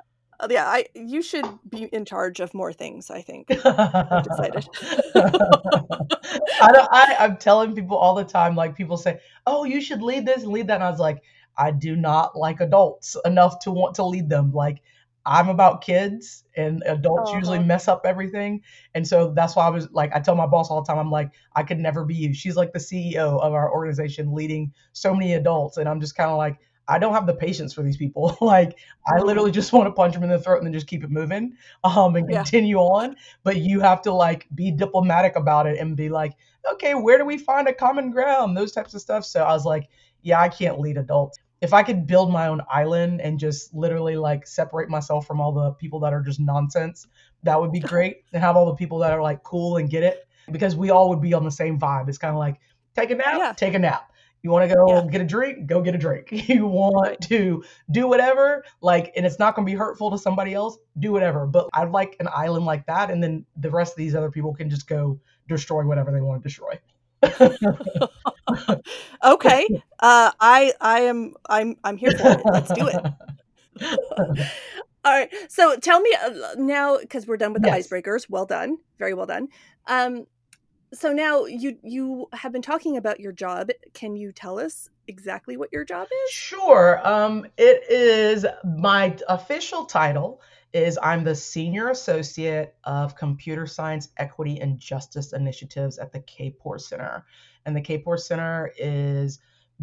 yeah, 0.50 0.66
I 0.68 0.86
you 0.94 1.20
should 1.20 1.46
be 1.68 1.84
in 1.86 2.04
charge 2.04 2.38
of 2.38 2.54
more 2.54 2.72
things. 2.72 3.10
I 3.10 3.22
think. 3.22 3.48
decided. 3.48 4.68
I 5.16 6.72
don't, 6.72 6.88
I, 6.92 7.16
I'm 7.18 7.36
telling 7.38 7.74
people 7.74 7.96
all 7.96 8.14
the 8.14 8.24
time, 8.24 8.54
like 8.54 8.76
people 8.76 8.96
say, 8.96 9.18
"Oh, 9.48 9.64
you 9.64 9.80
should 9.80 10.00
lead 10.00 10.26
this 10.26 10.44
and 10.44 10.52
lead 10.52 10.68
that," 10.68 10.74
and 10.74 10.84
I 10.84 10.90
was 10.90 11.00
like, 11.00 11.22
I 11.56 11.72
do 11.72 11.96
not 11.96 12.36
like 12.36 12.60
adults 12.60 13.16
enough 13.24 13.58
to 13.60 13.72
want 13.72 13.96
to 13.96 14.04
lead 14.04 14.28
them. 14.28 14.52
Like 14.52 14.80
I'm 15.28 15.48
about 15.50 15.82
kids, 15.82 16.44
and 16.56 16.82
adults 16.86 17.32
usually 17.32 17.58
Uh-huh. 17.58 17.64
mess 17.64 17.86
up 17.88 18.02
everything, 18.04 18.62
and 18.94 19.06
so 19.06 19.32
that's 19.34 19.54
why 19.56 19.66
I 19.66 19.70
was 19.70 19.90
like, 19.92 20.10
I 20.14 20.20
tell 20.20 20.34
my 20.34 20.46
boss 20.46 20.70
all 20.70 20.82
the 20.82 20.86
time, 20.86 20.98
I'm 20.98 21.10
like, 21.10 21.30
I 21.54 21.62
could 21.62 21.78
never 21.78 22.04
be 22.04 22.14
you. 22.14 22.34
She's 22.34 22.56
like 22.56 22.72
the 22.72 22.80
CEO 22.80 23.38
of 23.38 23.52
our 23.52 23.72
organization, 23.72 24.32
leading 24.34 24.72
so 24.92 25.14
many 25.14 25.34
adults, 25.34 25.76
and 25.76 25.88
I'm 25.88 26.00
just 26.00 26.16
kind 26.16 26.30
of 26.30 26.38
like. 26.38 26.58
I 26.90 26.98
don't 26.98 27.12
have 27.12 27.26
the 27.26 27.34
patience 27.34 27.74
for 27.74 27.82
these 27.82 27.98
people. 27.98 28.34
like 28.40 28.78
I 29.06 29.20
Mhm. 29.20 29.22
literally 29.22 29.50
just 29.50 29.74
want 29.74 29.88
to 29.88 29.92
punch 29.92 30.14
them 30.14 30.22
in 30.22 30.30
the 30.30 30.38
throat 30.38 30.56
and 30.58 30.66
then 30.66 30.72
just 30.72 30.86
keep 30.86 31.04
it 31.04 31.10
moving, 31.10 31.52
um, 31.84 32.16
and 32.16 32.26
Yeah. 32.26 32.46
continue 32.46 32.78
on 32.78 33.14
but 33.44 33.58
you 33.58 33.80
have 33.80 34.02
to 34.02 34.12
like 34.12 34.46
be 34.54 34.70
diplomatic 34.70 35.36
about 35.36 35.66
it 35.66 35.78
and 35.78 35.96
be 35.96 36.08
like, 36.08 36.32
okay, 36.72 36.94
where 36.94 37.18
do 37.18 37.24
we 37.24 37.38
find 37.38 37.68
a 37.68 37.74
common 37.74 38.10
ground? 38.10 38.56
Those 38.56 38.72
types 38.72 38.94
of 38.94 39.00
stuff. 39.02 39.24
So 39.24 39.42
I 39.44 39.52
was 39.52 39.64
like, 39.64 39.88
yeah, 40.22 40.40
I 40.40 40.48
can't 40.48 40.80
lead 40.80 40.96
adults. 40.96 41.38
If 41.60 41.72
I 41.74 41.82
could 41.82 42.06
build 42.06 42.30
my 42.30 42.46
own 42.46 42.60
island 42.70 43.20
and 43.20 43.38
just 43.38 43.74
literally 43.74 44.16
like 44.16 44.46
separate 44.46 44.88
myself 44.88 45.26
from 45.26 45.40
all 45.40 45.52
the 45.52 45.72
people 45.72 46.00
that 46.00 46.12
are 46.12 46.20
just 46.22 46.38
nonsense, 46.38 47.06
that 47.42 47.60
would 47.60 47.72
be 47.72 47.80
great. 47.80 48.24
and 48.32 48.42
have 48.42 48.56
all 48.56 48.66
the 48.66 48.74
people 48.74 48.98
that 48.98 49.12
are 49.12 49.22
like 49.22 49.42
cool 49.42 49.76
and 49.76 49.90
get 49.90 50.02
it 50.02 50.26
because 50.50 50.76
we 50.76 50.90
all 50.90 51.08
would 51.08 51.20
be 51.20 51.34
on 51.34 51.44
the 51.44 51.50
same 51.50 51.78
vibe. 51.78 52.08
It's 52.08 52.18
kind 52.18 52.32
of 52.32 52.38
like 52.38 52.60
take 52.94 53.10
a 53.10 53.14
nap, 53.16 53.34
Yeah. 53.38 53.52
take 53.56 53.74
a 53.74 53.78
nap. 53.78 54.12
You 54.42 54.50
want 54.50 54.70
to 54.70 54.74
go 54.76 54.88
Yeah. 54.88 55.10
get 55.10 55.20
a 55.20 55.24
drink? 55.24 55.66
Go 55.66 55.82
get 55.82 55.96
a 55.96 55.98
drink. 55.98 56.28
You 56.48 56.66
want 56.66 57.20
to 57.22 57.64
do 57.90 58.06
whatever, 58.06 58.64
like, 58.80 59.12
and 59.16 59.26
it's 59.26 59.40
not 59.40 59.56
going 59.56 59.66
to 59.66 59.70
be 59.72 59.76
hurtful 59.76 60.12
to 60.12 60.18
somebody 60.18 60.54
else. 60.54 60.78
Do 60.98 61.10
whatever. 61.12 61.44
But 61.44 61.68
I'd 61.72 61.90
like 61.90 62.14
an 62.20 62.28
island 62.32 62.64
like 62.64 62.86
that, 62.86 63.10
and 63.10 63.20
then 63.20 63.44
the 63.56 63.70
rest 63.70 63.94
of 63.94 63.96
these 63.96 64.14
other 64.14 64.30
people 64.30 64.54
can 64.54 64.70
just 64.70 64.86
go 64.86 65.18
destroy 65.48 65.84
whatever 65.84 66.12
they 66.12 66.20
want 66.20 66.40
to 66.40 66.48
destroy. 66.48 66.78
Okay. 69.24 69.68
Uh, 70.00 70.30
I 70.40 70.72
I 70.80 71.00
am 71.00 71.34
I'm 71.48 71.76
I'm 71.84 71.96
here 71.96 72.12
for 72.12 72.32
it. 72.32 72.44
Let's 72.44 72.72
do 72.72 72.86
it. 72.86 72.96
All 75.04 75.12
right. 75.12 75.32
So 75.48 75.76
tell 75.76 76.00
me 76.00 76.16
uh, 76.22 76.54
now, 76.56 76.98
because 76.98 77.26
we're 77.26 77.36
done 77.36 77.52
with 77.52 77.62
the 77.62 77.68
Yes. 77.68 77.88
icebreakers. 77.88 78.28
Well 78.28 78.46
done. 78.46 78.78
Very 78.98 79.14
well 79.14 79.26
done. 79.26 79.48
Um, 79.86 80.26
so 80.94 81.12
now 81.12 81.44
you 81.44 81.76
you 81.82 82.26
have 82.32 82.52
been 82.52 82.62
talking 82.62 82.96
about 82.96 83.20
your 83.20 83.32
job. 83.32 83.70
Can 83.94 84.16
you 84.16 84.32
tell 84.32 84.58
us 84.58 84.88
exactly 85.06 85.56
what 85.56 85.70
your 85.72 85.84
job 85.84 86.08
is? 86.24 86.30
Sure. 86.30 87.00
Um, 87.06 87.46
it 87.56 87.90
is 87.90 88.46
my 88.64 89.16
official 89.28 89.84
title 89.84 90.40
is 90.72 90.98
I'm 91.02 91.24
the 91.24 91.34
senior 91.34 91.88
associate 91.90 92.76
of 92.84 93.16
computer 93.16 93.66
science, 93.66 94.10
equity, 94.16 94.60
and 94.60 94.78
justice 94.78 95.32
initiatives 95.32 95.98
at 95.98 96.12
the 96.12 96.20
Kapor 96.20 96.80
Center. 96.80 97.24
And 97.64 97.74
the 97.76 97.80
Kapor 97.82 98.18
Center 98.18 98.72
is 98.76 99.38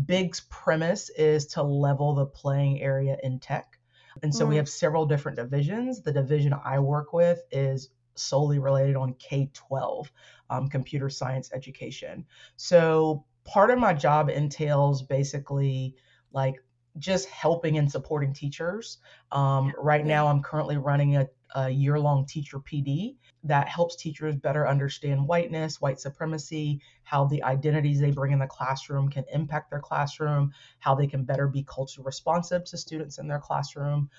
Big's 0.06 0.42
premise 0.50 1.10
is 1.12 1.48
to 1.48 1.64
level 1.64 2.16
the 2.16 2.26
playing 2.26 2.82
area 2.82 3.18
in 3.24 3.40
tech. 3.40 3.80
And 4.22 4.34
so 4.34 4.46
we 4.46 4.56
Mm. 4.56 4.58
have 4.58 4.70
several 4.70 5.06
different 5.06 5.38
divisions. 5.38 6.02
The 6.02 6.12
division 6.12 6.54
I 6.54 6.80
work 6.80 7.14
with 7.14 7.42
is 7.52 7.90
solely 8.16 8.60
related 8.60 8.96
on 8.96 9.14
K 9.16 9.50
12 9.54 10.12
um, 10.50 10.68
computer 10.70 11.10
science 11.10 11.52
education. 11.54 12.26
So 12.58 13.26
part 13.44 13.72
of 13.72 13.80
my 13.80 13.94
job 13.94 14.30
entails 14.30 15.02
basically 15.02 15.96
like 16.32 16.56
just 16.98 17.28
helping 17.30 17.78
and 17.78 17.92
supporting 17.92 18.34
teachers. 18.34 19.00
Um, 19.32 19.74
right 19.78 20.06
now, 20.06 20.28
I'm 20.28 20.42
currently 20.42 20.78
running 20.78 21.18
a, 21.18 21.28
a 21.56 21.70
year 21.70 22.00
long 22.00 22.26
teacher 22.26 22.60
PD 22.60 23.16
that 23.44 23.68
helps 23.68 23.96
teachers 23.96 24.36
better 24.36 24.68
understand 24.68 25.28
whiteness, 25.28 25.82
white 25.82 26.00
supremacy, 26.00 26.82
how 27.04 27.26
the 27.26 27.44
identities 27.44 28.00
they 28.00 28.12
bring 28.12 28.32
in 28.32 28.40
the 28.40 28.48
classroom 28.48 29.10
can 29.10 29.26
impact 29.32 29.70
their 29.70 29.80
classroom, 29.80 30.52
how 30.80 30.96
they 30.96 31.08
can 31.08 31.24
better 31.24 31.48
be 31.48 31.64
culturally 31.64 32.06
responsive 32.06 32.64
to 32.66 32.78
students 32.78 33.18
in 33.18 33.28
their 33.28 33.40
classroom. 33.40 34.10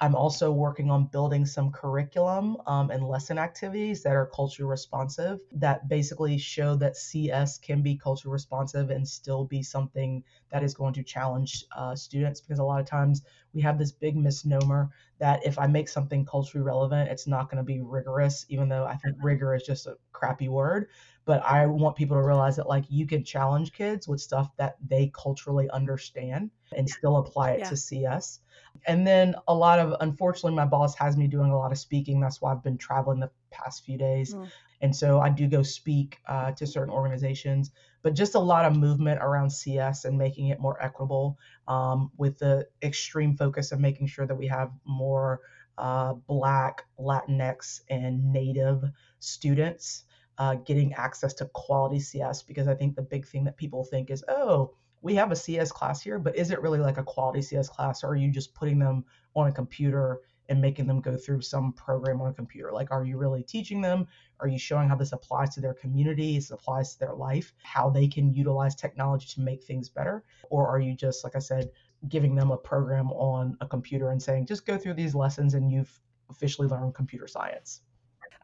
I'm 0.00 0.16
also 0.16 0.50
working 0.50 0.90
on 0.90 1.06
building 1.06 1.46
some 1.46 1.70
curriculum 1.70 2.56
um, 2.66 2.90
and 2.90 3.06
lesson 3.06 3.38
activities 3.38 4.02
that 4.02 4.16
are 4.16 4.26
culturally 4.26 4.68
responsive 4.68 5.40
that 5.52 5.86
basically 5.88 6.38
show 6.38 6.74
that 6.76 6.96
CS 6.96 7.56
can 7.56 7.82
be 7.82 7.96
culturally 7.96 8.32
responsive 8.32 8.90
and 8.90 9.06
still 9.06 9.44
be 9.44 9.62
something 9.62 10.24
that 10.50 10.64
is 10.64 10.74
going 10.74 10.92
to 10.94 11.04
challenge 11.04 11.64
uh, 11.76 11.94
students 11.94 12.40
because 12.40 12.58
a 12.58 12.64
lot 12.64 12.80
of 12.80 12.86
times 12.86 13.22
we 13.52 13.60
have 13.60 13.78
this 13.78 13.92
big 13.92 14.16
misnomer 14.16 14.90
that 15.18 15.44
if 15.46 15.56
I 15.58 15.68
make 15.68 15.88
something 15.88 16.24
culturally 16.24 16.64
relevant, 16.64 17.08
it's 17.10 17.28
not 17.28 17.48
going 17.48 17.58
to 17.58 17.62
be 17.62 17.80
rigorous, 17.80 18.44
even 18.48 18.68
though 18.68 18.84
I 18.84 18.96
think 18.96 19.16
rigor 19.20 19.54
is 19.54 19.62
just 19.62 19.86
a 19.86 19.96
crappy 20.10 20.48
word. 20.48 20.88
But 21.24 21.42
I 21.42 21.66
want 21.66 21.96
people 21.96 22.16
to 22.16 22.22
realize 22.22 22.56
that 22.56 22.66
like 22.66 22.84
you 22.88 23.06
can 23.06 23.22
challenge 23.24 23.72
kids 23.72 24.08
with 24.08 24.20
stuff 24.20 24.48
that 24.56 24.74
they 24.80 25.08
culturally 25.14 25.70
understand 25.70 26.50
and 26.72 26.88
still 26.88 27.16
apply 27.16 27.52
it 27.52 27.62
Yeah. 27.62 27.64
to 27.64 27.76
CS. 27.76 28.40
And 28.86 29.06
then 29.06 29.34
a 29.48 29.54
lot 29.54 29.78
of, 29.78 29.94
unfortunately, 30.00 30.54
my 30.54 30.64
boss 30.64 30.94
has 30.96 31.16
me 31.16 31.26
doing 31.26 31.50
a 31.50 31.58
lot 31.58 31.72
of 31.72 31.78
speaking. 31.78 32.20
That's 32.20 32.40
why 32.40 32.52
I've 32.52 32.64
been 32.64 32.78
traveling 32.78 33.20
the 33.20 33.30
past 33.50 33.84
few 33.84 33.96
days. 33.96 34.34
Mm. 34.34 34.48
And 34.80 34.94
so 34.96 35.20
I 35.20 35.28
do 35.28 35.46
go 35.46 35.62
speak 35.62 36.18
uh, 36.26 36.50
to 36.52 36.66
certain 36.66 36.92
organizations, 36.92 37.70
but 38.02 38.14
just 38.14 38.34
a 38.34 38.40
lot 38.40 38.64
of 38.64 38.76
movement 38.76 39.20
around 39.22 39.50
CS 39.50 40.04
and 40.04 40.18
making 40.18 40.48
it 40.48 40.58
more 40.58 40.82
equitable 40.82 41.38
um, 41.68 42.10
with 42.16 42.38
the 42.38 42.66
extreme 42.82 43.36
focus 43.36 43.70
of 43.70 43.78
making 43.78 44.08
sure 44.08 44.26
that 44.26 44.34
we 44.34 44.48
have 44.48 44.72
more 44.84 45.40
uh, 45.78 46.14
Black, 46.26 46.84
Latinx, 46.98 47.82
and 47.88 48.32
Native 48.32 48.82
students 49.20 50.04
uh, 50.38 50.56
getting 50.56 50.92
access 50.94 51.32
to 51.34 51.44
quality 51.54 52.00
CS 52.00 52.42
because 52.42 52.66
I 52.66 52.74
think 52.74 52.96
the 52.96 53.02
big 53.02 53.26
thing 53.26 53.44
that 53.44 53.56
people 53.56 53.84
think 53.84 54.10
is, 54.10 54.24
oh, 54.28 54.74
we 55.02 55.14
have 55.16 55.32
a 55.32 55.36
CS 55.36 55.72
class 55.72 56.00
here, 56.00 56.18
but 56.18 56.36
is 56.36 56.50
it 56.50 56.62
really 56.62 56.78
like 56.78 56.96
a 56.96 57.02
quality 57.02 57.42
CS 57.42 57.68
class, 57.68 58.02
or 58.02 58.08
are 58.08 58.16
you 58.16 58.30
just 58.30 58.54
putting 58.54 58.78
them 58.78 59.04
on 59.34 59.48
a 59.48 59.52
computer 59.52 60.20
and 60.48 60.60
making 60.60 60.86
them 60.86 61.00
go 61.00 61.16
through 61.16 61.40
some 61.40 61.72
program 61.72 62.20
on 62.20 62.28
a 62.28 62.32
computer? 62.32 62.70
Like, 62.72 62.90
are 62.90 63.04
you 63.04 63.16
really 63.16 63.42
teaching 63.42 63.80
them? 63.80 64.06
Are 64.40 64.48
you 64.48 64.58
showing 64.58 64.88
how 64.88 64.96
this 64.96 65.12
applies 65.12 65.54
to 65.54 65.60
their 65.60 65.74
community, 65.74 66.36
this 66.36 66.50
applies 66.50 66.92
to 66.92 67.00
their 67.00 67.14
life, 67.14 67.52
how 67.62 67.90
they 67.90 68.06
can 68.06 68.32
utilize 68.32 68.74
technology 68.74 69.26
to 69.34 69.40
make 69.40 69.64
things 69.64 69.88
better? 69.88 70.24
Or 70.50 70.66
are 70.68 70.80
you 70.80 70.94
just, 70.94 71.24
like 71.24 71.36
I 71.36 71.40
said, 71.40 71.70
giving 72.08 72.34
them 72.34 72.50
a 72.50 72.56
program 72.56 73.10
on 73.12 73.56
a 73.60 73.66
computer 73.66 74.10
and 74.10 74.22
saying, 74.22 74.46
just 74.46 74.66
go 74.66 74.76
through 74.76 74.94
these 74.94 75.14
lessons 75.14 75.54
and 75.54 75.70
you've 75.70 76.00
officially 76.30 76.68
learned 76.68 76.94
computer 76.94 77.26
science? 77.26 77.80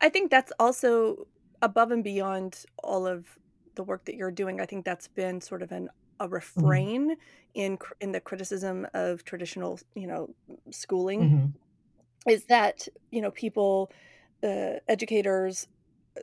I 0.00 0.08
think 0.08 0.30
that's 0.30 0.52
also 0.58 1.26
above 1.62 1.90
and 1.90 2.04
beyond 2.04 2.64
all 2.82 3.06
of 3.06 3.26
the 3.74 3.82
work 3.82 4.04
that 4.06 4.14
you're 4.14 4.30
doing. 4.30 4.60
I 4.60 4.66
think 4.66 4.84
that's 4.84 5.08
been 5.08 5.40
sort 5.40 5.62
of 5.62 5.72
an 5.72 5.88
a 6.20 6.28
Mm-hmm. 6.56 6.88
refrain 6.88 7.16
in 7.54 7.78
in 8.00 8.12
the 8.12 8.20
criticism 8.20 8.86
of 8.94 9.24
traditional, 9.24 9.78
you 9.94 10.06
know, 10.06 10.34
schooling 10.70 11.20
Mm-hmm. 11.20 11.58
is 12.28 12.44
that 12.46 12.86
you 13.10 13.22
know 13.22 13.30
people, 13.30 13.90
uh, 14.42 14.74
educators 14.88 15.66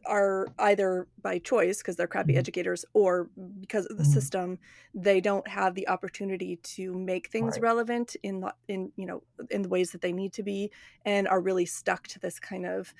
are 0.05 0.51
either 0.59 1.07
by 1.21 1.39
choice 1.39 1.79
because 1.79 1.95
they're 1.97 2.07
crappy 2.07 2.35
Mhm. 2.35 2.37
educators 2.37 2.85
or 2.93 3.29
because 3.59 3.85
of 3.87 3.97
the 3.97 4.03
Mhm. 4.03 4.05
system 4.05 4.59
they 4.93 5.21
don't 5.21 5.47
have 5.47 5.75
the 5.75 5.87
opportunity 5.87 6.57
to 6.63 6.93
make 6.93 7.29
things 7.31 7.57
Right. 7.57 7.61
relevant 7.61 8.15
in 8.23 8.41
the, 8.41 8.53
in 8.67 8.91
you 8.97 9.05
know 9.05 9.23
in 9.51 9.63
the 9.63 9.69
ways 9.69 9.91
that 9.91 10.01
they 10.01 10.13
need 10.13 10.33
to 10.33 10.43
be 10.43 10.71
and 11.05 11.27
are 11.27 11.41
really 11.41 11.65
stuck 11.65 12.07
to 12.07 12.19
this 12.19 12.39
kind 12.39 12.65
of 12.65 12.93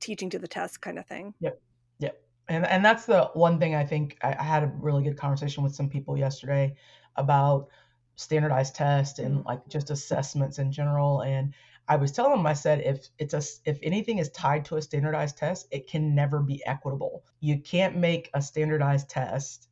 teaching 0.00 0.30
to 0.30 0.38
the 0.38 0.48
test 0.48 0.80
kind 0.82 0.98
of 0.98 1.06
thing 1.06 1.34
Yep. 1.40 1.62
And 2.48 2.66
and 2.66 2.84
that's 2.84 3.06
the 3.06 3.30
one 3.34 3.58
thing 3.58 3.74
I 3.74 3.84
think 3.84 4.16
I, 4.22 4.34
I 4.38 4.42
had 4.42 4.62
a 4.64 4.66
really 4.66 5.02
good 5.02 5.16
conversation 5.16 5.62
with 5.62 5.74
some 5.74 5.88
people 5.88 6.16
yesterday 6.18 6.74
about 7.16 7.68
standardized 8.16 8.74
tests 8.74 9.18
and 9.18 9.42
Mm. 9.42 9.44
like 9.44 9.66
just 9.68 9.90
assessments 9.90 10.58
in 10.58 10.70
general. 10.72 11.22
And 11.22 11.54
I 11.88 11.96
was 11.96 12.12
telling 12.12 12.32
them, 12.36 12.46
I 12.46 12.52
said, 12.54 12.80
if 12.80 13.08
it's 13.18 13.34
a, 13.34 13.42
if 13.68 13.78
anything 13.82 14.18
is 14.18 14.30
tied 14.30 14.64
to 14.66 14.76
a 14.76 14.82
standardized 14.82 15.36
test, 15.38 15.66
it 15.70 15.86
can 15.88 16.14
never 16.14 16.40
be 16.40 16.62
equitable. 16.66 17.24
You 17.40 17.60
can't 17.60 17.96
make 17.96 18.28
a 18.34 18.42
standardized 18.42 19.08
test 19.08 19.68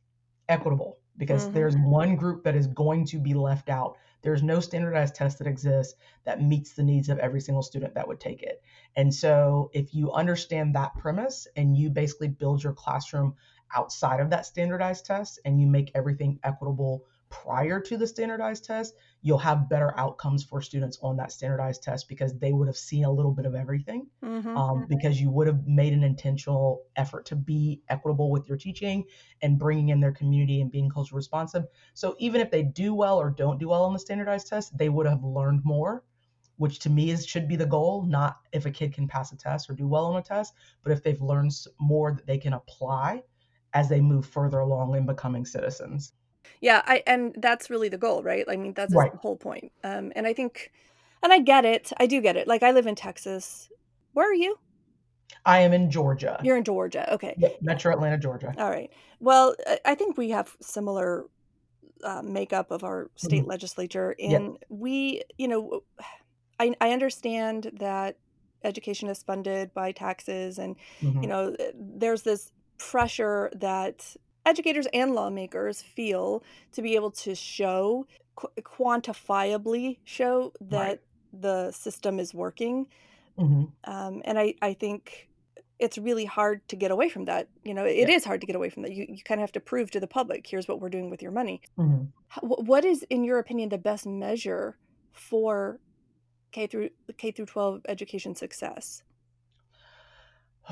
equitable 0.49 0.99
because 1.17 1.49
Mhm. 1.49 1.49
there's 1.49 1.77
one 1.77 2.15
group 2.15 2.43
that 2.43 2.55
is 2.55 2.67
going 2.67 3.05
to 3.07 3.19
be 3.19 3.33
left 3.33 3.69
out. 3.69 3.97
There's 4.21 4.43
no 4.43 4.59
standardized 4.59 5.15
test 5.15 5.39
that 5.39 5.47
exists 5.47 5.95
that 6.25 6.41
meets 6.41 6.73
the 6.73 6.83
needs 6.83 7.09
of 7.09 7.19
every 7.19 7.41
single 7.41 7.63
student 7.63 7.95
that 7.95 8.07
would 8.07 8.19
take 8.19 8.43
it. 8.43 8.61
And 8.95 9.13
so, 9.13 9.69
if 9.73 9.93
you 9.93 10.11
understand 10.11 10.75
that 10.75 10.97
premise 10.97 11.47
and 11.55 11.77
you 11.77 11.89
basically 11.89 12.27
build 12.27 12.63
your 12.63 12.73
classroom 12.73 13.35
outside 13.75 14.19
of 14.19 14.29
that 14.29 14.45
standardized 14.45 15.05
test 15.05 15.39
and 15.45 15.59
you 15.59 15.67
make 15.67 15.91
everything 15.95 16.39
equitable 16.43 17.03
prior 17.31 17.79
to 17.81 17.97
the 17.97 18.07
standardized 18.07 18.65
test, 18.65 18.93
you'll 19.21 19.39
have 19.39 19.69
better 19.69 19.97
outcomes 19.99 20.43
for 20.43 20.61
students 20.61 20.99
on 21.01 21.17
that 21.17 21.31
standardized 21.31 21.83
test 21.83 22.07
because 22.09 22.37
they 22.39 22.53
would 22.53 22.67
have 22.67 22.77
seen 22.77 23.05
a 23.05 23.11
little 23.11 23.33
bit 23.33 23.45
of 23.47 23.55
everything 23.55 24.07
Mhm. 24.21 24.55
um, 24.55 24.85
because 24.89 25.21
you 25.21 25.31
would 25.31 25.47
have 25.47 25.65
made 25.65 25.93
an 25.93 26.03
intentional 26.03 26.83
effort 26.97 27.25
to 27.27 27.35
be 27.37 27.81
equitable 27.89 28.29
with 28.31 28.47
your 28.49 28.57
teaching 28.57 29.05
and 29.41 29.57
bringing 29.59 29.89
in 29.89 30.01
their 30.01 30.11
community 30.11 30.61
and 30.61 30.71
being 30.71 30.89
culturally 30.89 31.19
responsive. 31.19 31.65
So 31.93 32.15
even 32.19 32.41
if 32.41 32.51
they 32.51 32.63
do 32.63 32.93
well 32.93 33.17
or 33.19 33.29
don't 33.31 33.59
do 33.59 33.69
well 33.69 33.83
on 33.85 33.93
the 33.93 33.99
standardized 33.99 34.47
test, 34.47 34.77
they 34.77 34.89
would 34.89 35.05
have 35.07 35.23
learned 35.23 35.63
more, 35.63 36.03
which 36.57 36.79
to 36.79 36.89
me 36.89 37.11
is 37.11 37.25
should 37.25 37.47
be 37.47 37.55
the 37.55 37.65
goal. 37.65 38.03
Not 38.05 38.37
if 38.51 38.65
a 38.65 38.71
kid 38.71 38.93
can 38.93 39.07
pass 39.07 39.31
a 39.31 39.37
test 39.37 39.69
or 39.69 39.73
do 39.73 39.87
well 39.87 40.05
on 40.05 40.17
a 40.17 40.23
test, 40.23 40.53
but 40.83 40.91
if 40.91 41.03
they've 41.03 41.21
learned 41.21 41.51
more 41.79 42.11
that 42.13 42.25
they 42.27 42.37
can 42.37 42.53
apply 42.53 43.23
as 43.73 43.89
they 43.89 44.01
move 44.01 44.25
further 44.25 44.59
along 44.59 44.95
in 44.95 45.05
becoming 45.05 45.45
citizens. 45.45 46.13
Yeah, 46.59 46.81
I 46.85 47.03
and 47.07 47.33
that's 47.37 47.69
really 47.69 47.89
the 47.89 47.97
goal, 47.97 48.21
right? 48.23 48.45
I 48.49 48.55
mean, 48.57 48.73
that's 48.73 48.93
Right. 48.93 49.11
the 49.11 49.17
whole 49.17 49.37
point. 49.37 49.71
Um, 49.83 50.11
and 50.15 50.27
I 50.27 50.33
think, 50.33 50.71
and 51.23 51.31
I 51.31 51.39
get 51.39 51.65
it. 51.65 51.91
I 51.97 52.05
do 52.07 52.21
get 52.21 52.35
it. 52.37 52.47
Like 52.47 52.63
I 52.63 52.71
live 52.71 52.87
in 52.87 52.95
Texas. 52.95 53.69
Where 54.13 54.29
are 54.29 54.33
you? 54.33 54.57
I 55.45 55.59
am 55.61 55.73
in 55.73 55.89
Georgia. 55.89 56.39
You're 56.43 56.57
in 56.57 56.63
Georgia. 56.63 57.11
Okay. 57.13 57.35
Yep, 57.37 57.61
Metro 57.61 57.93
Atlanta, 57.93 58.17
Georgia. 58.17 58.53
All 58.57 58.69
right. 58.69 58.91
Well, 59.19 59.55
I- 59.65 59.79
I 59.85 59.95
think 59.95 60.17
we 60.17 60.29
have 60.31 60.55
similar 60.61 61.25
uh, 62.03 62.21
makeup 62.23 62.71
of 62.71 62.83
our 62.83 63.09
state 63.15 63.43
Mhm. 63.43 63.47
legislature, 63.47 64.15
and 64.19 64.57
we, 64.69 65.21
you 65.37 65.47
know, 65.47 65.83
I 66.59 66.73
I 66.81 66.91
understand 66.91 67.71
that 67.79 68.17
education 68.63 69.07
is 69.09 69.23
funded 69.23 69.73
by 69.73 69.91
taxes, 69.91 70.57
and 70.59 70.75
Mhm. 71.01 71.21
you 71.23 71.27
know, 71.29 71.55
there's 71.75 72.23
this 72.23 72.51
pressure 72.77 73.51
that 73.55 74.15
educators 74.45 74.87
and 74.93 75.13
lawmakers 75.13 75.81
feel 75.81 76.43
to 76.71 76.81
be 76.81 76.95
able 76.95 77.11
to 77.11 77.35
show 77.35 78.05
qu- 78.35 78.49
quantifiably 78.61 79.97
show 80.03 80.51
that 80.61 80.77
Right. 80.87 81.01
the 81.33 81.71
system 81.71 82.19
is 82.19 82.33
working 82.33 82.87
Mhm. 83.37 83.71
um, 83.85 84.21
and 84.25 84.37
I, 84.37 84.55
I 84.61 84.73
think 84.73 85.29
it's 85.79 85.97
really 85.97 86.25
hard 86.25 86.67
to 86.67 86.75
get 86.75 86.91
away 86.91 87.09
from 87.09 87.25
that 87.25 87.47
you 87.63 87.73
know 87.73 87.85
it 87.85 87.95
Yeah. 88.09 88.15
is 88.15 88.23
hard 88.25 88.41
to 88.41 88.47
get 88.47 88.55
away 88.55 88.69
from 88.69 88.83
that 88.83 88.91
you, 88.93 89.05
you 89.09 89.23
kind 89.23 89.39
of 89.39 89.43
have 89.43 89.51
to 89.53 89.59
prove 89.59 89.89
to 89.91 89.99
the 89.99 90.07
public 90.07 90.45
here's 90.47 90.67
what 90.67 90.79
we're 90.81 90.89
doing 90.89 91.09
with 91.09 91.21
your 91.21 91.31
money 91.31 91.61
Mhm. 91.77 92.07
H- 92.35 92.43
what 92.43 92.83
is 92.85 93.03
in 93.09 93.23
your 93.23 93.39
opinion 93.39 93.69
the 93.69 93.77
best 93.77 94.05
measure 94.05 94.77
for 95.11 95.79
k 96.51 96.67
through 96.67 96.89
k 97.17 97.31
through 97.31 97.45
12 97.45 97.81
education 97.87 98.35
success 98.35 99.01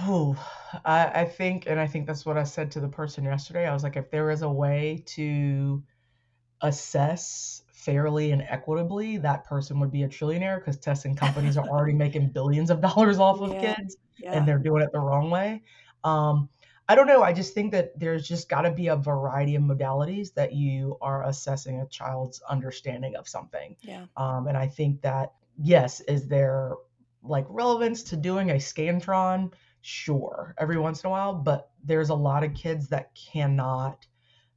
Oh, 0.02 0.36
I, 0.86 1.22
I 1.22 1.26
think, 1.26 1.66
and 1.68 1.80
I 1.80 1.88
think 1.88 2.08
that's 2.08 2.26
what 2.26 2.38
I 2.38 2.44
said 2.44 2.72
to 2.72 2.80
the 2.80 2.88
person 2.88 3.24
yesterday. 3.24 3.68
I 3.68 3.74
was 3.74 3.84
like, 3.84 3.98
if 3.98 4.10
there 4.12 4.30
is 4.32 4.42
a 4.44 4.50
way 4.50 5.04
to 5.08 5.84
assess 6.62 7.64
fairly 7.72 8.32
and 8.32 8.42
equitably, 8.44 9.18
that 9.18 9.46
person 9.46 9.80
would 9.80 9.92
be 9.92 10.04
a 10.04 10.08
trillionaire 10.08 10.60
because 10.60 10.78
testing 10.78 11.16
companies 11.16 11.58
are 11.58 11.68
already 11.68 11.94
making 11.94 12.30
billions 12.30 12.70
of 12.70 12.82
dollars 12.82 13.20
off 13.20 13.42
of 13.42 13.52
Yeah. 13.54 13.76
kids 13.76 13.98
yeah 14.18 14.34
and 14.38 14.48
they're 14.48 14.60
doing 14.60 14.84
it 14.84 14.92
the 14.94 15.00
wrong 15.00 15.30
way. 15.30 15.64
Um, 16.04 16.50
I 16.88 16.96
don't 16.96 17.08
know. 17.08 17.22
I 17.24 17.34
just 17.34 17.54
think 17.54 17.72
that 17.72 17.98
there's 18.00 18.28
just 18.28 18.50
got 18.50 18.62
to 18.62 18.72
be 18.72 18.88
a 18.88 18.96
variety 18.96 19.56
of 19.56 19.64
modalities 19.64 20.34
that 20.34 20.54
you 20.54 20.98
are 21.02 21.26
assessing 21.28 21.82
a 21.82 21.88
child's 21.88 22.42
understanding 22.50 23.16
of 23.16 23.28
something. 23.28 23.76
yeah 23.82 24.06
Um, 24.18 24.48
and 24.48 24.58
I 24.58 24.68
think 24.68 25.02
that, 25.02 25.34
yes, 25.58 26.02
is 26.02 26.28
there 26.28 26.74
like 27.22 27.46
relevance 27.50 28.04
to 28.04 28.18
doing 28.18 28.52
a 28.52 28.56
Scantron? 28.56 29.54
Sure, 29.92 30.54
every 30.60 30.78
once 30.78 31.04
in 31.04 31.08
a 31.08 31.10
while, 31.10 31.34
but 31.34 31.72
there's 31.84 32.10
a 32.10 32.16
lot 32.16 32.44
of 32.44 32.54
kids 32.54 32.90
that 32.90 33.10
cannot 33.16 34.06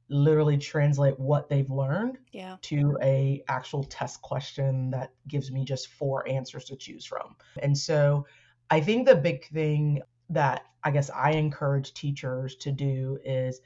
literally 0.07 0.59
translate 0.59 1.19
what 1.19 1.49
they've 1.49 1.71
learned 1.71 2.19
yeah 2.33 2.57
to 2.61 2.95
a 3.01 3.43
actual 3.47 3.83
test 3.85 4.21
question 4.21 4.91
that 4.91 5.09
gives 5.27 5.51
me 5.51 5.65
just 5.65 5.87
four 5.87 6.27
answers 6.29 6.65
to 6.65 6.75
choose 6.75 7.03
from. 7.03 7.35
And 7.63 7.75
so 7.75 8.27
I 8.69 8.79
think 8.79 9.07
the 9.07 9.15
big 9.15 9.47
thing 9.47 10.03
that 10.29 10.65
I 10.83 10.91
guess 10.91 11.09
I 11.09 11.31
encourage 11.31 11.95
teachers 11.95 12.55
to 12.57 12.71
do 12.71 13.17
is 13.25 13.59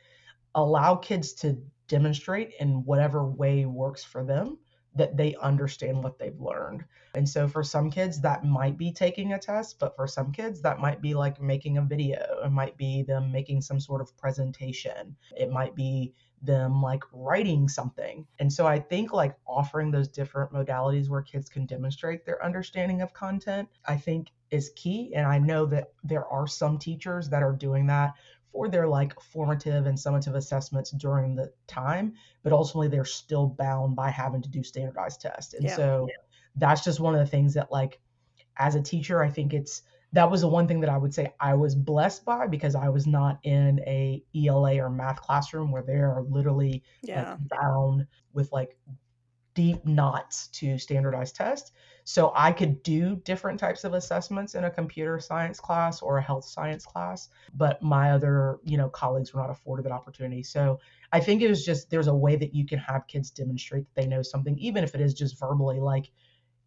allow 0.55 0.95
kids 0.95 1.33
to 1.33 1.57
demonstrate 1.89 2.53
in 2.61 2.85
whatever 2.85 3.25
way 3.25 3.65
works 3.65 4.05
for 4.05 4.23
them 4.23 4.57
that 4.97 5.17
they 5.17 5.35
understand 5.35 6.03
what 6.03 6.19
they've 6.19 6.39
learned. 6.39 6.83
And 7.15 7.27
so 7.27 7.47
for 7.47 7.63
some 7.63 7.89
kids 7.89 8.21
that 8.21 8.45
might 8.45 8.77
be 8.77 8.91
taking 8.91 9.33
a 9.33 9.39
test, 9.39 9.79
but 9.79 9.95
for 9.95 10.07
some 10.07 10.31
kids 10.31 10.61
that 10.61 10.79
might 10.79 11.01
be 11.01 11.13
like 11.13 11.41
making 11.41 11.77
a 11.77 11.81
video. 11.81 12.39
It 12.43 12.51
might 12.51 12.77
be 12.77 13.03
them 13.03 13.31
making 13.31 13.61
some 13.61 13.79
sort 13.79 14.01
of 14.01 14.15
presentation. 14.17 15.15
It 15.35 15.51
might 15.51 15.75
be 15.75 16.13
them 16.43 16.81
like 16.81 17.03
writing 17.11 17.67
something. 17.67 18.25
And 18.39 18.51
so 18.51 18.67
I 18.67 18.79
think 18.79 19.11
like 19.13 19.35
offering 19.47 19.89
those 19.89 20.07
different 20.07 20.51
modalities 20.51 21.09
where 21.09 21.21
kids 21.21 21.49
can 21.49 21.65
demonstrate 21.65 22.25
their 22.25 22.43
understanding 22.45 23.01
of 23.01 23.13
content, 23.13 23.67
I 23.85 23.97
think 23.97 24.27
is 24.51 24.71
key. 24.75 25.13
And 25.15 25.25
I 25.25 25.39
know 25.39 25.65
that 25.65 25.91
there 26.03 26.25
are 26.27 26.47
some 26.47 26.77
teachers 26.77 27.29
that 27.29 27.43
are 27.43 27.53
doing 27.53 27.87
that 27.87 28.13
for 28.51 28.69
their 28.69 28.87
like 28.87 29.19
formative 29.19 29.85
and 29.85 29.97
summative 29.97 30.35
assessments 30.35 30.91
during 30.91 31.35
the 31.35 31.51
time, 31.67 32.13
but 32.43 32.53
ultimately 32.53 32.87
they're 32.87 33.05
still 33.05 33.47
bound 33.47 33.95
by 33.95 34.09
having 34.09 34.41
to 34.41 34.49
do 34.49 34.63
standardized 34.63 35.21
tests. 35.21 35.53
And 35.53 35.65
Yeah. 35.65 35.75
so 35.75 36.07
that's 36.55 36.83
just 36.83 36.99
one 36.99 37.13
of 37.13 37.19
the 37.19 37.27
things 37.27 37.53
that 37.53 37.71
like 37.71 37.99
as 38.57 38.75
a 38.75 38.81
teacher, 38.81 39.21
I 39.23 39.29
think 39.29 39.53
it's 39.53 39.83
that 40.13 40.29
was 40.31 40.41
the 40.41 40.47
one 40.47 40.67
thing 40.67 40.79
that 40.79 40.89
I 40.89 40.97
would 40.97 41.13
say 41.13 41.33
I 41.39 41.53
was 41.53 41.75
blessed 41.75 42.23
by 42.25 42.47
because 42.47 42.75
I 42.75 42.89
was 42.89 43.05
not 43.05 43.39
in 43.43 43.79
a 43.81 44.23
ELA 44.33 44.77
or 44.77 44.89
math 44.89 45.21
classroom 45.21 45.71
where 45.71 45.83
they 45.83 45.97
are 45.97 46.23
literally 46.23 46.83
yeah 47.03 47.31
like 47.31 47.49
bound 47.49 48.07
with 48.33 48.51
like 48.51 48.77
deep 49.53 49.85
knots 49.85 50.47
to 50.49 50.77
standardized 50.77 51.35
tests. 51.35 51.71
So 52.09 52.31
I 52.33 52.53
could 52.53 52.83
do 52.83 53.17
different 53.25 53.59
types 53.59 53.83
of 53.83 53.93
assessments 53.93 54.55
in 54.55 54.63
a 54.63 54.71
computer 54.71 55.19
science 55.19 55.59
class 55.59 56.01
or 56.01 56.17
a 56.17 56.21
health 56.21 56.45
science 56.45 56.85
class, 56.85 57.27
but 57.53 57.83
my 57.83 58.11
other, 58.11 58.59
you 58.63 58.77
know, 58.77 58.87
colleagues 58.87 59.33
were 59.33 59.41
not 59.41 59.49
afforded 59.49 59.83
that 59.83 59.91
opportunity. 59.91 60.41
So 60.41 60.79
I 61.11 61.19
think 61.19 61.41
it 61.41 61.49
was 61.49 61.65
just 61.65 61.89
there's 61.89 62.07
a 62.07 62.15
way 62.15 62.37
that 62.37 62.55
you 62.55 62.65
can 62.65 62.79
have 62.79 63.07
kids 63.07 63.29
demonstrate 63.29 63.93
that 63.93 64.01
they 64.01 64.07
know 64.07 64.21
something, 64.21 64.57
even 64.57 64.85
if 64.85 64.95
it 64.95 65.01
is 65.01 65.13
just 65.13 65.37
verbally, 65.37 65.81
like, 65.81 66.09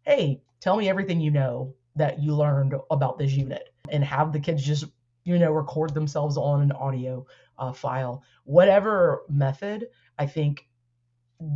hey, 0.03 0.43
tell 0.59 0.77
me 0.77 0.87
everything 0.87 1.19
you 1.19 1.31
know 1.31 1.73
that 1.95 2.21
you 2.21 2.35
learned 2.35 2.75
about 2.91 3.17
this 3.17 3.31
unit, 3.31 3.73
and 3.89 4.03
have 4.03 4.31
the 4.31 4.39
kids 4.39 4.63
just, 4.63 4.85
you 5.23 5.39
know, 5.39 5.51
record 5.51 5.95
themselves 5.95 6.37
on 6.37 6.61
an 6.61 6.71
audio 6.71 7.25
uh, 7.57 7.73
file. 7.73 8.21
Whatever 8.43 9.23
method, 9.27 9.87
I 10.19 10.27
think 10.27 10.67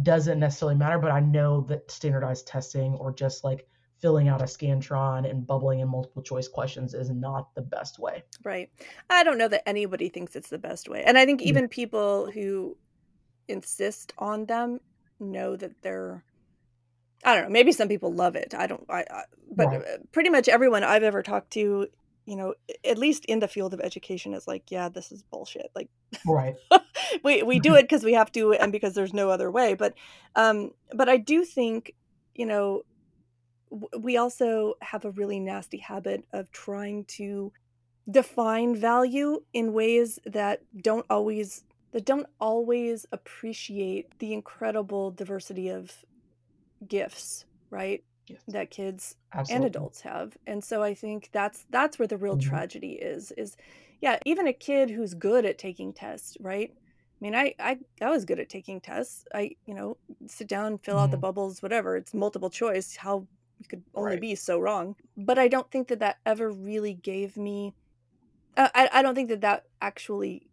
doesn't 0.01 0.39
necessarily 0.39 0.75
matter, 0.75 0.97
but 0.97 1.11
I 1.11 1.19
know 1.19 1.61
that 1.69 1.91
standardized 1.91 2.47
testing 2.47 2.95
or 2.95 3.13
just 3.13 3.43
like 3.43 3.67
filling 4.05 4.27
out 4.27 4.39
a 4.39 4.45
Scantron 4.45 5.27
and 5.27 5.47
bubbling 5.47 5.79
in 5.79 5.87
multiple 5.87 6.21
choice 6.21 6.47
questions 6.47 6.93
is 6.93 7.09
not 7.09 7.47
the 7.55 7.61
best 7.63 7.97
way. 7.97 8.21
Right. 8.43 8.69
I 9.09 9.23
don't 9.23 9.39
know 9.39 9.47
that 9.47 9.67
anybody 9.67 10.09
thinks 10.09 10.35
it's 10.35 10.51
the 10.51 10.59
best 10.59 10.87
way. 10.87 11.03
And 11.03 11.17
I 11.17 11.25
think 11.25 11.41
Mm. 11.41 11.45
even 11.45 11.67
people 11.67 12.29
who 12.29 12.77
insist 13.47 14.13
on 14.19 14.45
them 14.45 14.79
know 15.19 15.55
that 15.55 15.71
they're 15.81 16.23
I 17.23 17.33
don't 17.33 17.45
know, 17.45 17.49
maybe 17.49 17.71
some 17.71 17.87
people 17.87 18.13
love 18.13 18.35
it. 18.35 18.53
I 18.53 18.67
don't 18.67 18.85
I, 18.89 19.05
I 19.09 19.23
but 19.51 19.67
Right. 19.69 19.81
uh, 19.81 19.97
pretty 20.11 20.29
much 20.29 20.47
everyone 20.47 20.83
I've 20.83 21.01
ever 21.01 21.23
talked 21.23 21.53
to, 21.53 21.87
you 22.27 22.35
know, 22.35 22.53
at 22.83 22.99
least 22.99 23.25
in 23.25 23.39
the 23.39 23.47
field 23.47 23.73
of 23.73 23.79
education 23.81 24.35
is 24.35 24.47
like, 24.47 24.69
yeah, 24.69 24.87
this 24.89 25.11
is 25.11 25.23
bullshit. 25.23 25.71
Like 25.75 25.89
Right. 26.27 26.53
we 27.23 27.41
we 27.41 27.59
do 27.59 27.73
it 27.79 27.85
because 27.85 28.03
we 28.03 28.13
have 28.13 28.31
to 28.33 28.53
and 28.53 28.71
because 28.71 28.93
there's 28.93 29.15
no 29.15 29.31
other 29.31 29.49
way 29.49 29.73
but 29.73 29.95
um 30.35 30.69
but 30.93 31.09
i 31.09 31.17
do 31.17 31.43
think 31.43 31.95
you 32.35 32.45
know 32.45 32.83
we 33.99 34.17
also 34.17 34.75
have 34.81 35.05
a 35.05 35.11
really 35.11 35.39
nasty 35.39 35.77
habit 35.77 36.25
of 36.33 36.51
trying 36.51 37.05
to 37.05 37.51
define 38.09 38.75
value 38.75 39.41
in 39.53 39.73
ways 39.73 40.19
that 40.25 40.61
don't 40.81 41.05
always 41.09 41.63
that 41.93 42.05
don't 42.05 42.27
always 42.39 43.05
appreciate 43.13 44.07
the 44.19 44.33
incredible 44.33 45.11
diversity 45.11 45.69
of 45.69 46.03
gifts 46.87 47.45
right 47.71 48.03
Yes. 48.27 48.43
that 48.47 48.69
kids 48.71 49.15
Absolutely. 49.33 49.55
and 49.55 49.65
adults 49.65 50.01
have 50.01 50.37
and 50.47 50.63
so 50.63 50.83
i 50.83 50.93
think 50.93 51.29
that's 51.33 51.65
that's 51.69 51.99
where 51.99 52.07
the 52.07 52.17
real 52.17 52.35
Mhm. 52.35 52.37
tragedy 52.37 52.93
is 52.93 53.31
is 53.37 53.55
yeah 54.01 54.19
even 54.25 54.47
a 54.47 54.53
kid 54.53 54.89
who's 54.89 55.13
good 55.13 55.45
at 55.45 55.57
taking 55.57 55.93
tests 55.93 56.37
right 56.39 56.71
i 56.75 57.17
mean 57.21 57.35
i 57.35 57.53
i, 57.59 57.79
I 58.01 58.09
was 58.09 58.25
good 58.25 58.39
at 58.39 58.49
taking 58.49 58.81
tests 58.81 59.23
i 59.33 59.51
you 59.65 59.73
know 59.73 59.97
sit 60.27 60.47
down 60.47 60.79
fill 60.79 60.99
out 60.99 61.11
the 61.11 61.17
Mhm. 61.17 61.19
bubbles 61.19 61.61
whatever 61.61 61.95
it's 61.95 62.13
multiple 62.13 62.49
choice 62.49 62.95
how 62.97 63.27
you 63.59 63.65
could 63.69 63.83
only 63.95 64.17
Right. 64.17 64.21
be 64.21 64.35
so 64.35 64.59
wrong 64.59 64.95
but 65.17 65.37
i 65.39 65.47
don't 65.47 65.71
think 65.71 65.87
that 65.87 65.99
that 65.99 66.17
ever 66.25 66.49
really 66.51 66.93
gave 66.93 67.37
me 67.37 67.73
uh, 68.57 68.69
I, 68.73 68.89
I 68.93 69.01
don't 69.01 69.15
think 69.15 69.29
that 69.29 69.41
that 69.41 69.63
actually 69.81 70.49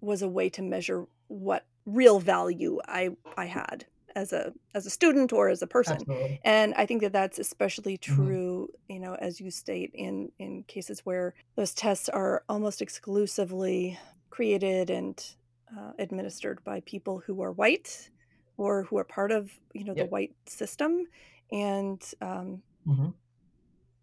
was 0.00 0.22
a 0.22 0.28
way 0.28 0.48
to 0.50 0.62
measure 0.62 1.06
what 1.28 1.66
real 1.86 2.20
value 2.20 2.78
i 2.88 3.10
i 3.36 3.46
had 3.46 3.86
as 4.16 4.32
a 4.32 4.52
as 4.74 4.86
a 4.86 4.90
student 4.90 5.32
or 5.32 5.48
as 5.48 5.62
a 5.62 5.66
person 5.66 5.98
Absolutely. 6.02 6.40
and 6.44 6.74
i 6.74 6.84
think 6.86 7.00
that 7.02 7.12
that's 7.12 7.38
especially 7.38 7.96
Mhm. 8.06 8.06
true 8.06 8.68
you 8.88 8.98
know 9.00 9.14
as 9.16 9.40
you 9.40 9.50
state 9.50 9.90
in 9.94 10.30
in 10.38 10.64
cases 10.64 11.00
where 11.04 11.34
those 11.56 11.72
tests 11.74 12.08
are 12.08 12.44
almost 12.48 12.82
exclusively 12.82 13.98
created 14.30 14.90
and 14.90 15.36
uh, 15.76 15.92
administered 15.98 16.62
by 16.64 16.80
people 16.80 17.22
who 17.26 17.40
are 17.42 17.52
white 17.52 18.10
or 18.56 18.84
who 18.84 18.98
are 18.98 19.04
part 19.04 19.30
of 19.32 19.52
you 19.74 19.84
know 19.84 19.94
the 19.94 20.04
white 20.04 20.34
system 20.46 21.06
and 21.52 22.02
um, 22.20 22.62
Mhm. 22.86 23.14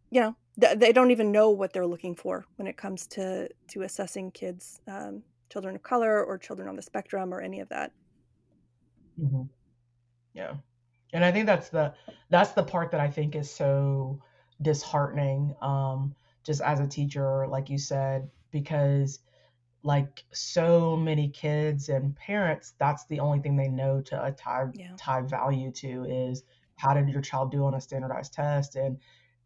you 0.10 0.21
know 0.21 0.36
th- 0.60 0.77
they 0.79 0.91
don't 0.91 1.12
even 1.12 1.31
know 1.31 1.49
what 1.49 1.73
they're 1.73 1.88
looking 1.88 2.15
for 2.15 2.45
when 2.55 2.67
it 2.67 2.77
comes 2.77 3.07
to 3.07 3.49
to 3.69 3.81
assessing 3.83 4.31
kids 4.31 4.79
um, 4.88 5.23
children 5.49 5.75
of 5.75 5.83
color 5.83 6.23
or 6.23 6.38
children 6.38 6.67
on 6.67 6.75
the 6.75 6.81
spectrum 6.81 7.33
or 7.33 7.41
any 7.41 7.60
of 7.60 7.69
that 7.69 7.91
Mhm. 9.19 9.49
Yeah. 10.33 10.57
And 11.13 11.25
I 11.25 11.31
think 11.31 11.45
that's 11.45 11.69
the 11.69 11.93
that's 12.29 12.53
the 12.53 12.63
part 12.63 12.91
that 12.91 13.01
I 13.01 13.10
think 13.10 13.36
is 13.36 13.51
so 13.51 14.21
disheartening 14.62 15.55
um 15.62 16.15
just 16.43 16.62
as 16.62 16.79
a 16.79 16.88
teacher 16.88 17.47
like 17.47 17.69
you 17.69 17.77
said 17.77 18.29
because 18.51 19.19
like 19.83 20.23
so 20.33 20.97
many 20.97 21.29
kids 21.29 21.89
and 21.89 22.15
parents 22.15 22.73
that's 22.79 23.05
the 23.07 23.19
only 23.19 23.39
thing 23.39 23.55
they 23.55 23.69
know 23.69 24.01
to 24.01 24.17
uh, 24.17 24.31
tie 24.38 24.67
yeah 24.73 24.95
tie 24.97 25.21
value 25.21 25.71
to 25.71 26.05
is 26.05 26.43
how 26.77 26.93
did 26.93 27.09
your 27.09 27.21
child 27.21 27.51
do 27.51 27.65
on 27.65 27.73
a 27.73 27.81
standardized 27.81 28.33
test 28.33 28.75
and 28.75 28.99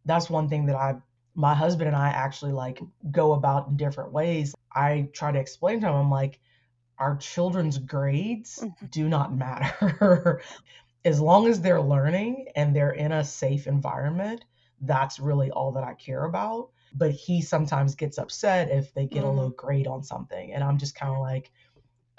that's 0.06 0.30
one 0.30 0.50
thing 0.50 0.66
that 0.68 0.76
I 0.76 0.96
my 1.36 1.56
husband 1.56 1.88
and 1.88 1.96
I 1.96 2.10
actually 2.10 2.52
like 2.52 2.84
go 3.12 3.34
about 3.34 3.70
in 3.70 3.78
different 3.78 4.12
ways. 4.12 4.54
I 4.76 5.10
try 5.14 5.32
to 5.32 5.40
explain 5.40 5.80
to 5.82 5.88
him 5.88 5.96
I'm 5.96 6.12
like 6.12 6.40
our 7.00 7.18
children's 7.18 7.78
grades 7.80 8.68
Mhm. 8.68 8.88
do 8.90 9.10
not 9.10 9.36
matter. 9.36 10.42
as 11.06 11.20
long 11.20 11.48
as 11.48 11.62
they're 11.62 11.82
learning 11.82 12.48
and 12.56 12.76
they're 12.76 12.92
in 12.92 13.12
a 13.12 13.24
safe 13.24 13.68
environment, 13.68 14.46
that's 14.82 15.20
really 15.20 15.52
all 15.52 15.72
that 15.74 15.84
I 15.84 15.94
care 15.96 16.26
about. 16.26 16.72
But 16.94 17.12
he 17.12 17.42
sometimes 17.42 17.96
gets 17.96 18.18
upset 18.18 18.70
if 18.70 18.94
they 18.94 19.08
get 19.08 19.24
a 19.24 19.30
Mhm. 19.30 19.30
low 19.30 19.52
grade 19.52 19.88
on 19.88 20.04
something. 20.04 20.54
And 20.54 20.64
I'm 20.64 20.78
just 20.78 20.96
kind 20.96 21.14
of 21.14 21.20
like, 21.22 21.52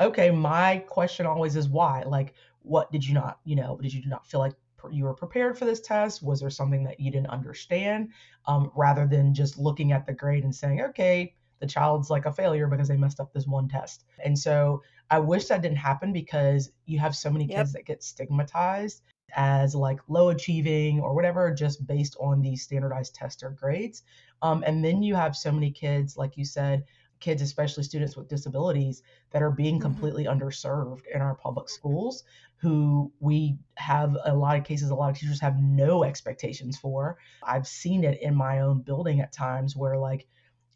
okay, 0.00 0.30
my 0.30 0.78
question 0.78 1.26
always 1.26 1.56
is 1.56 1.68
why? 1.68 2.02
Like, 2.04 2.34
what 2.60 2.90
did 2.92 3.04
you 3.06 3.14
not, 3.14 3.40
you 3.44 3.56
know, 3.56 3.78
did 3.80 3.92
you 3.92 4.06
not 4.06 4.26
feel 4.26 4.40
like 4.40 4.54
you 4.90 5.04
were 5.04 5.14
prepared 5.14 5.58
for 5.58 5.64
this 5.64 5.80
test? 5.80 6.22
Was 6.22 6.40
there 6.40 6.50
something 6.50 6.84
that 6.84 7.00
you 7.00 7.10
didn't 7.10 7.28
understand? 7.30 8.10
Um, 8.46 8.70
rather 8.74 9.06
than 9.06 9.34
just 9.34 9.58
looking 9.58 9.92
at 9.92 10.06
the 10.06 10.12
grade 10.12 10.44
and 10.44 10.54
saying, 10.54 10.80
okay, 10.80 11.34
the 11.60 11.66
child's 11.66 12.10
like 12.10 12.26
a 12.26 12.32
failure 12.32 12.66
because 12.66 12.88
they 12.88 12.96
messed 12.96 13.20
up 13.20 13.32
this 13.32 13.46
one 13.46 13.68
test. 13.68 14.04
And 14.24 14.36
so 14.38 14.82
I 15.10 15.20
wish 15.20 15.46
that 15.46 15.62
didn't 15.62 15.76
happen 15.76 16.12
because 16.12 16.70
you 16.86 16.98
have 16.98 17.14
so 17.14 17.30
many 17.30 17.46
Yep. 17.46 17.56
kids 17.56 17.72
that 17.72 17.84
get 17.86 18.02
stigmatized 18.02 19.02
as 19.34 19.74
like 19.74 20.00
low 20.08 20.30
achieving 20.30 21.00
or 21.00 21.14
whatever 21.14 21.54
just 21.54 21.86
based 21.86 22.16
on 22.20 22.42
these 22.42 22.62
standardized 22.62 23.14
test 23.14 23.42
or 23.42 23.50
grades. 23.50 24.02
Um, 24.42 24.64
and 24.66 24.84
then 24.84 25.02
you 25.02 25.14
have 25.14 25.36
so 25.36 25.52
many 25.52 25.70
kids, 25.70 26.16
like 26.16 26.36
you 26.36 26.44
said, 26.44 26.84
kids, 27.22 27.42
especially 27.42 27.84
students 27.84 28.16
with 28.18 28.28
disabilities, 28.28 29.02
that 29.30 29.42
are 29.42 29.50
being 29.52 29.78
Mhm. 29.78 29.80
completely 29.80 30.26
underserved 30.26 31.06
in 31.14 31.22
our 31.22 31.36
public 31.36 31.70
schools, 31.70 32.24
who 32.56 33.12
we 33.20 33.58
have 33.78 34.16
a 34.24 34.34
lot 34.34 34.58
of 34.58 34.64
cases, 34.64 34.90
a 34.90 34.96
lot 34.96 35.10
of 35.10 35.18
teachers 35.18 35.40
have 35.40 35.58
no 35.58 36.04
expectations 36.04 36.78
for. 36.78 37.16
I've 37.42 37.66
seen 37.68 38.04
it 38.04 38.20
in 38.20 38.34
my 38.34 38.60
own 38.60 38.82
building 38.82 39.20
at 39.20 39.32
times 39.32 39.76
where, 39.76 39.98
like, 39.98 40.28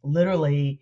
literally 0.05 0.81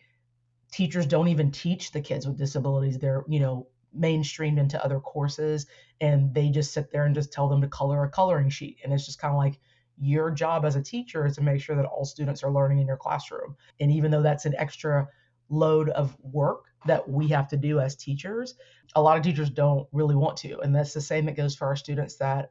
teachers 0.72 1.06
don't 1.06 1.28
even 1.28 1.50
teach 1.50 1.92
the 1.92 2.00
kids 2.00 2.26
with 2.26 2.36
disabilities. 2.38 2.98
They're, 2.98 3.24
you 3.28 3.40
know, 3.40 3.68
mainstreamed 3.96 4.58
into 4.58 4.82
other 4.84 5.00
courses 5.00 5.66
and 6.00 6.34
they 6.34 6.50
just 6.50 6.72
sit 6.72 6.90
there 6.90 7.04
and 7.04 7.14
just 7.14 7.32
tell 7.32 7.48
them 7.48 7.60
to 7.62 7.68
color 7.68 8.02
a 8.04 8.08
coloring 8.10 8.48
sheet. 8.50 8.78
And 8.84 8.92
it's 8.92 9.06
just 9.06 9.18
kind 9.20 9.32
of 9.32 9.38
like, 9.38 9.60
your 9.96 10.32
job 10.32 10.64
as 10.64 10.74
a 10.74 10.82
teacher 10.82 11.24
is 11.24 11.36
to 11.36 11.40
make 11.40 11.60
sure 11.60 11.76
that 11.76 11.84
all 11.84 12.04
students 12.04 12.42
are 12.42 12.52
learning 12.52 12.80
in 12.80 12.86
your 12.88 12.96
classroom. 12.96 13.54
And 13.78 13.92
even 13.92 14.10
though 14.10 14.22
that's 14.22 14.44
an 14.44 14.54
extra 14.56 15.06
load 15.48 15.90
of 15.90 16.16
work 16.22 16.66
that 16.86 17.08
we 17.08 17.28
have 17.28 17.48
to 17.48 17.56
do 17.56 17.80
as 17.80 17.96
teachers, 17.96 18.54
a 18.94 19.02
lot 19.02 19.16
of 19.16 19.22
teachers 19.22 19.50
don't 19.50 19.88
really 19.92 20.14
want 20.14 20.36
to. 20.38 20.58
And 20.60 20.74
that's 20.74 20.92
the 20.94 21.00
same 21.00 21.26
that 21.26 21.36
goes 21.36 21.54
for 21.54 21.66
our 21.66 21.76
students 21.76 22.16
that 22.16 22.50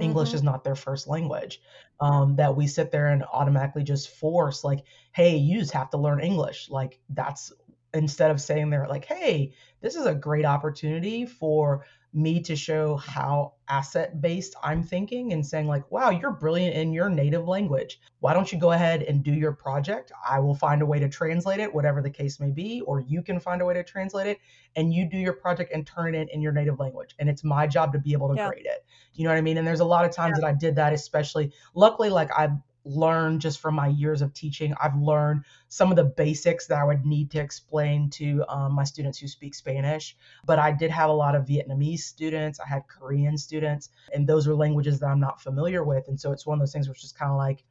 English 0.00 0.30
Mhm. 0.30 0.34
is 0.34 0.42
not 0.42 0.64
their 0.64 0.74
first 0.74 1.06
language. 1.06 1.60
Um, 2.00 2.36
that 2.36 2.56
we 2.56 2.66
sit 2.66 2.90
there 2.90 3.08
and 3.08 3.24
automatically 3.32 3.84
just 3.84 4.10
force, 4.10 4.64
like, 4.64 4.84
hey, 5.12 5.36
you 5.36 5.58
just 5.58 5.72
have 5.72 5.90
to 5.90 5.98
learn 5.98 6.20
English. 6.20 6.68
Like, 6.70 7.00
that's 7.10 7.52
instead 7.92 8.30
of 8.32 8.40
saying 8.40 8.70
there, 8.70 8.88
like, 8.88 9.04
hey, 9.04 9.54
this 9.80 9.94
is 9.94 10.06
a 10.06 10.14
great 10.14 10.44
opportunity 10.44 11.26
for 11.26 11.84
me 12.14 12.40
to 12.40 12.54
show 12.54 12.96
how 12.96 13.54
asset 13.68 14.20
based 14.20 14.54
I'm 14.62 14.82
thinking 14.82 15.32
and 15.32 15.44
saying, 15.44 15.66
like, 15.66 15.90
wow, 15.90 16.10
you're 16.10 16.30
brilliant 16.30 16.76
in 16.76 16.92
your 16.92 17.08
native 17.08 17.48
language. 17.48 18.00
Why 18.20 18.32
don't 18.34 18.52
you 18.52 18.58
go 18.58 18.72
ahead 18.72 19.02
and 19.02 19.22
do 19.24 19.32
your 19.32 19.52
project? 19.52 20.12
I 20.28 20.38
will 20.38 20.54
find 20.54 20.80
a 20.80 20.86
way 20.86 20.98
to 21.00 21.08
translate 21.08 21.60
it, 21.60 21.74
whatever 21.74 22.00
the 22.00 22.10
case 22.10 22.38
may 22.38 22.50
be, 22.50 22.80
or 22.82 23.00
you 23.00 23.22
can 23.22 23.40
find 23.40 23.60
a 23.60 23.64
way 23.64 23.74
to 23.74 23.82
translate 23.82 24.28
it 24.28 24.38
and 24.76 24.92
you 24.94 25.08
do 25.08 25.18
your 25.18 25.32
project 25.32 25.72
and 25.72 25.86
turn 25.86 26.14
it 26.14 26.18
in 26.22 26.28
in 26.28 26.40
your 26.40 26.52
native 26.52 26.78
language. 26.78 27.14
And 27.18 27.28
it's 27.28 27.44
my 27.44 27.66
job 27.66 27.92
to 27.92 27.98
be 27.98 28.12
able 28.12 28.28
to 28.28 28.36
Yeah. 28.36 28.48
grade 28.48 28.66
it. 28.66 28.84
You 29.14 29.24
know 29.24 29.30
what 29.30 29.38
I 29.38 29.42
mean? 29.42 29.58
And 29.58 29.66
there's 29.66 29.80
a 29.80 29.84
lot 29.84 30.04
of 30.04 30.10
times 30.12 30.38
that 30.38 30.46
I 30.46 30.52
did 30.52 30.76
that, 30.76 30.92
especially 30.92 31.52
luckily, 31.74 32.10
like 32.10 32.30
I've 32.36 32.52
learned 32.84 33.40
just 33.40 33.60
from 33.60 33.74
my 33.74 33.88
years 33.88 34.22
of 34.22 34.32
teaching, 34.34 34.74
I've 34.82 34.96
learned 34.96 35.44
some 35.68 35.90
of 35.90 35.96
the 35.96 36.04
basics 36.04 36.66
that 36.66 36.78
I 36.78 36.84
would 36.84 37.04
need 37.04 37.30
to 37.32 37.40
explain 37.40 38.10
to 38.10 38.44
um, 38.48 38.72
my 38.72 38.84
students 38.84 39.18
who 39.18 39.28
speak 39.28 39.54
Spanish. 39.54 40.16
But 40.44 40.58
I 40.58 40.72
did 40.72 40.90
have 40.90 41.10
a 41.10 41.12
lot 41.12 41.34
of 41.34 41.46
Vietnamese 41.46 42.00
students, 42.00 42.60
I 42.60 42.66
had 42.66 42.82
Korean 42.88 43.38
students, 43.38 43.90
and 44.12 44.26
those 44.26 44.46
are 44.46 44.54
languages 44.54 45.00
that 45.00 45.06
I'm 45.06 45.20
not 45.20 45.40
familiar 45.40 45.84
with. 45.84 46.08
And 46.08 46.20
so 46.20 46.32
it's 46.32 46.46
one 46.46 46.58
of 46.58 46.60
those 46.60 46.72
things 46.72 46.88
which 46.88 47.04
is 47.04 47.12
kind 47.12 47.30
of 47.30 47.38
like, 47.38 47.64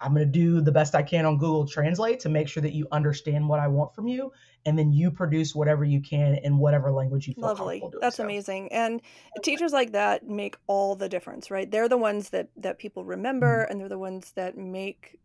I'm 0.00 0.12
going 0.14 0.26
to 0.26 0.30
do 0.32 0.60
the 0.60 0.72
best 0.72 0.94
I 0.94 1.02
can 1.02 1.24
on 1.24 1.38
Google 1.38 1.66
Translate 1.66 2.20
to 2.20 2.28
make 2.28 2.48
sure 2.48 2.62
that 2.62 2.72
you 2.72 2.86
understand 2.92 3.48
what 3.48 3.60
I 3.60 3.68
want 3.68 3.94
from 3.94 4.06
you. 4.08 4.32
And 4.66 4.78
then 4.78 4.92
you 4.92 5.10
produce 5.10 5.54
whatever 5.54 5.84
you 5.84 6.00
can 6.00 6.34
in 6.36 6.58
whatever 6.58 6.90
language 6.90 7.28
you 7.28 7.34
feel 7.34 7.44
Lovely. 7.44 7.80
comfortable 7.80 7.90
doing. 7.90 8.00
That's 8.00 8.16
so. 8.16 8.24
amazing. 8.24 8.72
And 8.72 9.00
teachers 9.42 9.72
like 9.72 9.92
that 9.92 10.26
make 10.26 10.56
all 10.66 10.96
the 10.96 11.08
difference, 11.08 11.50
right? 11.50 11.70
They're 11.70 11.88
the 11.88 11.98
ones 11.98 12.30
that 12.30 12.48
that 12.56 12.78
people 12.78 13.04
remember 13.04 13.62
Mm-hmm. 13.64 13.70
and 13.72 13.80
they're 13.80 13.88
the 13.88 13.98
ones 13.98 14.32
that 14.36 14.56
make 14.56 15.18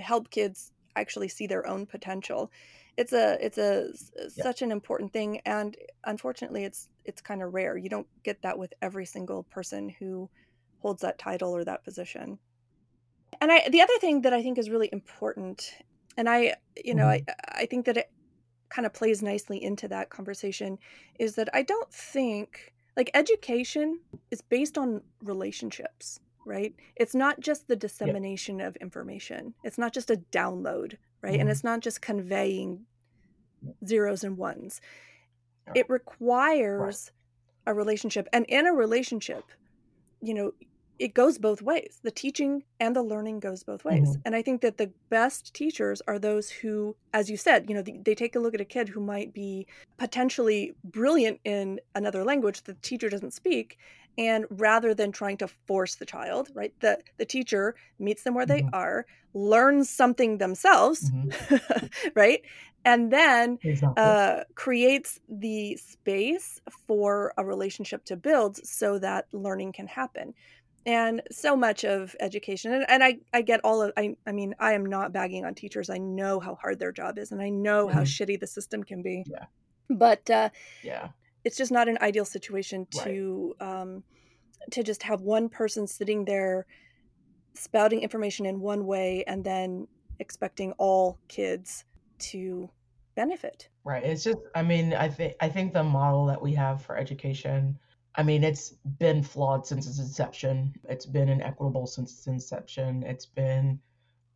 help 0.00 0.30
kids 0.30 0.72
actually 0.94 1.28
see 1.28 1.46
their 1.46 1.66
own 1.66 1.86
potential. 1.86 2.50
It's 2.96 3.12
a 3.12 3.38
it's 3.44 3.58
a 3.58 3.88
Yeah. 4.36 4.42
such 4.44 4.62
an 4.62 4.70
important 4.70 5.12
thing 5.12 5.40
and 5.46 5.76
unfortunately 6.04 6.64
it's 6.64 6.88
it's 7.04 7.20
kind 7.22 7.42
of 7.42 7.54
rare. 7.54 7.76
You 7.76 7.88
don't 7.88 8.06
get 8.24 8.42
that 8.42 8.58
with 8.58 8.72
every 8.82 9.06
single 9.06 9.42
person 9.44 9.88
who 9.98 10.28
holds 10.80 11.02
that 11.02 11.18
title 11.18 11.56
or 11.56 11.64
that 11.64 11.82
position. 11.84 12.38
And 13.40 13.52
I 13.52 13.68
the 13.68 13.82
other 13.82 13.98
thing 14.00 14.22
that 14.22 14.32
I 14.32 14.42
think 14.42 14.58
is 14.58 14.70
really 14.70 14.88
important 14.92 15.72
and 16.16 16.28
I 16.28 16.56
you 16.84 16.94
know, 16.94 17.06
I 17.06 17.22
I 17.48 17.66
think 17.66 17.86
that 17.86 17.96
it 17.96 18.10
kind 18.70 18.86
of 18.86 18.92
plays 18.94 19.22
nicely 19.22 19.62
into 19.62 19.88
that 19.88 20.10
conversation 20.10 20.78
is 21.18 21.36
that 21.36 21.48
I 21.54 21.62
don't 21.62 21.92
think 21.92 22.72
like 22.96 23.10
education 23.14 24.00
is 24.30 24.42
based 24.42 24.78
on 24.78 25.02
relationships 25.22 26.20
right? 26.46 26.74
It's 26.94 27.14
not 27.14 27.40
just 27.40 27.66
the 27.66 27.74
dissemination 27.76 28.60
of 28.60 28.76
information. 28.76 29.54
It's 29.64 29.78
not 29.78 29.92
just 29.92 30.10
a 30.10 30.22
download 30.32 30.96
right? 31.22 31.40
And 31.40 31.48
Mhm. 31.48 31.52
it's 31.52 31.64
not 31.64 31.80
just 31.80 32.02
conveying 32.02 32.86
zeros 33.86 34.24
and 34.24 34.36
ones. 34.36 34.80
It 35.74 35.88
requires 35.90 37.12
a 37.66 37.74
relationship 37.74 38.28
and 38.32 38.46
in 38.46 38.66
a 38.66 38.72
relationship 38.72 39.44
you 40.22 40.34
know 40.34 40.52
it 40.98 41.14
goes 41.14 41.38
both 41.38 41.62
ways 41.62 42.00
the 42.02 42.10
teaching 42.10 42.62
and 42.80 42.96
the 42.96 43.02
learning 43.02 43.40
goes 43.40 43.62
both 43.64 43.84
ways 43.84 44.16
Mhm. 44.16 44.22
and 44.24 44.34
i 44.36 44.42
think 44.42 44.60
that 44.62 44.76
the 44.78 44.92
best 45.10 45.54
teachers 45.54 46.02
are 46.08 46.18
those 46.18 46.50
who 46.50 46.96
as 47.12 47.30
you 47.30 47.36
said 47.36 47.68
you 47.68 47.74
know 47.74 47.82
they, 47.82 47.98
they 48.04 48.14
take 48.14 48.34
a 48.36 48.38
look 48.40 48.54
at 48.54 48.60
a 48.60 48.64
kid 48.64 48.88
who 48.88 49.00
might 49.00 49.32
be 49.34 49.66
potentially 49.98 50.74
brilliant 50.84 51.40
in 51.44 51.80
another 51.94 52.24
language 52.24 52.62
that 52.64 52.74
the 52.76 52.88
teacher 52.88 53.08
doesn't 53.08 53.32
speak 53.34 53.78
and 54.18 54.46
rather 54.50 54.94
than 54.94 55.12
trying 55.12 55.36
to 55.36 55.48
force 55.66 55.96
the 55.96 56.06
child 56.06 56.48
right 56.54 56.72
the 56.80 56.98
the 57.18 57.26
teacher 57.26 57.74
meets 57.98 58.22
them 58.22 58.34
where 58.34 58.46
they 58.46 58.62
Mhm. 58.62 58.72
are 58.72 59.04
learns 59.34 59.90
something 59.90 60.38
themselves 60.38 61.12
Mhm. 61.12 61.36
right 62.14 62.40
and 62.84 63.12
then 63.12 63.58
Exactly. 63.62 63.96
uh, 63.96 64.42
creates 64.54 65.18
the 65.28 65.76
space 65.76 66.60
for 66.86 67.32
a 67.36 67.44
relationship 67.44 68.04
to 68.04 68.16
build 68.16 68.56
so 68.64 68.98
that 68.98 69.26
learning 69.32 69.72
can 69.72 69.86
happen 69.86 70.34
and 70.86 71.20
so 71.32 71.56
much 71.56 71.84
of 71.84 72.14
education 72.20 72.72
and, 72.72 72.86
and 72.88 73.02
I, 73.02 73.18
I 73.34 73.42
get 73.42 73.60
all 73.64 73.82
of 73.82 73.92
I, 73.96 74.16
I 74.26 74.32
mean 74.32 74.54
i 74.58 74.72
am 74.72 74.86
not 74.86 75.12
bagging 75.12 75.44
on 75.44 75.54
teachers 75.54 75.90
i 75.90 75.98
know 75.98 76.38
how 76.40 76.54
hard 76.54 76.78
their 76.78 76.92
job 76.92 77.18
is 77.18 77.32
and 77.32 77.42
i 77.42 77.48
know 77.50 77.88
how 77.88 78.02
Mhm. 78.02 78.06
shitty 78.06 78.40
the 78.40 78.46
system 78.46 78.82
can 78.84 79.02
be 79.02 79.24
Yeah. 79.26 79.46
but 79.90 80.30
uh, 80.30 80.50
yeah. 80.82 81.08
it's 81.44 81.56
just 81.56 81.72
not 81.72 81.88
an 81.88 81.98
ideal 82.00 82.24
situation 82.24 82.86
Right. 82.96 83.04
to 83.04 83.54
um, 83.60 84.04
to 84.70 84.82
just 84.82 85.02
have 85.02 85.20
one 85.20 85.48
person 85.48 85.86
sitting 85.86 86.24
there 86.24 86.66
spouting 87.54 88.02
information 88.02 88.46
in 88.46 88.60
one 88.60 88.86
way 88.86 89.24
and 89.26 89.44
then 89.44 89.88
expecting 90.18 90.72
all 90.78 91.18
kids 91.28 91.84
to 92.18 92.70
benefit 93.16 93.68
Right. 93.84 94.02
It's 94.02 94.24
just, 94.24 94.38
I 94.52 94.62
mean, 94.62 94.92
I 94.94 95.08
think 95.08 95.34
I 95.40 95.48
think 95.48 95.72
the 95.72 95.84
model 95.84 96.26
that 96.26 96.42
we 96.42 96.52
have 96.54 96.82
for 96.82 96.96
education, 96.96 97.78
I 98.16 98.22
mean, 98.22 98.44
it's 98.44 98.70
been 98.98 99.22
flawed 99.22 99.66
since 99.66 99.86
its 99.86 99.98
inception. 99.98 100.74
It's 100.84 101.06
been 101.06 101.28
inequitable 101.28 101.86
since 101.86 102.12
its 102.12 102.26
inception. 102.26 103.02
It's 103.02 103.26
been 103.26 103.80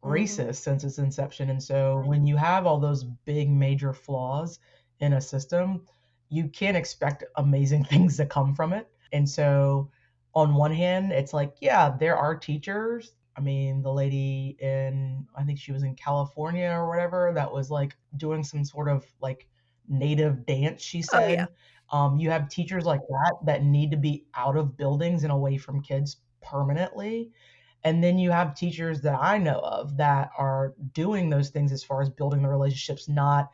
Mhm. 0.05 0.13
racist 0.13 0.57
since 0.57 0.85
its 0.85 0.99
inception. 0.99 1.51
And 1.51 1.63
so 1.63 2.01
when 2.01 2.27
you 2.27 2.37
have 2.37 2.67
all 2.67 2.79
those 2.79 3.05
big 3.05 3.51
major 3.51 3.93
flaws 3.93 4.59
in 5.01 5.15
a 5.15 5.21
system, 5.21 5.87
you 6.29 6.49
can't 6.49 6.77
expect 6.77 7.25
amazing 7.37 7.85
things 7.87 8.17
to 8.19 8.27
come 8.27 8.55
from 8.55 8.73
it. 8.73 8.89
And 9.13 9.29
so 9.29 9.91
on 10.35 10.55
one 10.55 10.73
hand, 10.73 11.13
it's 11.13 11.33
like, 11.35 11.55
yeah, 11.61 11.91
there 11.99 12.17
are 12.17 12.37
teachers. 12.37 13.15
I 13.37 13.41
mean, 13.41 13.83
the 13.83 13.93
lady 13.93 14.57
in, 14.61 15.27
I 15.35 15.45
think 15.45 15.59
she 15.59 15.73
was 15.73 15.83
in 15.83 15.95
California 15.97 16.71
or 16.71 16.89
whatever, 16.89 17.33
that 17.35 17.53
was 17.53 17.71
like 17.71 17.97
doing 18.17 18.45
some 18.45 18.65
sort 18.65 18.89
of 18.89 19.07
like 19.21 19.49
native 19.89 20.47
dance, 20.47 20.83
she 20.83 21.03
Oh, 21.13 21.19
said. 21.19 21.31
yeah. 21.31 21.47
Um, 21.93 22.19
you 22.19 22.31
have 22.31 22.49
teachers 22.49 22.85
like 22.85 23.01
that 23.09 23.35
that 23.47 23.65
need 23.65 23.91
to 23.91 23.97
be 23.97 24.27
out 24.35 24.57
of 24.57 24.77
buildings 24.77 25.25
and 25.25 25.33
away 25.33 25.57
from 25.57 25.83
kids 25.83 26.19
permanently. 26.43 27.31
And 27.83 28.05
then 28.05 28.19
you 28.19 28.31
have 28.31 28.55
teachers 28.55 29.01
that 29.03 29.19
I 29.19 29.39
know 29.39 29.59
of 29.59 29.97
that 29.97 30.31
are 30.37 30.75
doing 30.93 31.31
those 31.31 31.49
things 31.49 31.73
as 31.73 31.83
far 31.83 32.03
as 32.03 32.11
building 32.11 32.43
the 32.43 32.49
relationships, 32.49 33.09
not 33.09 33.51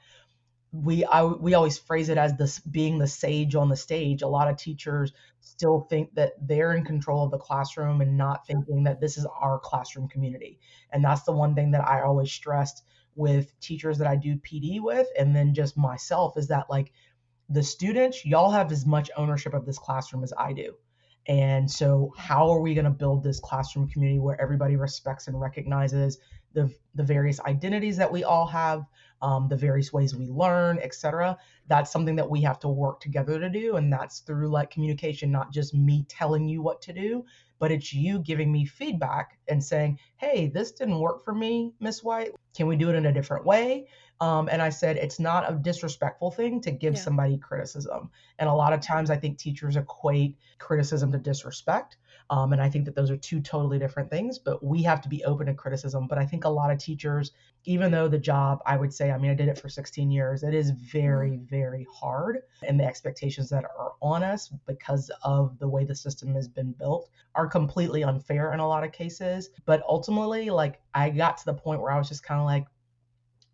we 0.83 1.05
I, 1.05 1.25
we 1.25 1.55
always 1.55 1.79
phrase 1.79 2.09
it 2.09 2.19
as 2.19 2.37
this 2.37 2.59
being 2.59 2.99
the 2.99 3.07
sage 3.07 3.55
on 3.55 3.69
the 3.69 3.77
stage. 3.77 4.23
A 4.23 4.29
lot 4.29 4.49
of 4.51 4.57
teachers 4.57 5.13
still 5.41 5.87
think 5.89 6.15
that 6.15 6.33
they're 6.41 6.75
in 6.75 6.85
control 6.85 7.25
of 7.25 7.31
the 7.31 7.39
classroom 7.39 8.01
and 8.01 8.17
not 8.17 8.47
thinking 8.47 8.85
that 8.85 9.01
this 9.01 9.17
is 9.17 9.27
our 9.41 9.59
classroom 9.59 10.09
community. 10.09 10.59
And 10.93 11.05
that's 11.05 11.23
the 11.23 11.33
one 11.33 11.55
thing 11.55 11.71
that 11.71 11.87
I 11.87 12.03
always 12.03 12.33
stressed 12.33 12.83
with 13.15 13.59
teachers 13.61 13.99
that 13.99 14.07
I 14.07 14.17
do 14.17 14.37
PD 14.37 14.81
with 14.81 15.07
and 15.19 15.35
then 15.35 15.55
just 15.55 15.77
myself 15.77 16.37
is 16.37 16.49
that 16.49 16.67
like 16.69 16.93
the 17.49 17.63
students, 17.63 18.25
y'all 18.25 18.51
have 18.51 18.73
as 18.73 18.87
much 18.87 19.11
ownership 19.17 19.55
of 19.55 19.67
this 19.67 19.79
classroom 19.79 20.25
as 20.25 20.33
I 20.37 20.53
do. 20.53 20.75
And 21.29 21.69
so, 21.69 22.13
how 22.17 22.51
are 22.51 22.61
we 22.61 22.75
going 22.75 22.85
to 22.85 22.91
build 22.91 23.25
this 23.25 23.41
classroom 23.41 23.89
community 23.89 24.21
where 24.21 24.41
everybody 24.41 24.77
respects 24.77 25.27
and 25.27 25.41
recognizes 25.41 26.19
the, 26.53 26.73
the 26.95 27.03
various 27.03 27.41
identities 27.41 27.97
that 27.97 28.11
we 28.11 28.23
all 28.23 28.47
have, 28.47 28.85
um, 29.23 29.49
the 29.49 29.57
various 29.57 29.93
ways 29.93 30.15
we 30.15 30.29
learn, 30.29 30.79
etc. 30.79 31.37
That's 31.67 31.91
something 31.91 32.17
that 32.17 32.31
we 32.31 32.43
have 32.43 32.61
to 32.61 32.69
work 32.69 33.01
together 33.01 33.41
to 33.41 33.51
do. 33.51 33.77
And 33.77 33.93
that's 33.93 34.21
through 34.21 34.49
like 34.51 34.71
communication, 34.71 35.33
not 35.33 35.53
just 35.53 35.75
me 35.75 36.07
telling 36.09 36.49
you 36.49 36.63
what 36.63 36.81
to 36.83 36.93
do, 36.93 37.25
but 37.59 37.73
it's 37.73 37.93
you 37.93 38.21
giving 38.21 38.53
me 38.53 38.65
feedback 38.65 39.39
and 39.49 39.63
saying, 39.63 39.99
hey, 40.17 40.49
this 40.49 40.73
didn't 40.73 41.01
work 41.01 41.25
for 41.25 41.35
me, 41.35 41.73
Miss 41.81 42.05
White. 42.05 42.33
Can 42.55 42.67
we 42.67 42.77
do 42.77 42.89
it 42.91 42.95
in 42.95 43.07
a 43.07 43.13
different 43.13 43.45
way? 43.45 43.89
Um, 44.21 44.49
and 44.51 44.63
I 44.63 44.71
said, 44.71 44.97
it's 44.97 45.21
not 45.21 45.51
a 45.51 45.55
disrespectful 45.55 46.31
thing 46.31 46.61
to 46.63 46.71
give 46.71 46.95
Yeah. 46.95 47.01
somebody 47.01 47.37
criticism. 47.37 48.11
And 48.39 48.49
a 48.49 48.53
lot 48.53 48.73
of 48.73 48.81
times 48.81 49.11
I 49.11 49.17
think 49.17 49.39
teachers 49.39 49.77
equate 49.77 50.39
criticism 50.59 51.13
to 51.13 51.19
disrespect. 51.19 51.99
Um, 52.31 52.53
and 52.53 52.63
I 52.63 52.69
think 52.71 52.87
that 52.87 52.95
those 52.95 53.11
are 53.11 53.17
two 53.17 53.41
totally 53.41 53.79
different 53.79 54.11
things, 54.11 54.39
but 54.39 54.65
we 54.65 54.83
have 54.83 55.01
to 55.03 55.09
be 55.09 55.23
open 55.25 55.47
to 55.47 55.55
criticism. 55.55 56.09
But 56.09 56.19
I 56.19 56.27
think 56.27 56.45
a 56.45 56.49
lot 56.49 56.71
of 56.71 56.79
teachers, 56.79 57.33
even 57.65 57.91
though 57.93 58.09
the 58.09 58.19
job, 58.19 58.61
I 58.67 58.77
would 58.77 58.93
say, 58.93 59.11
I 59.11 59.19
mean, 59.19 59.31
I 59.31 59.35
did 59.35 59.49
it 59.49 59.59
for 59.59 59.69
16 59.69 60.11
years, 60.11 60.43
it 60.43 60.55
is 60.55 60.71
very, 60.71 61.37
very 61.37 61.87
hard. 61.93 62.39
And 62.67 62.81
the 62.81 62.85
expectations 62.85 63.49
that 63.51 63.65
are 63.65 63.93
on 64.01 64.23
us 64.23 64.49
because 64.67 65.11
of 65.23 65.59
the 65.59 65.69
way 65.69 65.85
the 65.85 65.95
system 65.95 66.35
has 66.35 66.49
been 66.49 66.73
built 66.73 67.11
are 67.35 67.47
completely 67.47 68.03
unfair 68.03 68.53
in 68.55 68.61
a 68.61 68.67
lot 68.67 68.83
of 68.83 68.93
cases. 68.93 69.51
But 69.67 69.83
ultimately, 69.87 70.51
like, 70.51 70.81
I 70.95 71.11
got 71.11 71.37
to 71.39 71.45
the 71.45 71.55
point 71.55 71.81
where 71.81 71.93
I 71.93 71.99
was 71.99 72.09
just 72.09 72.25
kind 72.25 72.41
of 72.41 72.47
like, 72.47 72.67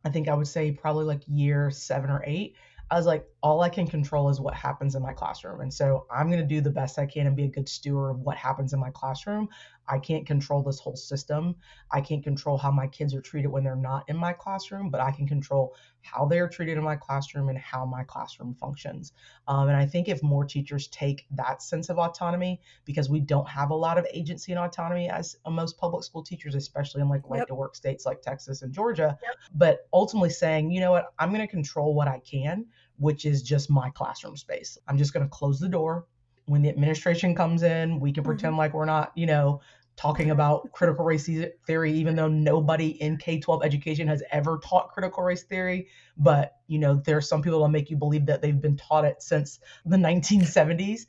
I 0.05 0.11
think 0.11 0.29
I 0.29 0.35
would 0.35 0.49
say 0.49 0.73
probably 0.73 1.05
like 1.05 1.23
year 1.27 1.71
seven 1.71 2.11
or 2.11 2.23
eight. 2.27 2.57
I 2.91 2.97
was 2.97 3.07
like, 3.07 3.27
all 3.43 3.61
I 3.61 3.69
can 3.69 3.89
control 3.89 4.29
is 4.29 4.41
what 4.41 4.55
happens 4.55 4.95
in 4.95 5.03
my 5.03 5.13
classroom. 5.13 5.63
And 5.63 5.75
so 5.75 6.07
I'm 6.15 6.29
going 6.29 6.41
to 6.41 6.47
do 6.47 6.61
the 6.61 6.71
best 6.71 6.99
I 6.99 7.07
can 7.07 7.27
and 7.27 7.35
be 7.35 7.45
a 7.45 7.49
good 7.49 7.69
steward 7.69 8.11
of 8.11 8.21
what 8.21 8.37
happens 8.37 8.73
in 8.73 8.79
my 8.79 8.91
classroom. 8.91 9.49
I 9.89 9.99
can't 9.99 10.25
control 10.25 10.63
this 10.63 10.79
whole 10.79 10.95
system. 10.95 11.57
I 11.91 12.01
can't 12.01 12.23
control 12.23 12.57
how 12.57 12.71
my 12.71 12.87
kids 12.87 13.15
are 13.15 13.21
treated 13.21 13.49
when 13.49 13.65
they're 13.65 13.75
not 13.75 14.05
in 14.09 14.17
my 14.17 14.33
classroom, 14.33 14.91
but 14.91 15.01
I 15.01 15.11
can 15.11 15.27
control 15.27 15.75
how 16.03 16.25
they 16.25 16.39
are 16.39 16.49
treated 16.49 16.79
in 16.79 16.85
my 16.85 16.95
classroom 16.95 17.49
and 17.49 17.59
how 17.59 17.85
my 17.85 18.05
classroom 18.05 18.55
functions. 18.55 19.13
Um, 19.49 19.69
and 19.69 19.77
I 19.77 19.87
think 19.87 20.09
if 20.09 20.23
more 20.23 20.45
teachers 20.45 20.87
take 20.89 21.27
that 21.33 21.63
sense 21.63 21.91
of 21.91 21.99
autonomy, 21.99 22.61
because 22.85 23.11
we 23.11 23.21
don't 23.21 23.49
have 23.49 23.71
a 23.71 23.75
lot 23.75 23.99
of 23.99 24.07
agency 24.13 24.53
and 24.53 24.61
autonomy 24.61 25.09
as 25.11 25.37
uh, 25.45 25.51
most 25.51 25.79
public 25.79 26.05
school 26.05 26.23
teachers, 26.23 26.55
especially 26.55 27.01
in 27.01 27.09
like 27.09 27.23
right 27.25 27.47
to 27.49 27.55
work 27.55 27.75
states 27.75 28.07
like 28.07 28.23
Texas 28.23 28.63
and 28.63 28.73
Georgia, 28.73 29.19
but 29.55 29.89
ultimately 29.93 30.31
saying, 30.31 30.71
you 30.71 30.81
know 30.81 30.93
what, 30.93 31.13
I'm 31.19 31.31
going 31.31 31.41
to 31.41 31.49
control 31.49 31.95
what 31.95 32.07
I 32.07 32.21
can, 32.21 32.67
which 33.03 33.25
is 33.27 33.43
just 33.43 33.69
my 33.69 33.91
classroom 33.91 34.37
space. 34.37 34.79
I'm 34.89 34.97
just 34.97 35.13
going 35.13 35.25
to 35.25 35.29
close 35.31 35.59
the 35.59 35.69
door. 35.69 36.07
When 36.47 36.63
the 36.63 36.69
administration 36.69 37.35
comes 37.35 37.63
in, 37.63 38.01
we 38.01 38.13
can 38.13 38.23
Mhm. 38.23 38.27
pretend 38.27 38.57
like 38.57 38.75
we're 38.75 38.85
not, 38.85 39.13
you 39.17 39.27
know, 39.27 39.61
talking 39.97 40.31
about 40.31 40.71
critical 40.73 41.05
race 41.05 41.29
theory, 41.67 41.93
even 41.93 42.17
though 42.17 42.29
nobody 42.29 42.89
in 43.03 43.17
K 43.19 43.39
12 43.41 43.63
education 43.63 44.09
has 44.09 44.23
ever 44.31 44.59
taught 44.65 44.89
critical 44.91 45.23
race 45.23 45.43
theory. 45.43 45.89
But, 46.17 46.57
you 46.67 46.79
know, 46.79 46.95
there 46.95 47.17
are 47.17 47.21
some 47.21 47.43
people 47.43 47.63
that 47.63 47.69
make 47.69 47.91
you 47.91 47.97
believe 47.97 48.27
that 48.27 48.41
they've 48.41 48.61
been 48.61 48.77
taught 48.77 49.05
it 49.05 49.21
since 49.23 49.59
the 49.85 49.97
1970s. 49.99 51.07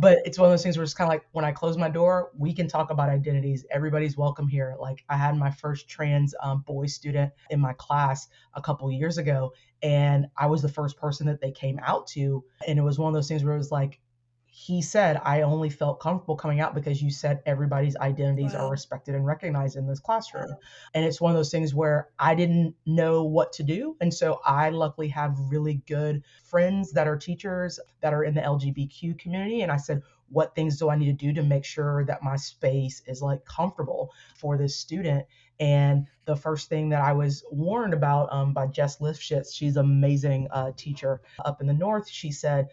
But 0.00 0.20
it's 0.24 0.38
one 0.38 0.46
of 0.46 0.52
those 0.52 0.62
things 0.62 0.78
where 0.78 0.84
it's 0.84 0.94
kind 0.94 1.08
of 1.08 1.12
like 1.12 1.26
when 1.32 1.44
I 1.44 1.52
close 1.52 1.76
my 1.76 1.90
door, 1.90 2.30
we 2.38 2.54
can 2.54 2.66
talk 2.66 2.90
about 2.90 3.10
identities. 3.10 3.66
Everybody's 3.70 4.16
welcome 4.16 4.48
here. 4.48 4.74
Like 4.80 5.04
I 5.10 5.16
had 5.18 5.36
my 5.36 5.50
first 5.50 5.90
trans 5.90 6.34
um, 6.42 6.62
boy 6.66 6.86
student 6.86 7.30
in 7.50 7.60
my 7.60 7.74
class 7.74 8.28
a 8.54 8.62
couple 8.62 8.90
years 8.90 9.18
ago, 9.18 9.52
and 9.82 10.26
I 10.38 10.46
was 10.46 10.62
the 10.62 10.70
first 10.70 10.96
person 10.96 11.26
that 11.26 11.42
they 11.42 11.52
came 11.52 11.78
out 11.82 12.06
to. 12.08 12.42
And 12.66 12.78
it 12.78 12.82
was 12.82 12.98
one 12.98 13.08
of 13.08 13.14
those 13.14 13.28
things 13.28 13.44
where 13.44 13.54
it 13.54 13.58
was 13.58 13.70
like, 13.70 14.00
he 14.52 14.82
said, 14.82 15.20
I 15.24 15.42
only 15.42 15.70
felt 15.70 16.00
comfortable 16.00 16.36
coming 16.36 16.60
out 16.60 16.74
because 16.74 17.00
you 17.00 17.10
said 17.10 17.40
everybody's 17.46 17.96
identities 17.96 18.52
Wow. 18.52 18.66
are 18.66 18.70
respected 18.70 19.14
and 19.14 19.24
recognized 19.24 19.76
in 19.76 19.86
this 19.86 20.00
classroom. 20.00 20.54
And 20.92 21.04
it's 21.04 21.20
one 21.20 21.30
of 21.30 21.36
those 21.36 21.50
things 21.52 21.72
where 21.74 22.08
I 22.18 22.34
didn't 22.34 22.74
know 22.84 23.24
what 23.24 23.52
to 23.54 23.62
do. 23.62 23.96
And 24.00 24.12
so 24.12 24.40
I 24.44 24.70
luckily 24.70 25.08
have 25.08 25.38
really 25.38 25.82
good 25.86 26.24
friends 26.42 26.92
that 26.92 27.06
are 27.06 27.16
teachers 27.16 27.78
that 28.00 28.12
are 28.12 28.24
in 28.24 28.34
the 28.34 28.40
LGBTQ 28.40 29.18
community. 29.18 29.62
And 29.62 29.70
I 29.70 29.76
said, 29.76 30.02
what 30.28 30.54
things 30.54 30.78
do 30.78 30.88
I 30.90 30.96
need 30.96 31.06
to 31.06 31.26
do 31.26 31.32
to 31.32 31.42
make 31.42 31.64
sure 31.64 32.04
that 32.04 32.22
my 32.22 32.36
space 32.36 33.02
is 33.06 33.22
like 33.22 33.44
comfortable 33.44 34.10
for 34.36 34.56
this 34.56 34.76
student? 34.76 35.26
And 35.58 36.06
the 36.24 36.36
first 36.36 36.68
thing 36.68 36.88
that 36.88 37.02
I 37.02 37.12
was 37.12 37.44
warned 37.50 37.92
about 37.94 38.32
um, 38.32 38.52
by 38.52 38.66
Jess 38.66 38.98
Lifshitz, 38.98 39.54
she's 39.54 39.76
an 39.76 39.84
amazing 39.84 40.48
uh, 40.50 40.72
teacher 40.76 41.20
up 41.44 41.60
in 41.60 41.66
the 41.66 41.74
north. 41.74 42.08
She 42.08 42.32
said, 42.32 42.68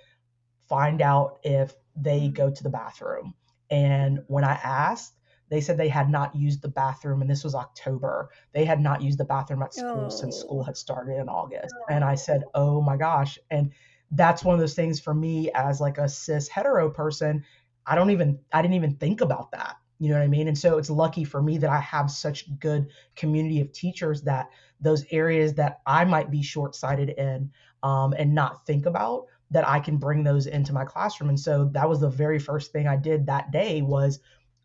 find 0.70 1.02
out 1.02 1.40
if 1.44 1.74
they 1.96 2.30
go 2.30 2.50
to 2.50 2.64
the 2.64 2.70
bathroom. 2.70 3.34
And 3.70 4.24
when 4.28 4.44
I 4.44 4.54
asked, 4.64 5.14
they 5.50 5.62
said 5.62 5.78
they 5.78 5.88
had 5.88 6.10
not 6.10 6.36
used 6.36 6.62
the 6.62 6.68
bathroom, 6.68 7.22
and 7.22 7.30
this 7.30 7.44
was 7.44 7.56
October. 7.56 8.30
They 8.54 8.66
had 8.66 8.82
not 8.82 9.02
used 9.02 9.18
the 9.18 9.26
bathroom 9.26 9.64
at 9.64 9.74
school 9.74 10.10
since 10.10 10.38
Oh. 10.38 10.40
school 10.40 10.64
had 10.64 10.78
started 10.78 11.18
in 11.18 11.30
August. 11.30 11.74
And 11.90 12.04
I 12.04 12.16
said, 12.16 12.44
Oh 12.54 12.82
my 12.82 12.98
gosh. 12.98 13.40
And 13.50 13.72
that's 14.12 14.44
one 14.44 14.54
of 14.54 14.60
those 14.60 14.76
things 14.76 15.00
for 15.00 15.14
me 15.14 15.50
as 15.54 15.80
like 15.82 15.98
a 15.98 16.08
cis 16.10 16.48
hetero 16.48 16.90
person. 16.90 17.44
I 17.86 17.96
don't 17.96 18.12
even, 18.12 18.40
I 18.52 18.62
didn't 18.62 18.76
even 18.76 18.96
think 18.96 19.22
about 19.22 19.52
that. 19.52 19.78
You 20.00 20.10
know 20.10 20.16
what 20.18 20.24
I 20.24 20.28
mean? 20.28 20.48
And 20.48 20.58
so 20.58 20.78
it's 20.78 20.90
lucky 20.90 21.24
for 21.24 21.42
me 21.42 21.58
that 21.58 21.70
I 21.70 21.80
have 21.80 22.12
such 22.12 22.58
good 22.60 22.88
community 23.16 23.62
of 23.62 23.72
teachers 23.72 24.22
that 24.24 24.50
those 24.80 25.06
areas 25.12 25.56
that 25.56 25.80
I 25.86 26.06
might 26.06 26.30
be 26.30 26.44
short 26.44 26.76
sighted 26.76 27.10
in 27.10 27.52
um, 27.84 28.14
and 28.18 28.36
not 28.36 28.66
think 28.66 28.86
about 28.86 29.26
that 29.52 29.68
I 29.68 29.80
can 29.80 29.98
bring 29.98 30.24
those 30.24 30.48
into 30.48 30.74
my 30.74 30.84
classroom. 30.84 31.30
And 31.30 31.40
so 31.40 31.70
that 31.74 31.88
was 31.88 32.00
the 32.00 32.10
very 32.10 32.40
first 32.40 32.72
thing 32.72 32.88
I 32.88 32.98
did 32.98 33.26
that 33.26 33.52
day 33.52 33.82
was 33.82 34.20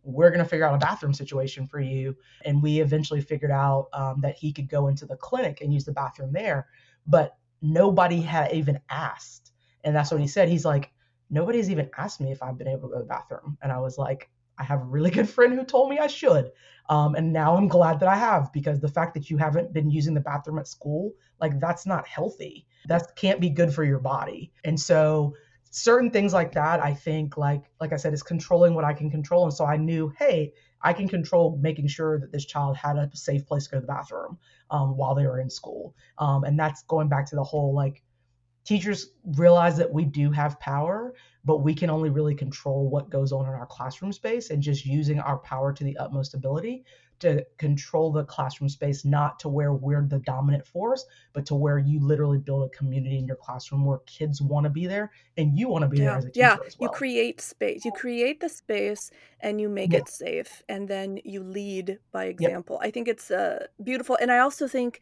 we're 0.05 0.31
going 0.31 0.43
to 0.43 0.49
figure 0.49 0.67
out 0.67 0.75
a 0.75 0.79
bathroom 0.79 1.15
situation 1.15 1.67
for 1.67 1.81
you. 1.81 2.17
And 2.45 2.63
we 2.63 2.81
eventually 2.81 3.21
figured 3.21 3.53
out 3.53 3.89
um, 3.93 4.21
that 4.23 4.37
he 4.37 4.53
could 4.53 4.69
go 4.69 4.89
into 4.89 5.07
the 5.07 5.17
clinic 5.17 5.61
and 5.61 5.73
use 5.73 5.85
the 5.85 5.93
bathroom 5.93 6.33
there. 6.33 6.67
But 7.07 7.37
nobody 7.61 8.21
had 8.21 8.53
even 8.53 8.81
asked. 8.91 9.53
And 9.85 9.95
that's 9.95 10.11
what 10.11 10.21
he 10.21 10.27
said. 10.27 10.49
He's 10.49 10.65
like, 10.65 10.91
nobody's 11.31 11.71
even 11.71 11.89
asked 11.97 12.21
me 12.21 12.33
if 12.33 12.43
I've 12.43 12.59
been 12.59 12.69
able 12.69 12.89
to 12.89 12.95
go 12.95 12.95
to 12.95 13.05
the 13.05 13.09
bathroom. 13.09 13.57
And 13.63 13.71
I 13.71 13.79
was 13.79 13.99
like, 13.99 14.29
I 14.63 14.65
have 14.65 14.83
a 14.83 14.85
really 14.85 15.11
good 15.11 15.29
friend 15.29 15.53
who 15.53 15.65
told 15.65 15.91
me 15.91 15.99
I 15.99 16.07
should. 16.07 16.53
Um, 16.89 17.15
and 17.15 17.33
now 17.33 17.57
I'm 17.57 17.69
glad 17.69 18.01
that 18.01 18.09
I 18.09 18.17
have 18.17 18.53
because 18.53 18.81
the 18.81 18.89
fact 18.89 19.15
that 19.15 19.29
you 19.29 19.37
haven't 19.37 19.73
been 19.73 19.91
using 19.91 20.15
the 20.15 20.21
bathroom 20.21 20.59
at 20.59 20.69
school, 20.69 21.13
like 21.41 21.59
that's 21.59 21.85
not 21.87 22.07
healthy. 22.07 22.67
That 22.87 23.17
can't 23.17 23.41
be 23.41 23.51
good 23.51 23.75
for 23.75 23.85
your 23.85 23.99
body. 23.99 24.53
And 24.65 24.79
so 24.79 25.35
certain 25.71 26.11
things 26.11 26.33
like 26.33 26.53
that, 26.53 26.81
I 26.81 26.95
think 26.95 27.37
like 27.37 27.65
like 27.81 27.93
I 27.93 27.97
said, 27.97 28.13
is 28.13 28.23
controlling 28.23 28.75
what 28.75 28.85
I 28.85 28.93
can 28.93 29.11
control. 29.11 29.45
And 29.45 29.55
so 29.55 29.65
I 29.65 29.77
knew, 29.77 30.13
hey, 30.19 30.53
I 30.83 30.93
can 30.93 31.09
control 31.09 31.59
making 31.61 31.89
sure 31.89 32.19
that 32.19 32.33
this 32.33 32.45
child 32.45 32.77
had 32.77 32.97
a 32.97 33.09
safe 33.15 33.47
place 33.47 33.65
to 33.65 33.71
go 33.71 33.77
to 33.79 33.81
the 33.83 33.87
bathroom 33.87 34.39
um, 34.71 34.97
while 34.97 35.15
they 35.15 35.27
were 35.27 35.41
in 35.41 35.51
school. 35.51 35.95
Um, 36.19 36.45
and 36.45 36.59
that's 36.59 36.83
going 36.85 37.09
back 37.09 37.27
to 37.27 37.37
the 37.37 37.45
whole 37.45 37.75
like 37.75 38.03
teachers 38.65 39.13
realize 39.37 39.77
that 39.77 39.93
we 39.93 40.05
do 40.05 40.31
have 40.31 40.59
power, 40.61 41.15
but 41.45 41.59
we 41.59 41.75
can 41.75 41.91
only 41.91 42.11
really 42.11 42.35
control 42.35 42.89
what 42.89 43.11
goes 43.11 43.33
on 43.33 43.47
in 43.47 43.53
our 43.53 43.67
classroom 43.67 44.13
space 44.13 44.51
and 44.51 44.63
just 44.63 44.87
using 44.87 45.19
our 45.19 45.39
power 45.39 45.73
to 45.73 45.85
the 45.85 45.97
utmost 45.99 46.35
ability 46.35 46.85
to 47.23 47.47
control 47.57 48.11
the 48.11 48.25
classroom 48.25 48.69
space, 48.69 49.05
not 49.05 49.39
to 49.39 49.49
where 49.49 49.73
we're 49.73 50.05
the 50.09 50.19
dominant 50.21 50.67
force, 50.67 51.07
but 51.33 51.47
to 51.47 51.55
where 51.55 51.79
you 51.79 52.01
literally 52.01 52.39
build 52.39 52.65
a 52.69 52.77
community 52.77 53.17
in 53.17 53.27
your 53.27 53.37
classroom 53.37 53.85
where 53.85 53.99
kids 54.07 54.43
want 54.43 54.65
to 54.65 54.71
be 54.71 54.87
there 54.87 55.13
and 55.37 55.57
you 55.57 55.69
want 55.69 55.83
to 55.83 55.89
be 55.89 55.99
yeah. 55.99 56.05
there 56.05 56.17
as 56.17 56.25
a 56.25 56.29
teacher 56.31 56.41
yeah. 56.41 56.57
well. 56.57 56.71
You 56.81 56.89
create 56.89 57.41
space. 57.41 57.85
You 57.85 57.93
create 57.93 58.41
the 58.41 58.49
space 58.49 59.13
and 59.39 59.61
you 59.61 59.69
make 59.69 59.95
it 59.95 60.09
safe 60.09 60.65
and 60.69 60.89
then 60.89 61.21
you 61.25 61.45
lead 61.45 62.01
by 62.11 62.25
Yep. 62.25 62.33
example. 62.33 62.81
I 62.83 62.91
think 62.91 63.07
it's 63.07 63.31
uh, 63.31 63.67
beautiful. 63.81 64.19
And 64.21 64.33
I 64.33 64.39
also 64.39 64.67
think 64.67 65.01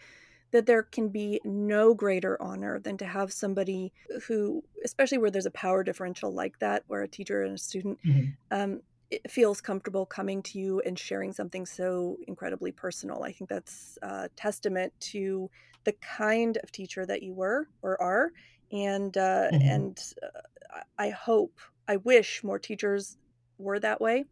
that 0.53 0.67
there 0.67 0.83
can 0.83 1.09
be 1.11 1.41
no 1.45 1.95
greater 1.95 2.41
honor 2.43 2.81
than 2.81 2.97
to 2.99 3.07
have 3.07 3.33
somebody 3.33 3.93
who, 4.27 4.65
especially 4.85 5.19
where 5.19 5.31
there's 5.31 5.47
a 5.47 5.51
power 5.53 5.85
differential 5.85 6.33
like 6.33 6.59
that, 6.61 6.85
where 6.87 7.03
a 7.03 7.09
teacher 7.09 7.43
and 7.45 7.55
a 7.55 7.59
student 7.59 7.99
Mhm. 8.05 8.37
um, 8.51 8.81
feels 9.29 9.61
comfortable 9.61 10.07
coming 10.07 10.43
to 10.43 10.59
you 10.59 10.81
and 10.81 10.99
sharing 10.99 11.33
something 11.33 11.67
so 11.67 12.17
incredibly 12.29 12.73
personal. 12.73 13.25
I 13.25 13.33
think 13.33 13.51
that's 13.51 13.99
a 14.03 14.29
testament 14.37 14.93
to 15.01 15.51
the 15.85 15.93
kind 15.95 16.59
of 16.63 16.71
teacher 16.73 17.05
that 17.07 17.23
you 17.23 17.35
were 17.35 17.69
or 17.83 18.01
are, 18.01 18.33
and 18.73 19.17
uh, 19.17 19.51
Mhm. 19.51 19.61
and 19.61 20.01
uh, 20.23 20.41
I 20.99 21.07
I 21.07 21.11
hope, 21.11 21.61
I 21.89 21.97
wish 21.97 22.45
more 22.45 22.59
teachers 22.59 23.19
were 23.59 23.81
that 23.81 24.01
way. 24.01 24.27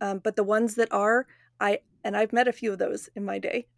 Um, 0.00 0.18
but 0.18 0.36
the 0.36 0.44
ones 0.44 0.74
that 0.76 0.92
are, 0.92 1.26
I 1.60 1.80
and 2.04 2.16
I've 2.16 2.32
met 2.32 2.48
a 2.48 2.52
few 2.52 2.72
of 2.72 2.78
those 2.78 3.08
in 3.16 3.24
my 3.24 3.38
day, 3.38 3.68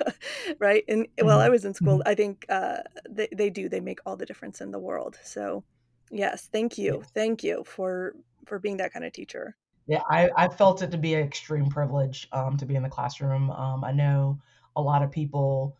right? 0.60 0.84
And 0.88 1.08
while 1.20 1.40
I 1.40 1.48
was 1.48 1.64
in 1.64 1.74
school, 1.74 2.02
Mhm. 2.02 2.06
I 2.06 2.14
think 2.14 2.46
uh, 2.48 2.78
they 3.08 3.28
they 3.34 3.50
do. 3.50 3.68
They 3.68 3.80
make 3.80 4.00
all 4.06 4.16
the 4.16 4.26
difference 4.26 4.60
in 4.60 4.70
the 4.72 4.78
world. 4.78 5.18
So, 5.24 5.64
yes, 6.10 6.48
thank 6.52 6.78
you, 6.78 7.02
Yes. 7.02 7.12
thank 7.14 7.42
you 7.44 7.64
for 7.66 8.14
for 8.46 8.58
being 8.58 8.78
that 8.78 8.92
kind 8.92 9.04
of 9.04 9.12
teacher. 9.12 9.56
Yeah, 9.86 10.02
I, 10.08 10.30
I 10.36 10.48
felt 10.48 10.82
it 10.82 10.90
to 10.92 10.98
be 10.98 11.14
an 11.14 11.26
extreme 11.26 11.68
privilege 11.68 12.28
um, 12.32 12.56
to 12.58 12.66
be 12.66 12.76
in 12.76 12.82
the 12.82 12.88
classroom. 12.88 13.50
Um, 13.50 13.84
I 13.84 13.92
know 13.92 14.40
a 14.76 14.82
lot 14.82 15.02
of 15.02 15.10
people 15.10 15.76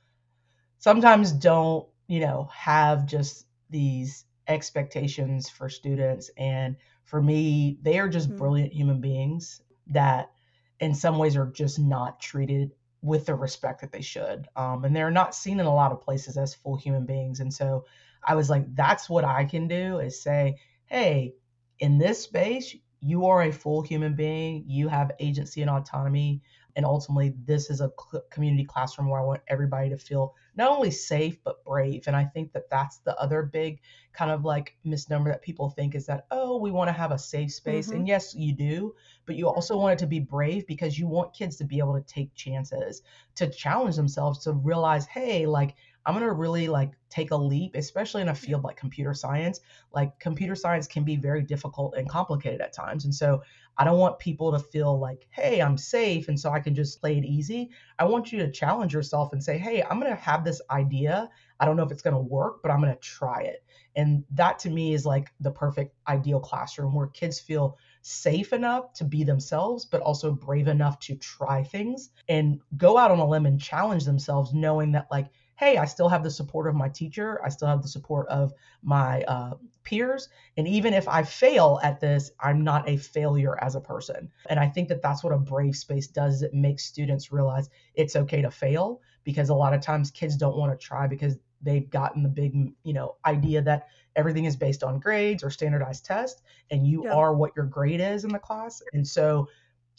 sometimes 0.78 1.32
don't, 1.32 1.88
you 2.08 2.20
know, 2.20 2.44
have 2.52 3.06
just 3.06 3.46
these 3.70 4.26
expectations 4.48 5.48
for 5.50 5.68
students. 5.68 6.30
And 6.38 6.76
for 7.04 7.22
me, 7.22 7.78
they 7.82 7.98
are 8.00 8.08
just 8.08 8.36
Mhm. 8.36 8.36
brilliant 8.36 8.72
human 8.72 9.00
beings 9.00 9.62
that, 9.88 10.32
in 10.80 10.94
some 10.94 11.18
ways, 11.18 11.36
are 11.36 11.46
just 11.46 11.78
not 11.78 12.20
treated 12.20 12.72
with 13.02 13.26
the 13.26 13.34
respect 13.34 13.80
that 13.80 13.92
they 13.92 14.00
should. 14.02 14.46
Um, 14.56 14.84
and 14.84 14.94
they're 14.94 15.10
not 15.10 15.34
seen 15.34 15.60
in 15.60 15.66
a 15.66 15.74
lot 15.74 15.92
of 15.92 16.00
places 16.00 16.36
as 16.36 16.54
full 16.54 16.76
human 16.76 17.06
beings. 17.06 17.40
And 17.40 17.52
so 17.52 17.84
I 18.24 18.34
was 18.34 18.50
like, 18.50 18.74
that's 18.74 19.08
what 19.08 19.24
I 19.24 19.44
can 19.44 19.68
do 19.68 19.98
is 19.98 20.22
say, 20.22 20.56
hey, 20.86 21.34
in 21.78 21.98
this 21.98 22.22
space, 22.22 22.76
you 23.00 23.26
are 23.26 23.42
a 23.42 23.52
full 23.52 23.80
human 23.80 24.14
being. 24.14 24.64
You 24.66 24.88
have 24.88 25.12
agency 25.18 25.62
and 25.62 25.70
autonomy. 25.70 26.42
And 26.76 26.84
ultimately, 26.84 27.34
this 27.44 27.70
is 27.70 27.80
a 27.80 27.90
community 28.30 28.64
classroom 28.64 29.08
where 29.08 29.20
I 29.20 29.24
want 29.24 29.40
everybody 29.48 29.88
to 29.90 29.96
feel 29.96 30.34
not 30.60 30.70
only 30.76 30.90
safe, 30.90 31.42
but 31.42 31.64
brave. 31.64 32.06
And 32.06 32.14
I 32.14 32.24
think 32.24 32.52
that 32.52 32.70
that's 32.70 32.98
the 32.98 33.18
other 33.18 33.42
big 33.42 33.80
kind 34.12 34.30
of 34.30 34.44
like 34.44 34.76
misnomer 34.84 35.30
that 35.30 35.42
people 35.42 35.70
think 35.70 35.94
is 35.94 36.06
that, 36.06 36.26
oh, 36.30 36.58
we 36.58 36.70
want 36.70 36.88
to 36.88 36.92
have 36.92 37.12
a 37.12 37.18
safe 37.18 37.52
space. 37.52 37.90
Mhm. 37.90 37.94
And 37.96 38.08
yes, 38.08 38.34
you 38.34 38.52
do, 38.52 38.94
but 39.26 39.36
you 39.36 39.48
also 39.48 39.78
want 39.78 39.94
it 39.94 39.98
to 40.00 40.06
be 40.06 40.20
brave 40.20 40.66
because 40.66 40.98
you 40.98 41.08
want 41.08 41.34
kids 41.34 41.56
to 41.56 41.64
be 41.64 41.78
able 41.78 41.94
to 41.94 42.02
take 42.06 42.34
chances, 42.34 43.02
to 43.36 43.48
challenge 43.48 43.96
themselves, 43.96 44.40
to 44.44 44.52
realize, 44.52 45.06
hey, 45.06 45.46
like, 45.46 45.76
I'm 46.06 46.14
going 46.14 46.26
to 46.26 46.32
really 46.32 46.68
like 46.68 46.92
take 47.10 47.30
a 47.30 47.36
leap, 47.36 47.74
especially 47.74 48.22
in 48.22 48.28
a 48.28 48.34
field 48.34 48.64
like 48.64 48.76
computer 48.76 49.12
science. 49.12 49.60
Like 49.92 50.18
computer 50.18 50.54
science 50.54 50.86
can 50.86 51.04
be 51.04 51.16
very 51.16 51.42
difficult 51.42 51.94
and 51.96 52.08
complicated 52.08 52.60
at 52.60 52.72
times. 52.72 53.04
And 53.04 53.14
so 53.14 53.42
I 53.76 53.84
don't 53.84 53.98
want 53.98 54.18
people 54.18 54.52
to 54.52 54.58
feel 54.58 54.98
like, 54.98 55.26
hey, 55.30 55.60
I'm 55.60 55.76
safe 55.76 56.28
and 56.28 56.38
so 56.38 56.50
I 56.50 56.60
can 56.60 56.74
just 56.74 57.00
play 57.00 57.18
it 57.18 57.24
easy. 57.24 57.70
I 57.98 58.04
want 58.04 58.32
you 58.32 58.38
to 58.40 58.50
challenge 58.50 58.92
yourself 58.92 59.32
and 59.32 59.42
say, 59.42 59.58
hey, 59.58 59.82
I'm 59.82 60.00
going 60.00 60.12
to 60.12 60.20
have 60.20 60.44
this 60.44 60.60
idea. 60.70 61.28
I 61.58 61.64
don't 61.64 61.76
know 61.76 61.82
if 61.82 61.92
it's 61.92 62.02
going 62.02 62.16
to 62.16 62.20
work, 62.20 62.62
but 62.62 62.70
I'm 62.70 62.80
going 62.80 62.92
to 62.94 63.00
try 63.00 63.42
it. 63.42 63.64
And 63.96 64.24
that 64.32 64.58
to 64.60 64.70
me 64.70 64.94
is 64.94 65.04
like 65.04 65.28
the 65.40 65.50
perfect 65.50 65.94
ideal 66.08 66.40
classroom 66.40 66.94
where 66.94 67.08
kids 67.08 67.40
feel 67.40 67.76
safe 68.02 68.52
enough 68.52 68.92
to 68.94 69.04
be 69.04 69.24
themselves, 69.24 69.84
but 69.84 70.00
also 70.00 70.32
brave 70.32 70.68
enough 70.68 70.98
to 71.00 71.16
try 71.16 71.62
things 71.62 72.10
and 72.28 72.60
go 72.76 72.96
out 72.96 73.10
on 73.10 73.18
a 73.18 73.26
limb 73.26 73.46
and 73.46 73.60
challenge 73.60 74.04
themselves, 74.04 74.54
knowing 74.54 74.92
that, 74.92 75.08
like, 75.10 75.26
hey, 75.60 75.76
I 75.76 75.84
still 75.84 76.08
have 76.08 76.24
the 76.24 76.30
support 76.30 76.66
of 76.68 76.74
my 76.74 76.88
teacher. 76.88 77.40
I 77.44 77.50
still 77.50 77.68
have 77.68 77.82
the 77.82 77.88
support 77.88 78.26
of 78.28 78.52
my 78.82 79.22
uh, 79.24 79.54
peers. 79.84 80.28
And 80.56 80.66
even 80.66 80.94
if 80.94 81.06
I 81.06 81.22
fail 81.22 81.78
at 81.82 82.00
this, 82.00 82.30
I'm 82.40 82.64
not 82.64 82.88
a 82.88 82.96
failure 82.96 83.62
as 83.62 83.74
a 83.74 83.80
person. 83.80 84.30
And 84.48 84.58
I 84.58 84.68
think 84.68 84.88
that 84.88 85.02
that's 85.02 85.22
what 85.22 85.34
a 85.34 85.38
brave 85.38 85.76
space 85.76 86.08
does. 86.08 86.42
It 86.42 86.54
makes 86.54 86.84
students 86.86 87.30
realize 87.30 87.68
it's 87.94 88.16
okay 88.16 88.42
to 88.42 88.50
fail 88.50 89.00
because 89.24 89.50
a 89.50 89.54
lot 89.54 89.74
of 89.74 89.82
times 89.82 90.10
kids 90.10 90.36
don't 90.36 90.56
want 90.56 90.72
to 90.72 90.86
try 90.86 91.06
because 91.06 91.36
they've 91.60 91.90
gotten 91.90 92.22
the 92.22 92.28
big, 92.30 92.54
you 92.84 92.94
know, 92.94 93.16
idea 93.26 93.60
that 93.62 93.86
everything 94.16 94.46
is 94.46 94.56
based 94.56 94.82
on 94.82 94.98
grades 94.98 95.44
or 95.44 95.50
standardized 95.50 96.04
tests 96.06 96.42
and 96.70 96.86
you 96.86 97.04
Yeah. 97.04 97.10
are 97.10 97.34
what 97.34 97.52
your 97.54 97.66
grade 97.66 98.00
is 98.00 98.24
in 98.24 98.32
the 98.32 98.38
class. 98.38 98.82
And 98.92 99.06
so 99.06 99.48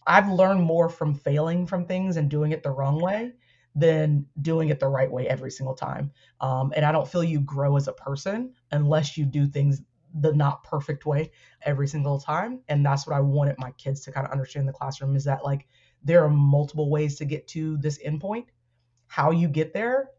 I've 0.07 0.29
learned 0.29 0.63
more 0.63 0.89
from 0.89 1.13
failing 1.15 1.67
from 1.67 1.85
things 1.85 2.17
and 2.17 2.29
doing 2.29 2.51
it 2.51 2.63
the 2.63 2.71
wrong 2.71 2.99
way 3.01 3.33
than 3.75 4.25
doing 4.41 4.69
it 4.69 4.79
the 4.79 4.87
right 4.87 5.11
way 5.11 5.27
every 5.27 5.51
single 5.51 5.75
time. 5.75 6.11
Um, 6.41 6.73
and 6.75 6.85
I 6.85 6.91
don't 6.91 7.07
feel 7.07 7.23
you 7.23 7.39
grow 7.39 7.77
as 7.77 7.87
a 7.87 7.93
person 7.93 8.53
unless 8.71 9.17
you 9.17 9.25
do 9.25 9.47
things 9.47 9.81
the 10.13 10.33
not 10.33 10.63
perfect 10.63 11.05
way 11.05 11.31
every 11.61 11.87
single 11.87 12.19
time. 12.19 12.59
And 12.67 12.85
that's 12.85 13.07
what 13.07 13.15
I 13.15 13.21
wanted 13.21 13.55
my 13.57 13.71
kids 13.71 14.01
to 14.01 14.11
kind 14.11 14.25
of 14.25 14.31
understand 14.31 14.63
in 14.63 14.67
the 14.67 14.73
classroom 14.73 15.15
is 15.15 15.23
that 15.23 15.45
like 15.45 15.67
there 16.03 16.23
are 16.23 16.29
multiple 16.29 16.89
ways 16.89 17.15
to 17.17 17.25
get 17.25 17.47
to 17.49 17.77
this 17.77 17.99
endpoint. 18.05 18.47
How 19.07 19.31
you 19.31 19.47
get 19.47 19.73
there 19.73 20.09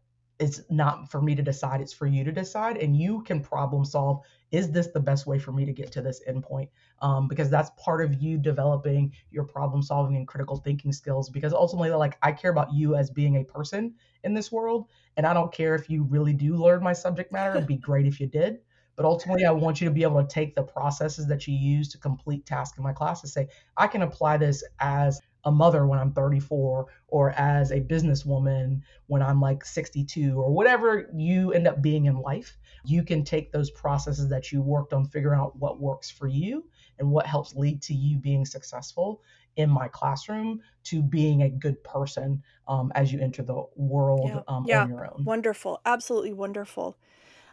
it's 0.43 0.61
not 0.69 1.09
for 1.09 1.21
me 1.21 1.33
to 1.33 1.41
decide 1.41 1.79
it's 1.79 1.93
for 1.93 2.05
you 2.05 2.25
to 2.25 2.31
decide 2.31 2.75
and 2.77 2.97
you 2.97 3.21
can 3.23 3.39
problem 3.39 3.85
solve 3.85 4.21
is 4.51 4.69
this 4.71 4.87
the 4.87 4.99
best 4.99 5.25
way 5.25 5.39
for 5.39 5.51
me 5.51 5.65
to 5.65 5.71
get 5.71 5.91
to 5.93 6.01
this 6.01 6.21
endpoint? 6.29 6.67
Um, 7.01 7.27
because 7.27 7.49
that's 7.49 7.71
part 7.77 8.03
of 8.03 8.21
you 8.21 8.37
developing 8.37 9.13
your 9.31 9.45
problem 9.45 9.81
solving 9.81 10.17
and 10.17 10.27
critical 10.27 10.57
thinking 10.57 10.91
skills 10.91 11.29
because 11.29 11.53
ultimately 11.53 11.89
like 11.91 12.17
i 12.21 12.31
care 12.31 12.51
about 12.51 12.73
you 12.73 12.95
as 12.95 13.09
being 13.09 13.37
a 13.37 13.43
person 13.43 13.93
in 14.23 14.33
this 14.33 14.51
world 14.51 14.87
and 15.17 15.25
i 15.25 15.33
don't 15.33 15.51
care 15.51 15.75
if 15.75 15.89
you 15.89 16.03
really 16.03 16.33
do 16.33 16.55
learn 16.55 16.83
my 16.83 16.93
subject 16.93 17.31
matter 17.31 17.55
it'd 17.55 17.67
be 17.67 17.77
great 17.77 18.05
if 18.05 18.19
you 18.19 18.27
did 18.27 18.59
but 18.95 19.05
ultimately 19.05 19.45
i 19.45 19.51
want 19.51 19.81
you 19.81 19.87
to 19.87 19.93
be 19.93 20.03
able 20.03 20.21
to 20.21 20.27
take 20.27 20.55
the 20.55 20.63
processes 20.63 21.27
that 21.27 21.47
you 21.47 21.55
use 21.55 21.89
to 21.89 21.97
complete 21.97 22.45
tasks 22.45 22.77
in 22.77 22.83
my 22.83 22.93
class 22.93 23.21
and 23.23 23.31
say 23.31 23.47
i 23.77 23.87
can 23.87 24.03
apply 24.03 24.37
this 24.37 24.63
as 24.79 25.19
a 25.45 25.51
mother 25.51 25.85
when 25.85 25.99
I'm 25.99 26.11
34 26.13 26.85
or 27.07 27.31
as 27.31 27.71
a 27.71 27.81
businesswoman 27.81 28.81
when 29.07 29.21
I'm 29.21 29.41
like 29.41 29.65
62 29.65 30.39
or 30.39 30.51
whatever 30.51 31.09
you 31.15 31.51
end 31.51 31.67
up 31.67 31.81
being 31.81 32.05
in 32.05 32.17
life. 32.17 32.57
You 32.85 33.03
can 33.03 33.23
take 33.23 33.51
those 33.51 33.69
processes 33.71 34.29
that 34.29 34.51
you 34.51 34.61
worked 34.61 34.93
on 34.93 35.05
figuring 35.05 35.39
out 35.39 35.55
what 35.57 35.79
works 35.79 36.09
for 36.09 36.27
you 36.27 36.65
and 36.99 37.09
what 37.09 37.25
helps 37.25 37.55
lead 37.55 37.81
to 37.83 37.93
you 37.93 38.17
being 38.17 38.45
successful 38.45 39.21
in 39.55 39.69
my 39.69 39.87
classroom 39.87 40.61
to 40.83 41.01
being 41.03 41.43
a 41.43 41.49
good 41.49 41.83
person 41.83 42.41
um, 42.67 42.91
as 42.95 43.11
you 43.13 43.19
enter 43.19 43.43
the 43.43 43.63
world 43.75 44.29
Yeah. 44.29 44.41
um, 44.47 44.65
Yeah. 44.67 44.83
on 44.83 44.89
your 44.89 45.05
own. 45.05 45.23
Wonderful. 45.25 45.81
Absolutely 45.85 46.33
wonderful. 46.33 46.97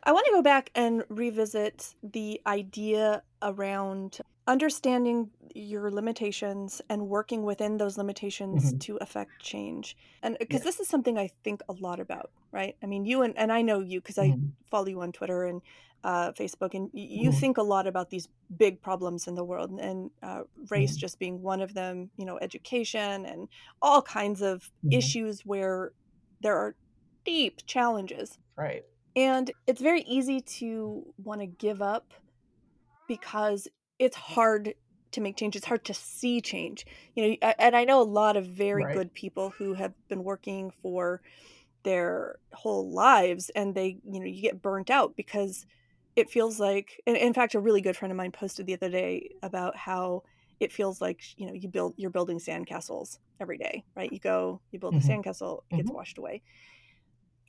I 0.02 0.12
want 0.12 0.24
to 0.26 0.32
go 0.32 0.42
back 0.42 0.70
and 0.74 1.04
revisit 1.08 1.94
the 2.02 2.40
idea 2.46 3.22
around 3.42 4.20
understanding 4.50 5.32
your 5.54 5.90
limitations 5.92 6.82
and 6.90 7.08
working 7.08 7.44
within 7.44 7.78
those 7.78 7.98
limitations 7.98 8.74
hmm 8.74 8.80
to 8.80 8.96
affect 8.98 9.38
change. 9.40 9.96
And 10.22 10.36
because 10.40 10.62
Yeah. 10.62 10.64
this 10.64 10.80
is 10.80 10.88
something 10.88 11.18
I 11.18 11.30
think 11.44 11.62
a 11.68 11.74
lot 11.74 12.00
about, 12.00 12.32
right? 12.52 12.76
I 12.82 12.86
mean, 12.86 13.06
you 13.06 13.22
and, 13.22 13.36
and 13.38 13.52
I 13.52 13.62
know 13.62 13.80
you 13.80 14.00
because 14.00 14.18
I 14.18 14.36
hmm 14.36 14.50
follow 14.70 14.88
you 14.88 15.00
on 15.02 15.12
Twitter 15.12 15.44
and 15.44 15.62
uh, 16.04 16.32
Facebook, 16.32 16.74
and 16.74 16.90
you 16.94 17.30
hmm 17.30 17.40
think 17.40 17.58
a 17.58 17.62
lot 17.62 17.86
about 17.86 18.10
these 18.10 18.28
big 18.56 18.82
problems 18.82 19.26
in 19.28 19.34
the 19.36 19.44
world, 19.44 19.70
and 19.80 20.10
uh, 20.22 20.44
race 20.70 20.96
hmm 20.96 20.98
just 20.98 21.18
being 21.18 21.42
one 21.42 21.60
of 21.60 21.74
them, 21.74 22.10
you 22.16 22.24
know, 22.24 22.38
education 22.40 23.26
and 23.26 23.48
all 23.82 24.02
kinds 24.02 24.40
of 24.42 24.72
hmm 24.82 25.10
issues 25.10 25.42
where 25.44 25.92
there 26.40 26.56
are 26.56 26.76
deep 27.24 27.60
challenges. 27.66 28.38
Right. 28.56 28.84
And 29.16 29.52
it's 29.66 29.80
very 29.82 30.02
easy 30.02 30.40
to 30.40 31.14
want 31.18 31.40
to 31.42 31.46
give 31.46 31.82
up 31.82 32.14
because 33.06 33.68
it's 34.00 34.16
hard 34.16 34.74
to 35.12 35.22
make 35.22 35.38
change. 35.38 35.56
It's 35.56 35.66
hard 35.66 35.86
to 35.86 35.94
see 35.94 36.42
change. 36.42 36.86
You 37.16 37.30
know, 37.42 37.54
and 37.60 37.76
I 37.76 37.84
know 37.86 38.02
a 38.02 38.04
lot 38.04 38.38
of 38.38 38.46
very 38.48 38.86
Right. 38.86 38.88
good 38.88 39.14
people 39.14 39.54
who 39.58 39.74
have 39.74 39.94
been 40.08 40.24
working 40.24 40.72
for 40.82 41.22
their 41.84 42.36
whole 42.52 42.92
lives 42.92 43.50
and 43.50 43.74
they, 43.74 44.00
you 44.04 44.20
know, 44.20 44.26
you 44.26 44.42
get 44.42 44.62
burnt 44.62 44.90
out 44.90 45.16
because 45.16 45.64
it 46.16 46.30
feels 46.30 46.60
like 46.60 47.00
and 47.06 47.16
in 47.16 47.32
fact 47.34 47.54
a 47.54 47.60
really 47.60 47.80
good 47.80 47.96
friend 47.96 48.12
of 48.12 48.16
mine 48.18 48.32
posted 48.32 48.66
the 48.66 48.74
other 48.74 48.90
day 48.90 49.30
about 49.42 49.76
how 49.76 50.22
it 50.60 50.72
feels 50.72 51.00
like, 51.00 51.22
you 51.36 51.46
know, 51.46 51.54
you 51.54 51.68
build 51.68 51.94
you're 51.96 52.10
building 52.10 52.38
sandcastles 52.38 53.18
every 53.40 53.58
day, 53.58 53.84
right? 53.96 54.12
You 54.12 54.20
go, 54.20 54.62
you 54.72 54.78
build 54.78 54.96
a 54.96 55.00
hmm 55.00 55.12
sandcastle, 55.12 55.60
it 55.70 55.76
gets 55.76 55.90
hmm 55.90 55.94
washed 55.94 56.18
away. 56.18 56.42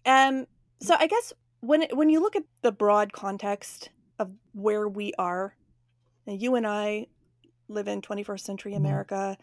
Um 0.05 0.45
so 0.81 0.95
I 0.97 1.07
guess 1.07 1.33
when 1.59 1.83
it, 1.83 1.95
when 1.95 2.09
you 2.09 2.19
look 2.21 2.35
at 2.35 2.43
the 2.63 2.71
broad 2.71 3.13
context 3.13 3.91
of 4.17 4.33
where 4.53 4.87
we 4.87 5.13
are, 5.19 5.55
and 6.27 6.41
you 6.41 6.55
and 6.55 6.67
I 6.67 7.07
live 7.67 7.87
in 7.87 8.01
21st 8.01 8.45
century 8.45 8.73
hmm 8.75 8.75
America, 8.75 9.37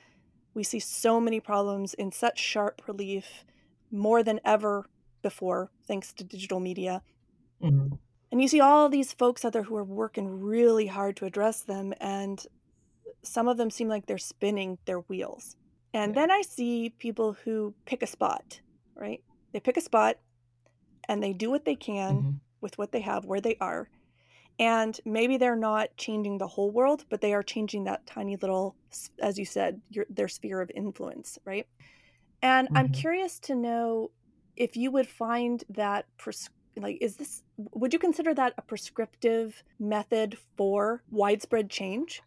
we 0.55 0.63
see 0.63 0.81
so 0.81 1.21
many 1.21 1.41
problems 1.41 1.95
in 1.95 2.13
such 2.13 2.39
sharp 2.39 2.83
relief, 2.89 3.45
more 3.91 4.23
than 4.23 4.41
ever 4.45 4.87
before, 5.23 5.71
thanks 5.87 6.13
to 6.15 6.25
digital 6.25 6.61
media. 6.61 7.03
hmm 7.61 7.99
And 8.31 8.43
you 8.43 8.49
see 8.49 8.61
all 8.61 8.89
these 8.89 9.13
folks 9.13 9.45
out 9.45 9.53
there 9.53 9.63
who 9.65 9.77
are 9.77 9.85
working 9.85 10.41
really 10.41 10.87
hard 10.87 11.17
to 11.17 11.25
address 11.25 11.63
them, 11.63 11.95
and 12.01 12.45
some 13.25 13.49
of 13.49 13.57
them 13.57 13.71
seem 13.71 13.89
like 13.89 14.07
they're 14.07 14.19
spinning 14.19 14.79
their 14.87 15.01
wheels. 15.01 15.57
And 15.95 16.15
Yeah. 16.15 16.23
then 16.23 16.31
I 16.31 16.43
see 16.43 16.91
people 16.99 17.35
who 17.45 17.75
pick 17.87 18.03
a 18.03 18.07
spot, 18.07 18.61
right? 18.97 19.23
They 19.53 19.61
pick 19.61 19.77
a 19.77 19.81
spot 19.81 20.19
and 21.09 21.23
they 21.23 21.33
do 21.33 21.51
what 21.51 21.65
they 21.65 21.77
can 21.77 22.23
hmm 22.23 22.31
with 22.61 22.79
what 22.79 22.93
they 22.93 23.01
have 23.01 23.25
where 23.25 23.41
they 23.41 23.57
are. 23.61 23.89
And 24.59 25.01
maybe 25.05 25.37
they're 25.37 25.57
not 25.57 25.91
changing 25.97 26.39
the 26.39 26.49
whole 26.49 26.71
world, 26.73 27.05
but 27.11 27.21
they 27.21 27.33
are 27.35 27.43
changing 27.45 27.85
that 27.85 28.07
tiny 28.07 28.37
little, 28.37 28.77
as 29.21 29.39
you 29.39 29.45
said, 29.45 29.83
your, 29.89 30.07
their 30.11 30.29
sphere 30.29 30.61
of 30.61 30.71
influence, 30.75 31.39
right? 31.47 31.67
And 32.43 32.69
I'm 32.75 32.89
hmm 32.89 32.91
curious 32.91 33.41
to 33.41 33.55
know 33.55 34.11
if 34.57 34.77
you 34.77 34.91
would 34.93 35.09
find 35.09 35.65
that, 35.71 36.07
pres- 36.19 36.51
like, 36.77 36.99
is 37.01 37.17
this, 37.17 37.43
would 37.57 37.93
you 37.93 37.99
consider 37.99 38.35
that 38.35 38.55
a 38.59 38.63
prescriptive 38.63 39.63
method 39.79 40.39
for 40.57 41.05
widespread 41.11 41.71
change? 41.71 42.23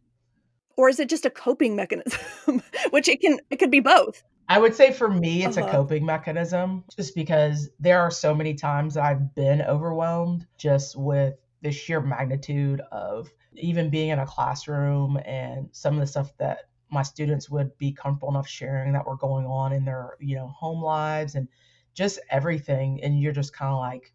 Or 0.77 0.89
is 0.89 0.99
it 0.99 1.09
just 1.09 1.25
a 1.25 1.29
coping 1.29 1.75
mechanism, 1.75 2.19
which 2.91 3.07
it 3.07 3.21
can, 3.21 3.39
it 3.49 3.57
could 3.57 3.71
be 3.71 3.79
both. 3.79 4.23
I 4.47 4.59
would 4.59 4.75
say 4.75 4.91
for 4.91 5.09
me, 5.09 5.43
it's 5.43 5.57
a 5.57 5.63
Uh-huh. 5.63 5.63
coping 5.63 6.05
mechanism 6.05 6.83
just 6.95 7.15
because 7.15 7.69
there 7.79 7.99
are 8.01 8.11
so 8.11 8.35
many 8.35 8.53
times 8.53 8.95
I've 8.97 9.33
been 9.33 9.61
overwhelmed 9.63 10.47
just 10.57 10.95
with 10.95 11.39
the 11.61 11.71
sheer 11.71 12.01
magnitude 12.01 12.81
of 12.91 13.29
even 13.55 13.89
being 13.89 14.09
in 14.09 14.19
a 14.19 14.25
classroom 14.25 15.17
and 15.25 15.69
some 15.71 15.95
of 15.95 15.99
the 15.99 16.07
stuff 16.07 16.35
that 16.37 16.69
my 16.89 17.03
students 17.03 17.49
would 17.49 17.77
be 17.77 17.91
comfortable 17.91 18.29
enough 18.29 18.47
sharing 18.47 18.93
that 18.93 19.05
were 19.05 19.15
going 19.15 19.45
on 19.45 19.71
in 19.71 19.85
their, 19.85 20.17
you 20.19 20.35
know, 20.35 20.47
home 20.47 20.81
lives 20.83 21.35
and 21.35 21.47
just 21.93 22.19
everything. 22.29 23.01
And 23.03 23.19
you're 23.19 23.31
just 23.31 23.53
kind 23.53 23.71
of 23.71 23.79
like, 23.79 24.13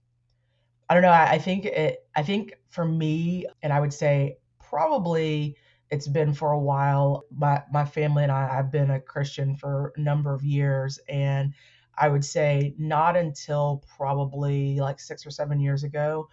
I 0.89 0.95
don't 0.95 1.03
know. 1.03 1.11
I, 1.11 1.33
I 1.33 1.39
think 1.39 1.65
it. 1.65 2.07
I 2.15 2.23
think 2.23 2.55
for 2.69 2.85
me, 2.85 3.47
and 3.63 3.73
I 3.73 3.81
would 3.81 3.93
say 3.93 4.39
probably 4.61 5.57
it's 5.91 6.07
been 6.09 6.33
for 6.33 6.53
a 6.53 6.59
while. 6.59 7.25
My 7.31 7.63
my 7.73 7.85
family 7.85 8.23
and 8.23 8.33
I 8.33 8.47
have 8.55 8.71
been 8.71 8.91
a 8.91 9.01
Christian 9.01 9.57
for 9.57 9.93
a 9.97 10.01
number 10.01 10.33
of 10.33 10.45
years, 10.45 11.01
and 11.09 11.55
I 11.99 12.09
would 12.09 12.25
say 12.25 12.75
not 12.79 13.17
until 13.17 13.83
probably 13.97 14.79
like 14.79 15.01
six 15.01 15.27
or 15.27 15.31
seven 15.31 15.59
years 15.59 15.83
ago, 15.83 16.29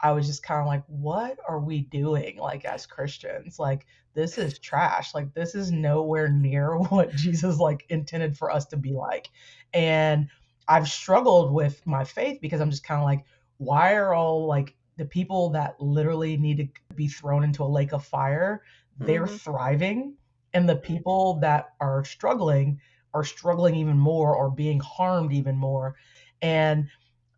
I 0.00 0.12
was 0.12 0.26
just 0.26 0.42
kind 0.42 0.60
of 0.60 0.66
like, 0.66 0.84
what 0.86 1.38
are 1.48 1.60
we 1.60 1.82
doing 1.82 2.36
like 2.38 2.64
as 2.64 2.86
Christians? 2.86 3.58
Like 3.58 3.86
this 4.14 4.38
is 4.38 4.58
trash. 4.58 5.14
Like 5.14 5.34
this 5.34 5.54
is 5.54 5.72
nowhere 5.72 6.28
near 6.28 6.76
what 6.78 7.14
Jesus 7.14 7.58
like 7.58 7.86
intended 7.88 8.36
for 8.36 8.50
us 8.50 8.66
to 8.66 8.76
be 8.76 8.92
like. 8.92 9.28
And 9.72 10.28
I've 10.68 10.88
struggled 10.88 11.52
with 11.52 11.84
my 11.86 12.04
faith 12.04 12.40
because 12.40 12.60
I'm 12.60 12.70
just 12.70 12.84
kind 12.84 13.00
of 13.00 13.04
like, 13.04 13.24
why 13.58 13.94
are 13.94 14.12
all 14.14 14.46
like 14.46 14.76
the 14.96 15.06
people 15.06 15.50
that 15.50 15.80
literally 15.80 16.36
need 16.36 16.56
to 16.58 16.94
be 16.94 17.08
thrown 17.08 17.44
into 17.44 17.62
a 17.62 17.66
lake 17.66 17.92
of 17.92 18.04
fire, 18.04 18.62
they're 18.98 19.26
Mhm. 19.26 19.28
thriving, 19.28 20.16
and 20.54 20.68
the 20.68 20.76
people 20.76 21.38
that 21.40 21.74
are 21.80 22.04
struggling 22.04 22.80
are 23.14 23.24
struggling 23.24 23.74
even 23.76 23.98
more 23.98 24.34
or 24.34 24.50
being 24.50 24.80
harmed 24.80 25.32
even 25.32 25.56
more. 25.56 25.96
And 26.42 26.88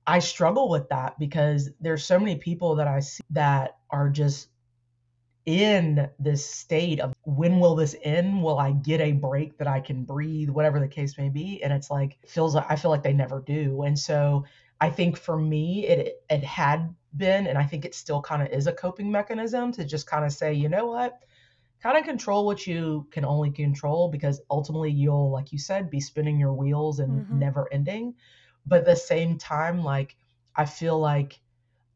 I 0.09 0.21
struggle 0.21 0.71
with 0.71 0.89
that 0.89 1.19
because 1.19 1.71
there's 1.81 2.03
so 2.03 2.19
many 2.19 2.37
people 2.37 2.77
that 2.77 2.89
I 2.89 3.01
see 3.01 3.23
that 3.31 3.77
are 3.91 4.09
just 4.09 4.49
in 5.45 6.09
this 6.19 6.49
state 6.49 7.01
of 7.01 7.15
when 7.25 7.61
will 7.61 7.75
this 7.75 7.95
end? 8.03 8.43
Will 8.43 8.59
I 8.59 8.73
get 8.73 9.01
a 9.03 9.13
break 9.13 9.59
that 9.59 9.69
I 9.69 9.81
can 9.81 10.05
breathe, 10.05 10.49
whatever 10.51 10.81
the 10.81 10.89
case 10.89 11.19
may 11.19 11.29
be? 11.29 11.63
And 11.63 11.73
it's 11.73 11.91
like 11.91 12.19
feels 12.27 12.55
like 12.55 12.67
I 12.71 12.77
feel 12.77 12.91
like 12.91 13.03
they 13.03 13.13
never 13.13 13.41
do. 13.41 13.83
And 13.83 13.99
so 13.99 14.45
I 14.81 14.89
think 14.91 15.19
for 15.19 15.37
me 15.39 15.87
it 15.87 16.23
it 16.31 16.45
had 16.45 16.95
been 17.17 17.47
and 17.47 17.59
I 17.59 17.65
think 17.65 17.85
it 17.85 17.95
still 17.95 18.23
kind 18.23 18.43
of 18.43 18.49
is 18.49 18.67
a 18.67 18.73
coping 18.73 19.11
mechanism 19.11 19.73
to 19.73 19.85
just 19.85 20.07
kind 20.07 20.25
of 20.25 20.33
say, 20.33 20.55
you 20.55 20.71
know 20.71 20.87
what? 20.87 21.19
Kind 21.83 21.99
of 21.99 22.05
control 22.05 22.47
what 22.47 22.67
you 22.67 23.07
can 23.11 23.25
only 23.27 23.51
control 23.51 24.11
because 24.11 24.41
ultimately 24.51 24.91
you'll 24.91 25.31
like 25.31 25.53
you 25.53 25.59
said 25.59 25.91
be 25.91 26.01
spinning 26.01 26.41
your 26.41 26.55
wheels 26.55 26.99
and 26.99 27.27
Mhm. 27.27 27.31
never 27.31 27.73
ending. 27.73 28.15
But 28.67 28.81
at 28.81 28.85
the 28.87 28.97
same 28.97 29.39
time 29.39 29.83
like 29.83 30.17
I 30.57 30.65
feel 30.67 30.99
like 30.99 31.41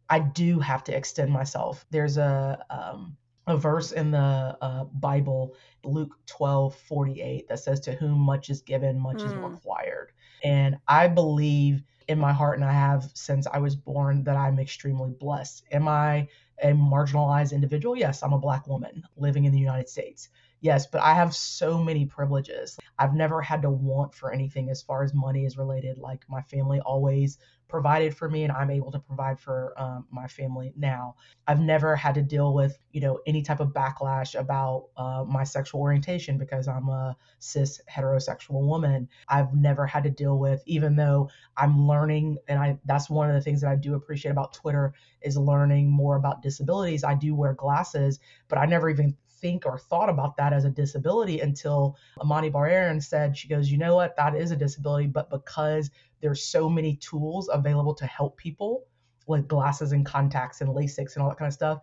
I 0.08 0.18
do 0.20 0.60
have 0.60 0.84
to 0.84 0.96
extend 0.96 1.32
myself. 1.32 1.86
There's 1.90 2.18
a 2.18 2.64
um, 2.70 3.16
a 3.46 3.56
verse 3.56 3.92
in 3.92 4.10
the 4.12 4.56
uh, 4.60 4.84
Bible, 4.84 5.54
Luke 5.84 6.16
12 6.26 6.76
48, 6.76 7.48
that 7.48 7.58
says, 7.58 7.80
To 7.80 7.92
whom 7.94 8.18
much 8.18 8.50
is 8.50 8.60
given, 8.62 8.98
much 9.00 9.24
is 9.24 9.34
Mm. 9.34 9.42
required. 9.42 10.12
And 10.44 10.76
I 10.86 11.08
believe 11.08 11.82
in 12.08 12.18
my 12.18 12.32
heart, 12.32 12.58
and 12.58 12.64
I 12.64 12.72
have 12.72 13.10
since 13.14 13.46
I 13.46 13.58
was 13.58 13.74
born, 13.76 14.24
that 14.24 14.36
I'm 14.36 14.58
extremely 14.58 15.12
blessed. 15.12 15.64
Am 15.72 15.88
I 15.88 16.28
a 16.62 16.68
marginalized 16.68 17.52
individual? 17.52 17.96
Yes, 17.96 18.22
I'm 18.22 18.32
a 18.32 18.38
Black 18.38 18.66
woman 18.66 19.02
living 19.16 19.44
in 19.44 19.52
the 19.52 19.58
United 19.58 19.88
States. 19.88 20.28
Yes, 20.62 20.86
but 20.86 21.00
I 21.02 21.14
have 21.14 21.34
so 21.34 21.76
many 21.76 22.06
privileges. 22.06 22.78
I've 22.96 23.14
never 23.14 23.42
had 23.42 23.62
to 23.62 23.70
want 23.70 24.14
for 24.14 24.32
anything 24.32 24.70
as 24.70 24.80
far 24.80 25.02
as 25.02 25.12
money 25.12 25.44
is 25.44 25.58
related. 25.58 25.98
Like 25.98 26.22
my 26.28 26.40
family 26.42 26.78
always 26.80 27.38
provided 27.66 28.16
for 28.16 28.30
me, 28.30 28.44
and 28.44 28.52
I'm 28.52 28.70
able 28.70 28.92
to 28.92 29.00
provide 29.00 29.40
for 29.40 29.74
um, 29.76 30.06
my 30.12 30.28
family 30.28 30.72
now. 30.76 31.16
I've 31.48 31.58
never 31.58 31.96
had 31.96 32.14
to 32.14 32.22
deal 32.22 32.54
with, 32.54 32.78
you 32.92 33.00
know, 33.00 33.18
any 33.26 33.42
type 33.42 33.58
of 33.58 33.70
backlash 33.70 34.38
about 34.38 34.90
uh, 34.96 35.24
my 35.26 35.42
sexual 35.42 35.80
orientation 35.80 36.38
because 36.38 36.68
I'm 36.68 36.88
a 36.88 37.16
cis 37.40 37.80
heterosexual 37.90 38.64
woman. 38.64 39.08
I've 39.26 39.54
never 39.54 39.84
had 39.84 40.04
to 40.04 40.10
deal 40.10 40.38
with, 40.38 40.62
even 40.66 40.94
though 40.94 41.28
I'm 41.56 41.88
learning, 41.88 42.38
and 42.46 42.60
I 42.60 42.78
that's 42.84 43.10
one 43.10 43.28
of 43.28 43.34
the 43.34 43.40
things 43.40 43.62
that 43.62 43.70
I 43.70 43.74
do 43.74 43.94
appreciate 43.94 44.30
about 44.30 44.52
Twitter 44.52 44.94
is 45.22 45.36
learning 45.36 45.90
more 45.90 46.14
about 46.14 46.40
disabilities. 46.40 47.02
I 47.02 47.14
do 47.14 47.34
wear 47.34 47.54
glasses, 47.54 48.20
but 48.46 48.58
I 48.58 48.66
never 48.66 48.88
even 48.88 49.16
think 49.42 49.66
or 49.66 49.78
thought 49.78 50.08
about 50.08 50.36
that 50.38 50.54
as 50.54 50.64
a 50.64 50.70
disability 50.70 51.40
until 51.40 51.98
Amani 52.18 52.48
Bar 52.48 52.98
said, 53.00 53.36
she 53.36 53.48
goes, 53.48 53.70
you 53.70 53.76
know 53.76 53.96
what, 53.96 54.16
that 54.16 54.34
is 54.34 54.52
a 54.52 54.56
disability, 54.56 55.08
but 55.08 55.28
because 55.28 55.90
there's 56.22 56.42
so 56.42 56.70
many 56.70 56.96
tools 56.96 57.50
available 57.52 57.94
to 57.94 58.06
help 58.06 58.38
people, 58.38 58.86
like 59.26 59.46
glasses 59.48 59.92
and 59.92 60.06
contacts 60.06 60.62
and 60.62 60.70
LASIKs 60.70 61.14
and 61.14 61.22
all 61.22 61.28
that 61.28 61.38
kind 61.38 61.48
of 61.48 61.52
stuff, 61.52 61.80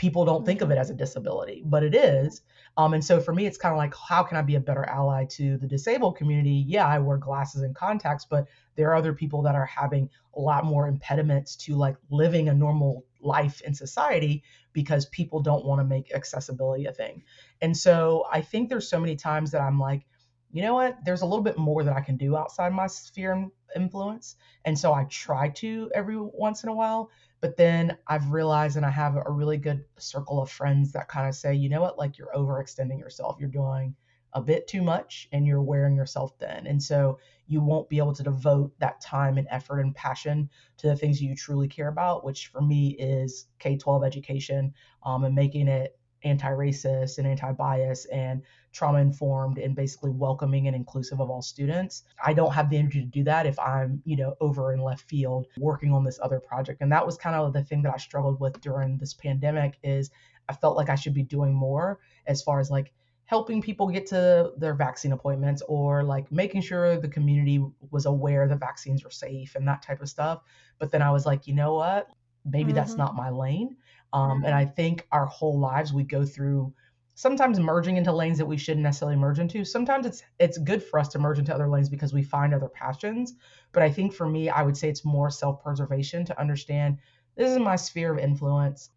people 0.00 0.24
don't 0.24 0.46
think 0.46 0.62
of 0.62 0.70
it 0.70 0.78
as 0.78 0.88
a 0.88 0.94
disability, 0.94 1.62
but 1.66 1.82
it 1.82 1.94
is. 1.94 2.40
Um, 2.78 2.94
and 2.94 3.04
so 3.04 3.20
for 3.20 3.34
me, 3.34 3.44
it's 3.44 3.58
kind 3.58 3.72
of 3.72 3.76
like, 3.76 3.94
how 3.94 4.22
can 4.22 4.38
I 4.38 4.42
be 4.42 4.54
a 4.54 4.60
better 4.60 4.84
ally 4.88 5.26
to 5.32 5.58
the 5.58 5.66
disabled 5.66 6.16
community? 6.16 6.64
Yeah, 6.66 6.86
I 6.86 6.98
wear 6.98 7.18
glasses 7.18 7.60
and 7.62 7.74
contacts, 7.74 8.24
but 8.24 8.46
there 8.76 8.88
are 8.90 8.94
other 8.94 9.12
people 9.12 9.42
that 9.42 9.54
are 9.54 9.66
having 9.66 10.08
a 10.36 10.40
lot 10.40 10.64
more 10.64 10.88
impediments 10.88 11.54
to 11.56 11.74
like 11.74 11.96
living 12.08 12.48
a 12.48 12.54
normal 12.54 13.04
life 13.20 13.60
in 13.62 13.74
society 13.74 14.42
because 14.72 15.06
people 15.06 15.40
don't 15.40 15.64
want 15.64 15.80
to 15.80 15.84
make 15.84 16.14
accessibility 16.14 16.86
a 16.86 16.92
thing. 16.92 17.22
And 17.60 17.76
so 17.76 18.26
I 18.32 18.40
think 18.40 18.68
there's 18.68 18.88
so 18.88 19.00
many 19.00 19.16
times 19.16 19.50
that 19.50 19.60
I'm 19.60 19.78
like, 19.78 20.06
you 20.52 20.62
know 20.62 20.74
what? 20.74 20.98
There's 21.04 21.22
a 21.22 21.26
little 21.26 21.44
bit 21.44 21.58
more 21.58 21.84
that 21.84 21.96
I 21.96 22.00
can 22.00 22.16
do 22.16 22.36
outside 22.36 22.72
my 22.72 22.86
sphere 22.86 23.32
of 23.32 23.50
influence. 23.76 24.36
And 24.64 24.78
so 24.78 24.92
I 24.92 25.04
try 25.04 25.48
to 25.48 25.90
every 25.94 26.16
once 26.18 26.64
in 26.64 26.68
a 26.68 26.74
while. 26.74 27.10
But 27.40 27.56
then 27.56 27.96
I've 28.06 28.32
realized, 28.32 28.76
and 28.76 28.84
I 28.84 28.90
have 28.90 29.16
a 29.16 29.30
really 29.30 29.56
good 29.56 29.84
circle 29.98 30.42
of 30.42 30.50
friends 30.50 30.92
that 30.92 31.08
kind 31.08 31.28
of 31.28 31.34
say, 31.34 31.54
you 31.54 31.68
know 31.68 31.80
what, 31.80 31.98
like 31.98 32.18
you're 32.18 32.32
overextending 32.36 32.98
yourself. 32.98 33.36
You're 33.38 33.48
doing 33.48 33.94
a 34.32 34.40
bit 34.40 34.66
too 34.68 34.82
much 34.82 35.28
and 35.32 35.46
you're 35.46 35.62
wearing 35.62 35.96
yourself 35.96 36.32
thin. 36.38 36.66
And 36.66 36.82
so 36.82 37.18
you 37.46 37.60
won't 37.60 37.88
be 37.88 37.98
able 37.98 38.14
to 38.14 38.22
devote 38.22 38.72
that 38.78 39.00
time 39.00 39.38
and 39.38 39.46
effort 39.50 39.80
and 39.80 39.94
passion 39.94 40.48
to 40.78 40.88
the 40.88 40.96
things 40.96 41.20
you 41.20 41.34
truly 41.34 41.68
care 41.68 41.88
about, 41.88 42.24
which 42.24 42.46
for 42.48 42.60
me 42.60 42.90
is 42.98 43.46
K 43.58 43.76
12 43.76 44.04
education 44.04 44.72
um, 45.02 45.24
and 45.24 45.34
making 45.34 45.68
it 45.68 45.96
anti 46.22 46.50
racist 46.50 47.18
and 47.18 47.26
anti 47.26 47.52
bias 47.52 48.04
and 48.06 48.42
trauma 48.72 48.98
informed 48.98 49.58
and 49.58 49.74
basically 49.74 50.10
welcoming 50.10 50.66
and 50.66 50.76
inclusive 50.76 51.20
of 51.20 51.30
all 51.30 51.42
students. 51.42 52.04
I 52.24 52.32
don't 52.32 52.52
have 52.52 52.70
the 52.70 52.76
energy 52.76 53.00
to 53.00 53.06
do 53.06 53.24
that 53.24 53.46
if 53.46 53.58
I'm, 53.58 54.02
you 54.04 54.16
know, 54.16 54.36
over 54.40 54.72
in 54.72 54.80
left 54.80 55.08
field 55.08 55.46
working 55.58 55.92
on 55.92 56.04
this 56.04 56.20
other 56.22 56.40
project. 56.40 56.82
And 56.82 56.92
that 56.92 57.04
was 57.04 57.16
kind 57.16 57.34
of 57.34 57.52
the 57.52 57.64
thing 57.64 57.82
that 57.82 57.92
I 57.92 57.96
struggled 57.96 58.38
with 58.40 58.60
during 58.60 58.98
this 58.98 59.14
pandemic 59.14 59.78
is 59.82 60.10
I 60.48 60.52
felt 60.52 60.76
like 60.76 60.88
I 60.88 60.94
should 60.94 61.14
be 61.14 61.22
doing 61.22 61.54
more 61.54 62.00
as 62.26 62.42
far 62.42 62.60
as 62.60 62.70
like 62.70 62.92
helping 63.30 63.62
people 63.62 63.86
get 63.86 64.06
to 64.06 64.50
their 64.56 64.74
vaccine 64.74 65.12
appointments 65.12 65.62
or 65.68 66.02
like 66.02 66.32
making 66.32 66.60
sure 66.60 66.98
the 66.98 67.06
community 67.06 67.64
was 67.92 68.04
aware 68.06 68.48
the 68.48 68.56
vaccines 68.56 69.04
were 69.04 69.10
safe 69.10 69.54
and 69.54 69.68
that 69.68 69.80
type 69.82 70.02
of 70.02 70.08
stuff. 70.08 70.42
But 70.80 70.90
then 70.90 71.00
I 71.00 71.12
was 71.12 71.26
like, 71.26 71.46
you 71.46 71.54
know 71.54 71.74
what? 71.74 72.08
Maybe 72.44 72.64
mm-hmm. 72.64 72.74
that's 72.74 72.96
not 72.96 73.14
my 73.14 73.30
lane. 73.30 73.76
Um, 74.12 74.42
and 74.44 74.52
I 74.52 74.64
think 74.64 75.06
our 75.12 75.26
whole 75.26 75.60
lives 75.60 75.92
we 75.92 76.02
go 76.02 76.24
through 76.24 76.74
sometimes 77.14 77.60
merging 77.60 77.98
into 77.98 78.10
lanes 78.10 78.38
that 78.38 78.46
we 78.46 78.56
shouldn't 78.56 78.82
necessarily 78.82 79.16
merge 79.16 79.38
into. 79.38 79.64
Sometimes 79.64 80.06
it's 80.06 80.24
it's 80.40 80.58
good 80.58 80.82
for 80.82 80.98
us 80.98 81.06
to 81.10 81.20
merge 81.20 81.38
into 81.38 81.54
other 81.54 81.68
lanes 81.68 81.88
because 81.88 82.12
we 82.12 82.24
find 82.24 82.52
other 82.52 82.68
passions. 82.68 83.34
But 83.70 83.84
I 83.84 83.92
think 83.92 84.12
for 84.12 84.28
me, 84.28 84.48
I 84.48 84.62
would 84.62 84.76
say 84.76 84.88
it's 84.88 85.04
more 85.04 85.30
self-preservation 85.30 86.24
to 86.24 86.40
understand 86.40 86.98
this 87.36 87.48
is 87.48 87.60
my 87.60 87.76
sphere 87.76 88.12
of 88.12 88.18
influence 88.18 88.90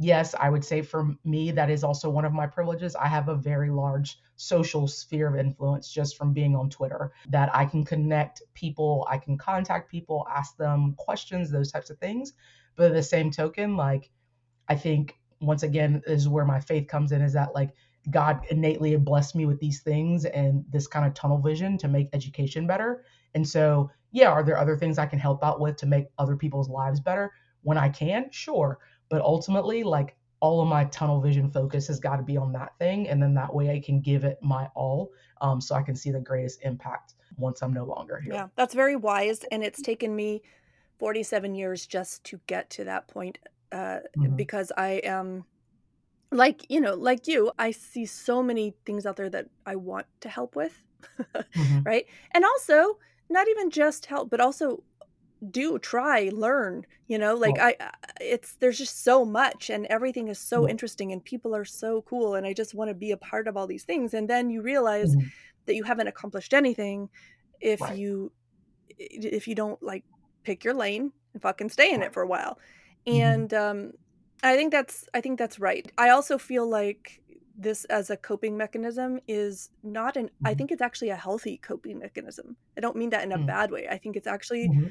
yes, 0.00 0.34
I 0.40 0.48
would 0.48 0.64
say 0.64 0.80
for 0.80 1.14
me, 1.24 1.50
that 1.50 1.68
is 1.68 1.84
also 1.84 2.08
one 2.08 2.24
of 2.24 2.32
my 2.32 2.46
privileges. 2.46 2.96
I 2.96 3.06
have 3.06 3.28
a 3.28 3.34
very 3.34 3.68
large 3.70 4.18
social 4.36 4.88
sphere 4.88 5.28
of 5.28 5.38
influence 5.38 5.92
just 5.92 6.16
from 6.16 6.32
being 6.32 6.56
on 6.56 6.70
Twitter 6.70 7.12
that 7.28 7.54
I 7.54 7.66
can 7.66 7.84
connect 7.84 8.42
people, 8.54 9.06
I 9.10 9.18
can 9.18 9.36
contact 9.36 9.90
people, 9.90 10.26
ask 10.34 10.56
them 10.56 10.94
questions, 10.96 11.50
those 11.50 11.70
types 11.70 11.90
of 11.90 11.98
things. 11.98 12.32
But 12.76 12.86
at 12.86 12.94
the 12.94 13.02
same 13.02 13.30
token, 13.30 13.76
like, 13.76 14.10
I 14.68 14.74
think 14.74 15.16
once 15.40 15.62
again, 15.62 16.02
is 16.06 16.28
where 16.28 16.46
my 16.46 16.60
faith 16.60 16.88
comes 16.88 17.12
in 17.12 17.20
is 17.20 17.34
that, 17.34 17.54
like, 17.54 17.70
God 18.10 18.40
innately 18.50 18.96
blessed 18.96 19.34
me 19.34 19.44
with 19.44 19.60
these 19.60 19.82
things 19.82 20.24
and 20.24 20.64
this 20.70 20.86
kind 20.86 21.06
of 21.06 21.12
tunnel 21.12 21.38
vision 21.38 21.76
to 21.78 21.88
make 21.88 22.08
education 22.14 22.66
better. 22.66 23.04
And 23.34 23.46
so, 23.46 23.90
yeah, 24.12 24.30
are 24.30 24.42
there 24.42 24.58
other 24.58 24.78
things 24.78 24.98
I 24.98 25.06
can 25.06 25.18
help 25.18 25.44
out 25.44 25.60
with 25.60 25.76
to 25.76 25.86
make 25.86 26.06
other 26.18 26.36
people's 26.36 26.70
lives 26.70 27.00
better 27.00 27.32
when 27.62 27.76
I 27.76 27.90
can? 27.90 28.30
Sure 28.30 28.78
but 29.10 29.20
ultimately, 29.20 29.82
like 29.82 30.16
all 30.40 30.62
of 30.62 30.68
my 30.68 30.84
tunnel 30.86 31.20
vision 31.20 31.50
focus 31.50 31.86
has 31.88 32.00
got 32.00 32.16
to 32.16 32.22
be 32.22 32.36
on 32.36 32.52
that 32.52 32.72
thing. 32.78 33.08
And 33.08 33.22
then 33.22 33.34
that 33.34 33.54
way 33.54 33.70
I 33.70 33.80
can 33.80 34.00
give 34.00 34.24
it 34.24 34.38
my 34.42 34.68
all 34.74 35.12
um, 35.42 35.60
so 35.60 35.74
I 35.74 35.82
can 35.82 35.94
see 35.94 36.10
the 36.10 36.20
greatest 36.20 36.62
impact 36.62 37.14
once 37.36 37.62
I'm 37.62 37.72
no 37.72 37.84
longer 37.84 38.18
here. 38.18 38.32
Yeah, 38.32 38.48
that's 38.56 38.74
very 38.74 38.96
wise. 38.96 39.44
And 39.52 39.62
it's 39.62 39.82
taken 39.82 40.16
me 40.16 40.42
47 40.98 41.54
years 41.54 41.86
just 41.86 42.24
to 42.24 42.40
get 42.46 42.70
to 42.70 42.84
that 42.84 43.08
point 43.08 43.38
uh, 43.72 43.98
mm-hmm. 44.16 44.36
because 44.36 44.72
I 44.76 45.02
am 45.04 45.44
like, 46.32 46.70
you 46.70 46.80
know, 46.80 46.94
like 46.94 47.28
you, 47.28 47.52
I 47.58 47.70
see 47.70 48.06
so 48.06 48.42
many 48.42 48.74
things 48.86 49.04
out 49.04 49.16
there 49.16 49.30
that 49.30 49.48
I 49.66 49.76
want 49.76 50.06
to 50.20 50.28
help 50.28 50.56
with. 50.56 50.80
mm-hmm. 51.34 51.82
Right. 51.82 52.06
And 52.32 52.44
also, 52.44 52.98
not 53.28 53.48
even 53.48 53.70
just 53.70 54.06
help, 54.06 54.30
but 54.30 54.40
also 54.40 54.82
do 55.48 55.78
try 55.78 56.30
learn 56.32 56.84
you 57.06 57.16
know 57.16 57.34
like 57.34 57.58
i 57.58 57.74
it's 58.20 58.56
there's 58.56 58.76
just 58.76 59.02
so 59.02 59.24
much 59.24 59.70
and 59.70 59.86
everything 59.86 60.28
is 60.28 60.38
so 60.38 60.68
interesting 60.68 61.12
and 61.12 61.24
people 61.24 61.56
are 61.56 61.64
so 61.64 62.02
cool 62.02 62.34
and 62.34 62.46
i 62.46 62.52
just 62.52 62.74
want 62.74 62.88
to 62.88 62.94
be 62.94 63.10
a 63.10 63.16
part 63.16 63.48
of 63.48 63.56
all 63.56 63.66
these 63.66 63.84
things 63.84 64.12
and 64.12 64.28
then 64.28 64.50
you 64.50 64.60
realize 64.60 65.16
mm-hmm. 65.16 65.26
that 65.64 65.74
you 65.74 65.82
haven't 65.82 66.08
accomplished 66.08 66.52
anything 66.52 67.08
if 67.60 67.80
right. 67.80 67.96
you 67.96 68.30
if 68.98 69.48
you 69.48 69.54
don't 69.54 69.82
like 69.82 70.04
pick 70.44 70.62
your 70.62 70.74
lane 70.74 71.10
and 71.32 71.42
fucking 71.42 71.70
stay 71.70 71.92
in 71.92 72.02
it 72.02 72.12
for 72.12 72.22
a 72.22 72.26
while 72.26 72.58
mm-hmm. 73.06 73.20
and 73.20 73.54
um 73.54 73.92
i 74.42 74.56
think 74.56 74.70
that's 74.70 75.08
i 75.14 75.22
think 75.22 75.38
that's 75.38 75.58
right 75.58 75.90
i 75.96 76.10
also 76.10 76.36
feel 76.36 76.68
like 76.68 77.22
this 77.56 77.84
as 77.86 78.10
a 78.10 78.16
coping 78.16 78.56
mechanism 78.56 79.20
is 79.26 79.70
not 79.82 80.18
an 80.18 80.26
mm-hmm. 80.26 80.46
i 80.46 80.52
think 80.52 80.70
it's 80.70 80.82
actually 80.82 81.08
a 81.08 81.16
healthy 81.16 81.56
coping 81.56 81.98
mechanism 81.98 82.56
i 82.76 82.80
don't 82.80 82.96
mean 82.96 83.08
that 83.08 83.24
in 83.24 83.32
a 83.32 83.38
mm. 83.38 83.46
bad 83.46 83.70
way 83.70 83.88
i 83.90 83.96
think 83.96 84.16
it's 84.16 84.26
actually 84.26 84.68
mm-hmm 84.68 84.88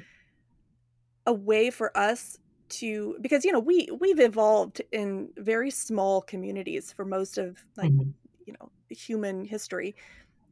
a 1.30 1.34
way 1.34 1.70
for 1.70 1.96
us 1.96 2.40
to 2.70 3.16
because 3.22 3.46
you 3.46 3.52
know 3.52 3.60
we 3.60 3.88
we've 4.00 4.20
evolved 4.20 4.82
in 4.92 5.30
very 5.38 5.70
small 5.70 6.22
communities 6.22 6.92
for 6.92 7.06
most 7.06 7.38
of 7.38 7.64
like 7.78 7.92
mm-hmm. 7.92 8.10
you 8.48 8.54
know 8.60 8.72
human 8.90 9.46
history 9.46 9.96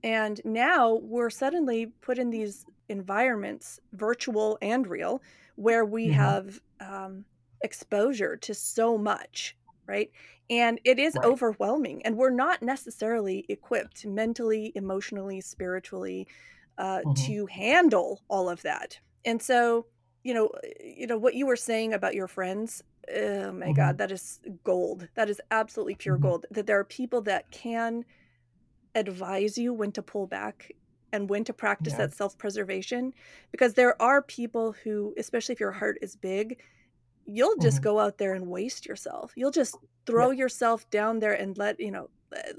and 0.03 0.39
now 0.45 0.95
we're 1.01 1.31
suddenly 1.31 1.87
put 2.01 2.19
in 2.19 2.29
these 2.29 2.65
environments 2.89 3.79
virtual 3.93 4.57
and 4.61 4.85
real 4.85 5.21
where 5.55 5.83
we 5.83 6.05
mm-hmm. 6.05 6.13
have 6.13 6.61
um, 6.79 7.25
exposure 7.63 8.37
to 8.37 8.53
so 8.53 8.99
much 8.99 9.55
right 9.87 10.11
and 10.47 10.79
it 10.83 10.99
is 10.99 11.15
right. 11.15 11.25
overwhelming 11.25 12.03
and 12.05 12.15
we're 12.15 12.29
not 12.29 12.61
necessarily 12.61 13.45
equipped 13.49 14.05
mentally 14.05 14.71
emotionally 14.75 15.41
spiritually 15.41 16.27
uh, 16.77 16.99
mm-hmm. 16.99 17.13
to 17.13 17.47
handle 17.47 18.21
all 18.27 18.47
of 18.47 18.61
that 18.61 18.99
and 19.25 19.41
so 19.41 19.87
you 20.27 20.33
know, 20.33 20.49
you 20.83 21.07
know 21.07 21.17
what 21.17 21.35
you 21.35 21.45
were 21.45 21.55
saying 21.55 21.93
about 21.93 22.13
your 22.13 22.27
friends. 22.27 22.83
Oh 23.09 23.53
my 23.53 23.67
mm-hmm. 23.67 23.71
God, 23.71 23.97
that 23.99 24.11
is 24.11 24.41
gold. 24.65 25.07
That 25.15 25.29
is 25.29 25.39
absolutely 25.51 25.95
pure 25.95 26.15
mm-hmm. 26.15 26.27
gold. 26.27 26.45
That 26.51 26.67
there 26.67 26.77
are 26.77 26.83
people 26.83 27.21
that 27.21 27.49
can 27.49 28.03
advise 28.93 29.57
you 29.57 29.73
when 29.73 29.93
to 29.93 30.01
pull 30.01 30.27
back 30.27 30.73
and 31.13 31.29
when 31.29 31.45
to 31.45 31.53
practice 31.53 31.93
yeah. 31.93 31.99
that 31.99 32.13
self-preservation 32.13 33.13
because 33.51 33.75
there 33.75 33.99
are 34.01 34.21
people 34.21 34.75
who 34.83 35.13
especially 35.17 35.53
if 35.53 35.59
your 35.59 35.71
heart 35.71 35.97
is 36.01 36.17
big 36.17 36.59
you'll 37.25 37.55
just 37.57 37.77
mm-hmm. 37.77 37.83
go 37.83 37.99
out 37.99 38.17
there 38.17 38.33
and 38.33 38.47
waste 38.47 38.85
yourself 38.85 39.31
you'll 39.35 39.51
just 39.51 39.77
throw 40.05 40.31
yeah. 40.31 40.39
yourself 40.39 40.89
down 40.89 41.19
there 41.19 41.33
and 41.33 41.57
let 41.57 41.79
you 41.79 41.91
know 41.91 42.09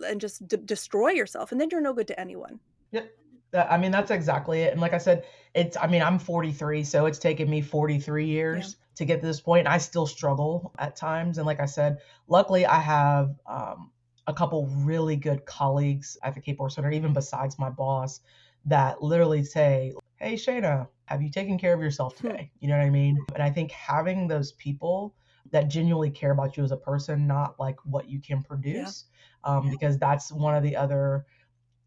and 0.06 0.20
just 0.20 0.46
d- 0.46 0.56
destroy 0.64 1.10
yourself 1.10 1.50
and 1.52 1.60
then 1.60 1.68
you're 1.70 1.80
no 1.80 1.92
good 1.92 2.06
to 2.06 2.18
anyone 2.18 2.60
yep 2.92 3.10
I 3.54 3.78
mean, 3.78 3.90
that's 3.90 4.10
exactly 4.10 4.62
it. 4.62 4.72
And 4.72 4.80
like 4.80 4.92
I 4.92 4.98
said, 4.98 5.24
it's, 5.54 5.76
I 5.76 5.86
mean, 5.86 6.02
I'm 6.02 6.18
43, 6.18 6.84
so 6.84 7.06
it's 7.06 7.18
taken 7.18 7.48
me 7.48 7.60
43 7.60 8.26
years 8.26 8.76
yeah. 8.78 8.84
to 8.96 9.04
get 9.04 9.20
to 9.20 9.26
this 9.26 9.40
point. 9.40 9.66
I 9.66 9.78
still 9.78 10.06
struggle 10.06 10.72
at 10.78 10.96
times. 10.96 11.38
And 11.38 11.46
like 11.46 11.60
I 11.60 11.66
said, 11.66 11.98
luckily 12.26 12.66
I 12.66 12.78
have 12.78 13.34
um, 13.46 13.90
a 14.26 14.34
couple 14.34 14.66
really 14.66 15.16
good 15.16 15.46
colleagues 15.46 16.18
at 16.22 16.34
the 16.34 16.40
Kapor 16.40 16.70
Center, 16.70 16.90
even 16.90 17.12
besides 17.12 17.58
my 17.58 17.70
boss, 17.70 18.20
that 18.66 19.02
literally 19.02 19.44
say, 19.44 19.94
Hey, 20.16 20.34
Shana, 20.34 20.88
have 21.06 21.22
you 21.22 21.30
taken 21.30 21.58
care 21.58 21.72
of 21.72 21.80
yourself 21.80 22.18
hmm. 22.18 22.28
today? 22.28 22.50
You 22.60 22.68
know 22.68 22.76
what 22.76 22.84
I 22.84 22.90
mean? 22.90 23.18
And 23.34 23.42
I 23.42 23.50
think 23.50 23.70
having 23.70 24.28
those 24.28 24.52
people 24.52 25.14
that 25.50 25.68
genuinely 25.68 26.10
care 26.10 26.32
about 26.32 26.56
you 26.56 26.64
as 26.64 26.72
a 26.72 26.76
person, 26.76 27.26
not 27.26 27.58
like 27.58 27.76
what 27.84 28.08
you 28.10 28.20
can 28.20 28.42
produce, 28.42 29.04
yeah. 29.04 29.14
Um, 29.44 29.70
because 29.70 29.98
that's 29.98 30.32
one 30.32 30.56
of 30.56 30.64
the 30.64 30.74
other 30.74 31.24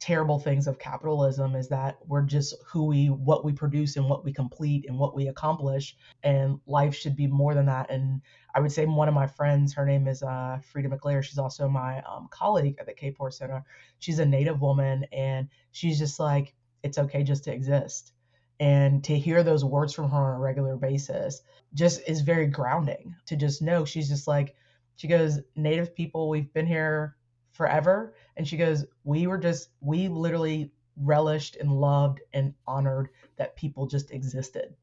terrible 0.01 0.39
things 0.39 0.65
of 0.65 0.79
capitalism 0.79 1.55
is 1.55 1.69
that 1.69 1.99
we're 2.07 2.23
just 2.23 2.55
who 2.65 2.85
we 2.85 3.05
what 3.11 3.45
we 3.45 3.53
produce 3.53 3.97
and 3.97 4.09
what 4.09 4.25
we 4.25 4.33
complete 4.33 4.83
and 4.87 4.97
what 4.97 5.15
we 5.15 5.27
accomplish 5.27 5.95
and 6.23 6.59
life 6.65 6.95
should 6.95 7.15
be 7.15 7.27
more 7.27 7.53
than 7.53 7.67
that. 7.67 7.89
And 7.91 8.19
i 8.55 8.59
would 8.59 8.71
say 8.71 8.85
one 8.85 9.07
of 9.07 9.13
my 9.13 9.27
friends 9.27 9.73
her 9.73 9.85
name 9.85 10.07
is 10.07 10.23
uh, 10.23 10.57
frida 10.63 10.89
she's 11.21 11.37
also 11.37 11.69
my 11.69 12.01
um, 12.01 12.27
colleague 12.31 12.75
at 12.79 12.87
the 12.87 12.93
Kapor 12.93 13.31
Center. 13.31 13.63
She's 13.99 14.17
a 14.17 14.25
native 14.25 14.59
woman 14.59 15.05
and 15.13 15.47
she's 15.71 15.99
just 15.99 16.19
like 16.19 16.55
it's 16.81 16.97
okay 16.97 17.21
just 17.21 17.43
to 17.43 17.53
exist. 17.53 18.13
And 18.59 19.03
to 19.03 19.17
hear 19.17 19.43
those 19.43 19.63
words 19.63 19.93
from 19.93 20.09
her 20.09 20.17
on 20.17 20.35
a 20.35 20.39
regular 20.39 20.77
basis 20.77 21.43
just 21.75 22.01
is 22.07 22.21
very 22.21 22.47
grounding 22.47 23.15
to 23.27 23.35
just 23.35 23.61
know. 23.61 23.85
She's 23.85 24.09
just 24.09 24.27
like 24.27 24.55
she 24.95 25.07
goes 25.07 25.39
native 25.55 25.95
people 25.95 26.27
we've 26.27 26.51
been 26.53 26.67
here 26.67 27.15
forever. 27.61 28.15
And 28.37 28.47
she 28.47 28.57
goes, 28.57 28.87
We 29.03 29.27
were 29.27 29.37
just, 29.37 29.69
we 29.81 30.07
literally 30.07 30.71
relished 30.97 31.57
and 31.57 31.71
loved 31.71 32.19
and 32.33 32.55
honored 32.65 33.09
that 33.37 33.55
people 33.55 33.85
just 33.85 34.09
existed. 34.09 34.73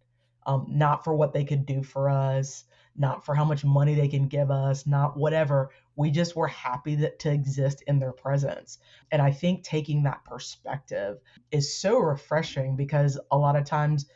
Um, 0.46 0.66
not 0.68 1.02
for 1.02 1.12
what 1.12 1.32
they 1.32 1.44
could 1.44 1.66
do 1.66 1.82
for 1.82 2.08
us, 2.08 2.64
not 2.96 3.26
for 3.26 3.34
how 3.34 3.44
much 3.44 3.64
money 3.64 3.96
they 3.96 4.06
can 4.06 4.28
give 4.28 4.52
us, 4.52 4.86
not 4.86 5.16
whatever. 5.16 5.70
We 5.96 6.12
just 6.12 6.36
were 6.36 6.46
happy 6.46 6.94
that 6.96 7.18
to 7.20 7.32
exist 7.32 7.82
in 7.88 7.98
their 7.98 8.12
presence. 8.12 8.78
And 9.10 9.20
I 9.20 9.32
think 9.32 9.64
taking 9.64 10.04
that 10.04 10.24
perspective 10.24 11.18
is 11.50 11.76
so 11.76 11.98
refreshing 11.98 12.76
because 12.76 13.18
a 13.32 13.36
lot 13.36 13.56
of 13.56 13.64
times 13.64 14.06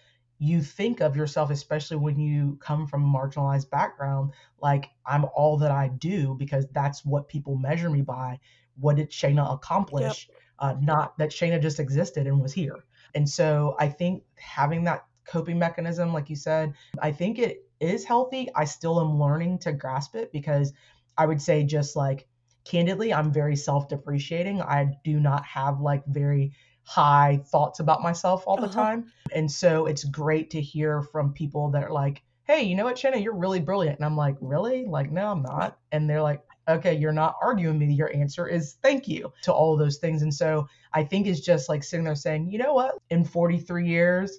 you 0.43 0.61
think 0.61 1.01
of 1.01 1.15
yourself, 1.15 1.51
especially 1.51 1.99
when 1.99 2.19
you 2.19 2.59
come 2.61 2.85
from 2.85 3.05
a 3.05 3.19
marginalized 3.19 3.71
background, 3.71 4.33
like 4.61 4.91
I'm 5.07 5.25
all 5.37 5.57
that 5.59 5.71
I 5.71 5.87
do 5.87 6.35
because 6.37 6.67
that's 6.73 7.05
what 7.05 7.29
people 7.29 7.55
measure 7.55 7.89
me 7.89 8.03
by. 8.03 8.41
What 8.75 8.97
did 8.97 9.13
Shana 9.13 9.55
accomplish? 9.55 10.29
Yep. 10.29 10.39
Uh, 10.59 10.75
not 10.81 11.17
that 11.19 11.31
Shana 11.31 11.63
just 11.63 11.79
existed 11.79 12.27
and 12.27 12.41
was 12.41 12.53
here. 12.53 12.83
And 13.15 13.29
so 13.29 13.77
I 13.79 13.87
think 13.87 14.25
having 14.35 14.83
that 14.85 15.05
coping 15.29 15.61
mechanism, 15.61 16.13
like 16.13 16.29
you 16.29 16.35
said, 16.35 16.75
I 17.01 17.13
think 17.13 17.39
it 17.39 17.65
is 17.79 18.05
healthy, 18.05 18.49
I 18.53 18.65
still 18.65 19.01
am 19.01 19.21
learning 19.21 19.61
to 19.61 19.73
grasp 19.73 20.17
it 20.17 20.33
because 20.33 20.73
I 21.17 21.27
would 21.27 21.41
say 21.41 21.63
just 21.63 21.95
like 21.95 22.27
candidly, 22.65 23.15
I'm 23.15 23.33
very 23.33 23.55
self-depreciating. 23.55 24.61
I 24.61 24.97
do 25.05 25.21
not 25.21 25.45
have 25.45 25.81
like 25.81 26.05
very 26.07 26.53
high 26.85 27.41
thoughts 27.47 27.81
about 27.81 28.03
myself 28.03 28.45
all 28.47 28.57
the 28.57 28.65
Uh-huh. 28.65 28.75
time. 28.75 29.13
And 29.35 29.51
so 29.51 29.87
it's 29.87 30.05
great 30.05 30.51
to 30.51 30.61
hear 30.61 31.03
from 31.03 31.33
people 31.33 31.71
that 31.71 31.85
are 31.85 31.93
like, 31.93 32.23
hey, 32.45 32.63
you 32.63 32.75
know 32.75 32.85
what, 32.85 32.97
Shana, 32.97 33.23
you're 33.23 33.35
really 33.37 33.61
brilliant. 33.61 33.99
And 33.99 34.05
I'm 34.05 34.17
like, 34.17 34.37
really? 34.41 34.85
Like, 34.87 35.11
no, 35.11 35.29
I'm 35.31 35.43
not. 35.43 35.79
And 35.93 36.11
they're 36.11 36.23
like, 36.23 36.43
okay, 36.69 36.95
you're 36.95 37.13
not 37.13 37.37
arguing 37.43 37.79
me. 37.79 37.93
Your 37.95 38.15
answer 38.15 38.47
is 38.49 38.75
thank 38.83 39.09
you 39.09 39.33
to 39.43 39.53
all 39.53 39.73
of 39.73 39.79
those 39.79 39.99
things. 39.99 40.23
And 40.23 40.33
so 40.35 40.69
I 40.93 41.05
think 41.05 41.27
it's 41.27 41.41
just 41.41 41.69
like 41.69 41.83
sitting 41.85 42.05
there 42.05 42.15
saying, 42.15 42.51
you 42.51 42.59
know 42.59 42.75
what, 42.75 42.99
in 43.11 43.25
43 43.25 43.87
years, 43.89 44.39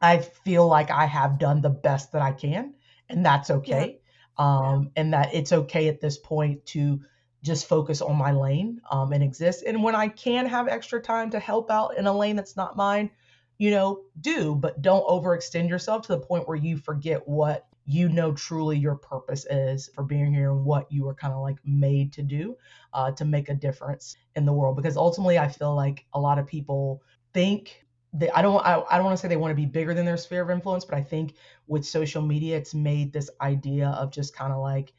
I 0.00 0.18
feel 0.18 0.66
like 0.66 0.90
I 0.90 1.06
have 1.06 1.38
done 1.38 1.60
the 1.62 1.70
best 1.70 2.12
that 2.12 2.22
I 2.22 2.32
can, 2.32 2.74
and 3.08 3.24
that's 3.24 3.50
okay. 3.50 4.00
Um, 4.36 4.90
and 4.96 5.12
that 5.14 5.32
it's 5.34 5.52
okay 5.52 5.88
at 5.88 6.00
this 6.00 6.18
point 6.18 6.66
to 6.66 7.00
just 7.44 7.68
focus 7.68 8.00
on 8.00 8.16
my 8.16 8.32
lane 8.32 8.80
um, 8.90 9.12
and 9.12 9.22
exist. 9.22 9.64
And 9.66 9.82
when 9.82 9.94
I 9.94 10.08
can 10.08 10.46
have 10.46 10.66
extra 10.66 11.00
time 11.00 11.30
to 11.30 11.38
help 11.38 11.70
out 11.70 11.98
in 11.98 12.06
a 12.06 12.12
lane 12.16 12.36
that's 12.36 12.56
not 12.56 12.74
mine, 12.74 13.10
you 13.58 13.70
know, 13.70 14.02
do, 14.20 14.54
but 14.54 14.80
don't 14.80 15.06
overextend 15.06 15.68
yourself 15.68 16.06
to 16.06 16.16
the 16.16 16.20
point 16.20 16.48
where 16.48 16.56
you 16.56 16.78
forget 16.78 17.28
what 17.28 17.66
you 17.84 18.08
know 18.08 18.32
truly 18.32 18.78
your 18.78 18.94
purpose 18.96 19.44
is 19.50 19.90
for 19.94 20.02
being 20.02 20.32
here 20.32 20.52
and 20.52 20.64
what 20.64 20.90
you 20.90 21.04
were 21.04 21.14
kind 21.14 21.34
of 21.34 21.42
like 21.42 21.58
made 21.66 22.14
to 22.14 22.22
do 22.22 22.56
uh, 22.94 23.10
to 23.12 23.26
make 23.26 23.50
a 23.50 23.54
difference 23.54 24.16
in 24.36 24.46
the 24.46 24.52
world. 24.52 24.74
Because 24.74 24.96
ultimately, 24.96 25.38
I 25.38 25.48
feel 25.48 25.76
like 25.76 26.06
a 26.14 26.20
lot 26.20 26.38
of 26.38 26.46
people 26.46 27.02
think 27.34 27.84
they, 28.14 28.30
I 28.30 28.40
don't 28.40 28.64
I, 28.64 28.82
I 28.90 28.96
don't 28.96 29.04
want 29.04 29.18
to 29.18 29.20
say 29.20 29.28
they 29.28 29.36
want 29.36 29.50
to 29.50 29.54
be 29.56 29.66
bigger 29.66 29.92
than 29.92 30.06
their 30.06 30.16
sphere 30.16 30.42
of 30.42 30.50
influence, 30.50 30.86
but 30.86 30.96
I 30.96 31.02
think 31.02 31.34
with 31.66 31.84
social 31.84 32.22
media, 32.22 32.56
it's 32.56 32.72
made 32.72 33.12
this 33.12 33.28
idea 33.42 33.88
of 33.88 34.10
just 34.10 34.34
kind 34.34 34.52
of 34.52 34.60
like 34.60 34.94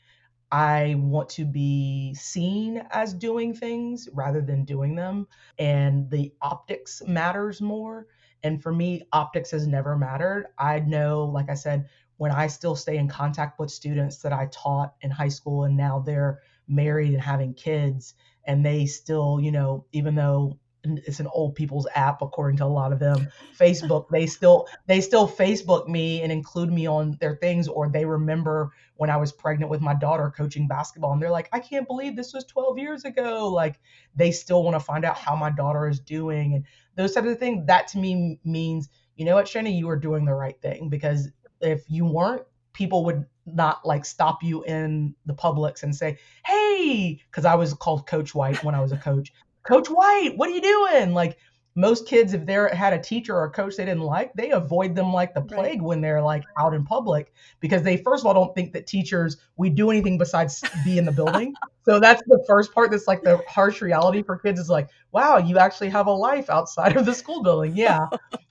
I 0.51 0.95
want 0.97 1.29
to 1.29 1.45
be 1.45 2.13
seen 2.13 2.83
as 2.91 3.13
doing 3.13 3.53
things 3.53 4.07
rather 4.13 4.41
than 4.41 4.65
doing 4.65 4.95
them. 4.95 5.27
And 5.59 6.09
the 6.09 6.33
optics 6.41 7.01
matters 7.05 7.61
more. 7.61 8.07
And 8.43 8.61
for 8.61 8.71
me, 8.73 9.03
optics 9.11 9.51
has 9.51 9.67
never 9.67 9.97
mattered. 9.97 10.47
I 10.57 10.79
know, 10.79 11.25
like 11.25 11.49
I 11.49 11.55
said, 11.55 11.89
when 12.17 12.31
I 12.31 12.47
still 12.47 12.75
stay 12.75 12.97
in 12.97 13.07
contact 13.07 13.59
with 13.59 13.71
students 13.71 14.17
that 14.19 14.31
I 14.33 14.47
taught 14.51 14.93
in 15.01 15.11
high 15.11 15.29
school 15.29 15.63
and 15.63 15.75
now 15.75 15.99
they're 15.99 16.41
married 16.67 17.13
and 17.13 17.21
having 17.21 17.53
kids, 17.53 18.13
and 18.45 18.65
they 18.65 18.85
still, 18.85 19.39
you 19.41 19.51
know, 19.51 19.85
even 19.91 20.15
though 20.15 20.59
it's 20.85 21.19
an 21.19 21.27
old 21.27 21.55
people's 21.55 21.87
app 21.95 22.21
according 22.21 22.57
to 22.57 22.65
a 22.65 22.67
lot 22.67 22.91
of 22.91 22.99
them. 22.99 23.27
Facebook 23.59 24.09
they 24.09 24.25
still 24.27 24.67
they 24.87 25.01
still 25.01 25.27
facebook 25.27 25.87
me 25.87 26.21
and 26.21 26.31
include 26.31 26.71
me 26.71 26.85
on 26.85 27.17
their 27.19 27.35
things 27.37 27.67
or 27.67 27.89
they 27.89 28.05
remember 28.05 28.71
when 28.97 29.09
i 29.09 29.17
was 29.17 29.31
pregnant 29.31 29.69
with 29.69 29.81
my 29.81 29.93
daughter 29.93 30.31
coaching 30.35 30.67
basketball 30.67 31.13
and 31.13 31.21
they're 31.21 31.31
like 31.31 31.49
i 31.53 31.59
can't 31.59 31.87
believe 31.87 32.15
this 32.15 32.33
was 32.33 32.45
12 32.45 32.77
years 32.77 33.05
ago. 33.05 33.49
Like 33.49 33.79
they 34.15 34.31
still 34.31 34.63
want 34.63 34.75
to 34.75 34.79
find 34.79 35.05
out 35.05 35.17
how 35.17 35.35
my 35.35 35.49
daughter 35.49 35.87
is 35.87 35.99
doing 35.99 36.55
and 36.55 36.63
those 36.95 37.13
types 37.13 37.27
of 37.27 37.39
things. 37.39 37.65
That 37.67 37.87
to 37.89 37.97
me 37.97 38.39
means 38.43 38.89
you 39.15 39.25
know 39.25 39.35
what 39.35 39.45
Shana, 39.45 39.75
you 39.75 39.89
are 39.89 39.97
doing 39.97 40.25
the 40.25 40.33
right 40.33 40.59
thing 40.61 40.89
because 40.89 41.29
if 41.61 41.83
you 41.87 42.05
weren't 42.05 42.43
people 42.73 43.05
would 43.05 43.25
not 43.45 43.85
like 43.85 44.03
stop 44.03 44.43
you 44.43 44.63
in 44.63 45.15
the 45.25 45.33
publics 45.33 45.83
and 45.83 45.95
say 45.95 46.17
hey 46.45 47.21
because 47.29 47.45
i 47.45 47.55
was 47.55 47.73
called 47.75 48.05
coach 48.05 48.35
white 48.35 48.61
when 48.63 48.75
i 48.75 48.81
was 48.81 48.91
a 48.91 48.97
coach 48.97 49.31
Coach 49.67 49.87
White, 49.89 50.33
what 50.35 50.49
are 50.49 50.53
you 50.53 50.61
doing? 50.61 51.13
Like 51.13 51.37
most 51.75 52.07
kids, 52.07 52.33
if 52.33 52.45
they 52.45 52.53
had 52.53 52.93
a 52.93 52.99
teacher 52.99 53.35
or 53.35 53.45
a 53.45 53.49
coach 53.49 53.75
they 53.75 53.83
didn't 53.83 54.03
like, 54.03 54.33
they 54.33 54.51
avoid 54.51 54.95
them 54.95 55.11
like 55.11 55.33
the 55.33 55.41
plague 55.41 55.79
right. 55.79 55.81
when 55.81 56.01
they're 56.01 56.21
like 56.21 56.45
out 56.57 56.73
in 56.73 56.85
public 56.85 57.33
because 57.59 57.83
they 57.83 57.97
first 57.97 58.23
of 58.23 58.27
all 58.27 58.33
don't 58.33 58.55
think 58.55 58.71
that 58.71 58.87
teachers 58.87 59.37
we 59.57 59.69
do 59.69 59.89
anything 59.89 60.17
besides 60.17 60.63
be 60.85 60.97
in 60.97 61.03
the 61.03 61.11
building. 61.11 61.53
so 61.85 61.99
that's 61.99 62.21
the 62.27 62.43
first 62.47 62.73
part. 62.73 62.91
That's 62.91 63.07
like 63.07 63.23
the 63.23 63.43
harsh 63.47 63.81
reality 63.81 64.23
for 64.23 64.37
kids 64.37 64.59
is 64.59 64.69
like, 64.69 64.89
wow, 65.11 65.37
you 65.37 65.57
actually 65.57 65.89
have 65.89 66.07
a 66.07 66.11
life 66.11 66.49
outside 66.49 66.95
of 66.95 67.05
the 67.05 67.13
school 67.13 67.43
building. 67.43 67.75
Yeah, 67.85 68.07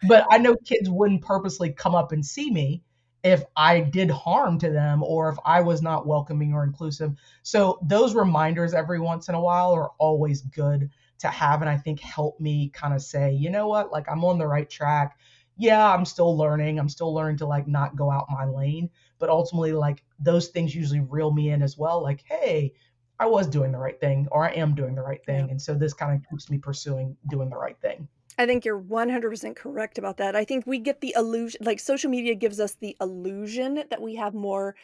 but 0.07 0.27
I 0.31 0.39
know 0.39 0.55
kids 0.55 0.91
wouldn't 0.91 1.23
purposely 1.23 1.73
come 1.73 1.95
up 1.95 2.13
and 2.13 2.25
see 2.25 2.51
me 2.51 2.83
if 3.23 3.43
I 3.57 3.81
did 3.81 4.11
harm 4.11 4.59
to 4.59 4.71
them 4.71 5.03
or 5.03 5.31
if 5.31 5.39
I 5.47 5.63
was 5.63 5.81
not 5.81 6.07
welcoming 6.07 6.53
or 6.53 6.63
inclusive. 6.63 7.15
So 7.43 7.79
those 7.83 8.15
reminders 8.15 8.75
every 8.75 9.01
once 9.01 9.29
in 9.31 9.35
a 9.35 9.41
while 9.41 9.73
are 9.73 9.91
always 9.99 10.43
good 10.43 10.91
to 11.19 11.29
have 11.29 11.61
and 11.61 11.71
I 11.71 11.77
think 11.77 12.01
help 12.01 12.41
me 12.41 12.71
kind 12.71 12.95
of 12.95 13.03
say, 13.03 13.33
you 13.33 13.51
know 13.51 13.69
what, 13.69 13.93
like 13.93 14.11
I'm 14.11 14.25
on 14.25 14.39
the 14.39 14.47
right 14.47 14.69
track. 14.69 15.19
Yeah, 15.57 15.89
I'm 15.93 16.05
still 16.05 16.37
learning. 16.37 16.79
I'm 16.79 16.89
still 16.89 17.15
learning 17.15 17.39
to 17.39 17.47
like 17.47 17.69
not 17.69 17.97
go 17.97 18.11
out 18.11 18.27
my 18.29 18.45
lane, 18.45 18.91
but 19.19 19.29
ultimately 19.29 19.73
like 19.73 20.03
those 20.19 20.49
things 20.49 20.75
usually 20.75 21.01
reel 21.01 21.33
me 21.33 21.51
in 21.51 21.63
as 21.63 21.79
well. 21.79 22.03
Like, 22.03 22.25
hey, 22.27 22.73
I 23.19 23.27
was 23.27 23.47
doing 23.47 23.71
the 23.71 23.79
right 23.79 23.99
thing 24.01 24.27
or 24.33 24.45
I 24.45 24.53
am 24.55 24.75
doing 24.75 24.95
the 24.95 25.03
right 25.03 25.25
thing. 25.25 25.51
And 25.51 25.61
so 25.61 25.75
this 25.75 25.95
kind 25.95 26.15
of 26.15 26.29
keeps 26.29 26.51
me 26.51 26.59
pursuing 26.59 27.17
doing 27.31 27.49
the 27.49 27.57
right 27.57 27.79
thing. 27.81 28.09
I 28.37 28.47
think 28.47 28.65
you're 28.65 28.81
100% 28.81 29.55
correct 29.55 29.99
about 29.99 30.17
that. 30.17 30.35
I 30.35 30.45
think 30.45 30.67
we 30.67 30.81
get 30.81 31.01
the 31.01 31.15
illusion, 31.17 31.61
like 31.65 31.79
social 31.79 32.11
media 32.11 32.35
gives 32.35 32.59
us 32.59 32.75
the 32.75 32.97
illusion 33.01 33.85
that 33.89 34.03
we 34.03 34.17
have 34.17 34.35
more 34.35 34.75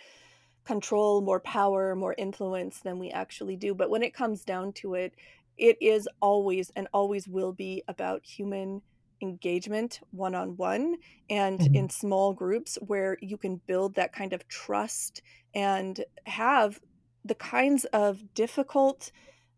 control, 0.64 1.20
more 1.20 1.40
power, 1.40 1.96
more 1.96 2.14
influence 2.16 2.80
than 2.80 2.98
we 2.98 3.10
actually 3.10 3.56
do. 3.56 3.74
But 3.74 3.90
when 3.90 4.02
it 4.04 4.14
comes 4.14 4.44
down 4.44 4.72
to 4.74 4.94
it, 4.94 5.14
it 5.60 5.76
is 5.80 6.08
always 6.20 6.72
and 6.74 6.88
always 6.92 7.28
will 7.28 7.52
be 7.52 7.84
about 7.86 8.24
human 8.24 8.82
engagement 9.22 10.00
one 10.12 10.34
on 10.34 10.56
one 10.56 10.96
and 11.28 11.60
mm-hmm. 11.60 11.74
in 11.74 11.90
small 11.90 12.32
groups 12.32 12.78
where 12.86 13.18
you 13.20 13.36
can 13.36 13.60
build 13.66 13.94
that 13.94 14.12
kind 14.12 14.32
of 14.32 14.48
trust 14.48 15.20
and 15.54 16.02
have 16.24 16.80
the 17.24 17.34
kinds 17.34 17.84
of 17.86 18.32
difficult 18.34 19.12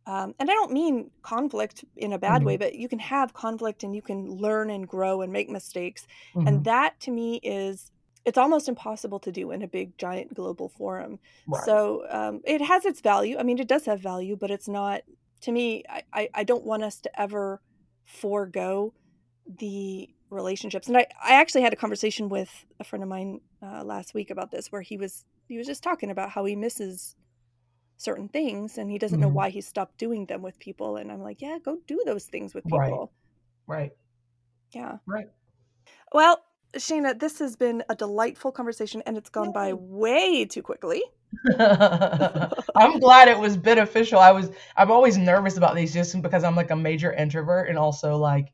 um, 0.05 0.35
and 0.41 0.51
I 0.51 0.55
don't 0.55 0.73
mean 0.73 1.13
conflict 1.23 1.85
in 1.97 2.13
a 2.13 2.19
bad 2.19 2.39
mm-hmm. 2.39 2.47
way, 2.47 2.57
but 2.57 2.75
you 2.75 2.89
can 2.89 2.99
have 2.99 3.35
conflict 3.35 3.85
and 3.85 3.95
you 3.95 4.03
can 4.03 4.29
learn 4.29 4.69
and 4.69 4.89
grow 4.89 5.23
and 5.23 5.33
make 5.33 5.49
mistakes. 5.49 6.09
Mm-hmm. 6.35 6.49
And 6.49 6.65
that 6.65 6.99
to 7.03 7.13
me 7.13 7.37
is, 7.37 7.93
it's 8.25 8.37
almost 8.37 8.69
impossible 8.69 9.21
to 9.21 9.31
do 9.31 9.53
in 9.53 9.63
a 9.63 9.69
big, 9.69 9.97
giant 9.99 10.35
global 10.35 10.69
forum. 10.71 11.21
Right. 11.47 11.63
So 11.65 12.05
um, 12.11 12.41
it 12.45 12.61
has 12.63 12.85
its 12.85 13.01
value. 13.01 13.37
I 13.39 13.45
mean, 13.45 13.61
it 13.61 13.69
does 13.69 13.85
have 13.85 14.01
value, 14.01 14.35
but 14.35 14.51
it's 14.51 14.67
not, 14.67 15.03
to 15.43 15.53
me, 15.53 15.85
I, 16.13 16.29
I 16.35 16.45
don't 16.45 16.65
want 16.65 16.83
us 16.85 17.01
to 17.03 17.21
ever 17.21 17.61
forego 18.05 18.95
the 19.47 20.09
relationships. 20.31 20.89
And 20.89 20.97
I, 20.97 21.07
I 21.23 21.35
actually 21.35 21.63
had 21.63 21.73
a 21.73 21.77
conversation 21.77 22.29
with 22.29 22.51
a 22.81 22.85
friend 22.85 23.03
of 23.03 23.09
mine 23.09 23.41
uh, 23.63 23.85
last 23.85 24.15
week 24.15 24.31
about 24.31 24.51
this, 24.51 24.71
where 24.73 24.83
he 24.83 24.97
was, 24.97 25.25
he 25.49 25.59
was 25.59 25.67
just 25.67 25.83
talking 25.83 26.11
about 26.11 26.31
how 26.31 26.45
he 26.45 26.57
misses 26.57 27.17
certain 27.97 28.29
things 28.29 28.79
and 28.79 28.91
he 28.91 28.99
doesn't 28.99 29.17
Mm-hmm. 29.17 29.23
know 29.23 29.29
why 29.29 29.49
he 29.51 29.61
stopped 29.61 29.97
doing 29.99 30.27
them 30.27 30.43
with 30.43 30.59
people 30.59 30.97
and 30.97 31.13
i'm 31.13 31.23
like 31.23 31.41
yeah 31.41 31.59
go 31.65 31.79
do 31.87 32.01
those 32.05 32.25
things 32.25 32.53
with 32.55 32.67
people 32.67 33.13
Right. 33.69 33.79
Right. 33.81 33.93
yeah 34.75 34.97
Right. 35.07 35.27
well 36.13 36.43
shana 36.77 37.19
this 37.19 37.39
has 37.39 37.57
been 37.57 37.85
a 37.89 37.95
delightful 37.95 38.51
conversation 38.53 39.03
and 39.07 39.17
it's 39.17 39.31
gone 39.31 39.53
by 39.53 39.73
way 39.73 40.45
too 40.45 40.63
quickly 40.63 41.03
I'm 42.77 42.99
glad 43.01 43.29
it 43.29 43.39
was 43.39 43.57
beneficial. 43.57 44.19
I 44.19 44.33
was 44.33 44.51
I'm 44.77 44.91
always 44.91 45.17
nervous 45.17 45.57
about 45.57 45.75
these 45.75 45.93
just 45.93 46.21
because 46.23 46.45
I'm 46.45 46.57
like 46.57 46.71
a 46.71 46.77
major 46.77 47.13
introvert 47.13 47.69
and 47.69 47.79
also 47.79 48.17
like 48.17 48.53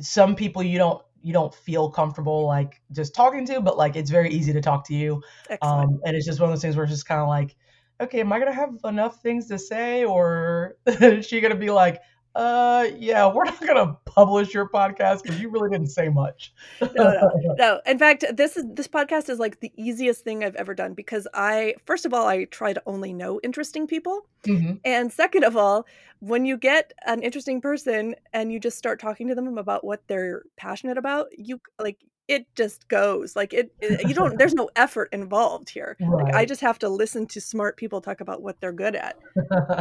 some 0.00 0.36
people 0.36 0.62
you 0.62 0.78
don't 0.78 1.02
you 1.22 1.32
don't 1.32 1.54
feel 1.54 1.90
comfortable 1.90 2.46
like 2.46 2.80
just 2.92 3.14
talking 3.14 3.44
to, 3.46 3.60
but 3.60 3.76
like 3.76 3.96
it's 3.96 4.10
very 4.10 4.30
easy 4.30 4.52
to 4.52 4.60
talk 4.60 4.86
to 4.86 4.94
you. 4.94 5.22
excellent 5.48 5.90
Um 5.90 6.00
and 6.04 6.16
it's 6.16 6.26
just 6.26 6.40
one 6.40 6.48
of 6.50 6.54
those 6.54 6.62
things 6.62 6.76
where 6.76 6.84
it's 6.84 6.92
just 6.92 7.06
kind 7.06 7.20
of 7.20 7.28
like, 7.28 7.56
okay, 8.00 8.20
am 8.20 8.32
I 8.32 8.38
gonna 8.38 8.52
have 8.54 8.78
enough 8.84 9.20
things 9.20 9.48
to 9.48 9.58
say 9.58 10.04
or 10.04 10.76
is 10.86 11.26
she 11.26 11.40
gonna 11.40 11.54
be 11.56 11.70
like, 11.70 12.00
uh 12.34 12.86
yeah, 12.98 13.32
we're 13.32 13.44
not 13.44 13.60
gonna 13.66 13.96
publish 14.04 14.54
your 14.54 14.68
podcast 14.68 15.22
because 15.22 15.40
you 15.40 15.48
really 15.48 15.70
didn't 15.70 15.88
say 15.88 16.08
much. 16.08 16.52
no 16.80 16.88
no 16.94 17.30
no. 17.58 17.80
In 17.86 17.98
fact 17.98 18.24
this 18.32 18.56
is 18.56 18.64
this 18.74 18.88
podcast 18.88 19.28
is 19.28 19.38
like 19.38 19.60
the 19.60 19.72
easiest 19.76 20.22
thing 20.24 20.44
i've 20.44 20.56
ever 20.56 20.74
done 20.74 20.94
because 20.94 21.26
i 21.34 21.74
first 21.86 22.06
of 22.06 22.14
all 22.14 22.26
i 22.26 22.44
try 22.44 22.72
to 22.72 22.82
only 22.86 23.12
know 23.12 23.40
interesting 23.42 23.86
people. 23.86 24.26
Hmm 24.44 24.74
and 24.84 25.12
second 25.12 25.44
of 25.44 25.56
all 25.56 25.86
when 26.20 26.44
you 26.44 26.56
get 26.56 26.92
an 27.06 27.22
interesting 27.22 27.60
person 27.60 28.14
and 28.32 28.52
you 28.52 28.60
just 28.60 28.78
start 28.78 29.00
talking 29.00 29.28
to 29.28 29.34
them 29.34 29.58
about 29.58 29.84
what 29.84 30.06
they're 30.06 30.42
passionate 30.56 30.98
about 30.98 31.26
you 31.36 31.60
like 31.78 31.98
it 32.30 32.46
just 32.54 32.86
goes 32.88 33.34
like 33.34 33.52
it, 33.52 33.72
it- 33.80 34.06
you 34.08 34.14
don't 34.14 34.38
there's 34.38 34.54
no 34.62 34.70
effort 34.76 35.08
involved 35.12 35.68
here 35.68 35.96
like 36.00 36.32
i 36.34 36.44
just 36.44 36.60
have 36.60 36.78
to 36.78 36.88
listen 36.88 37.26
to 37.26 37.40
smart 37.40 37.76
people 37.76 38.00
talk 38.00 38.20
about 38.20 38.40
what 38.40 38.60
they're 38.60 38.72
good 38.84 38.94
at 38.94 39.16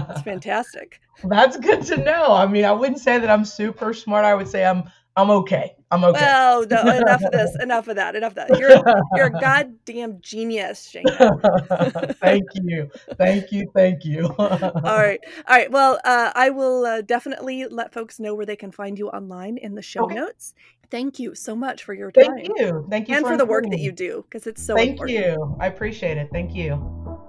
it's 0.09 0.21
fantastic 0.33 0.99
That's 1.23 1.57
good 1.57 1.81
to 1.87 1.97
know. 1.97 2.31
I 2.31 2.47
mean, 2.47 2.63
I 2.63 2.71
wouldn't 2.71 2.99
say 2.99 3.19
that 3.19 3.29
I'm 3.29 3.43
super 3.43 3.93
smart. 3.93 4.23
I 4.23 4.33
would 4.35 4.47
say 4.47 4.63
I'm 4.65 4.83
I'm 5.20 5.30
okay. 5.32 5.76
I'm 5.91 6.05
okay. 6.05 6.22
Well, 6.22 6.65
no, 6.70 6.89
enough 6.97 7.22
of 7.22 7.32
this. 7.32 7.53
Enough 7.61 7.89
of 7.89 7.97
that. 7.97 8.15
Enough 8.15 8.32
of 8.32 8.36
that. 8.36 8.57
You're 8.57 8.70
you're 9.17 9.26
a 9.26 9.32
goddamn 9.32 10.20
genius, 10.22 10.88
Shane. 10.89 11.05
thank 12.22 12.43
you. 12.53 12.89
Thank 13.17 13.51
you. 13.51 13.70
Thank 13.76 14.05
you. 14.05 14.34
All 14.39 14.82
right. 14.82 15.20
All 15.49 15.57
right. 15.57 15.70
Well, 15.70 15.99
uh, 16.05 16.32
I 16.36 16.51
will 16.51 16.86
uh, 16.86 17.01
definitely 17.01 17.65
let 17.65 17.93
folks 17.93 18.17
know 18.17 18.34
where 18.34 18.45
they 18.45 18.55
can 18.55 18.72
find 18.72 18.97
you 18.97 19.09
online 19.09 19.57
in 19.57 19.76
the 19.76 19.82
show 19.82 20.05
Okay. 20.05 20.15
notes. 20.15 20.53
Thank 20.89 21.20
you 21.20 21.36
so 21.36 21.53
much 21.53 21.84
for 21.84 21.93
your 21.93 22.11
time. 22.11 22.38
Thank 22.38 22.47
you. 22.57 22.88
Thank 22.89 23.09
you 23.09 23.15
And 23.17 23.28
for 23.28 23.36
the 23.36 23.45
work 23.45 23.65
that 23.70 23.80
you 23.80 23.91
do, 23.91 24.24
because 24.24 24.47
it's 24.47 24.63
so 24.63 24.76
Thank 24.76 24.91
important. 24.91 25.17
you. 25.17 25.57
I 25.59 25.67
appreciate 25.67 26.17
it. 26.17 26.30
Thank 26.32 26.55
you. 26.55 27.26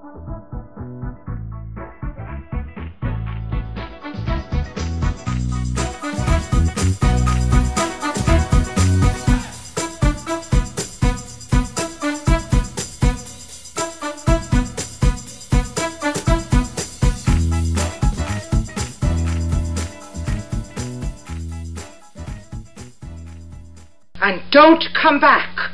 Don't 24.60 24.84
come 24.92 25.18
back 25.18 25.70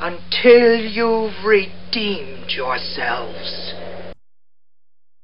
until 0.00 0.74
you've 0.74 1.44
redeemed 1.44 2.50
yourselves. 2.50 3.69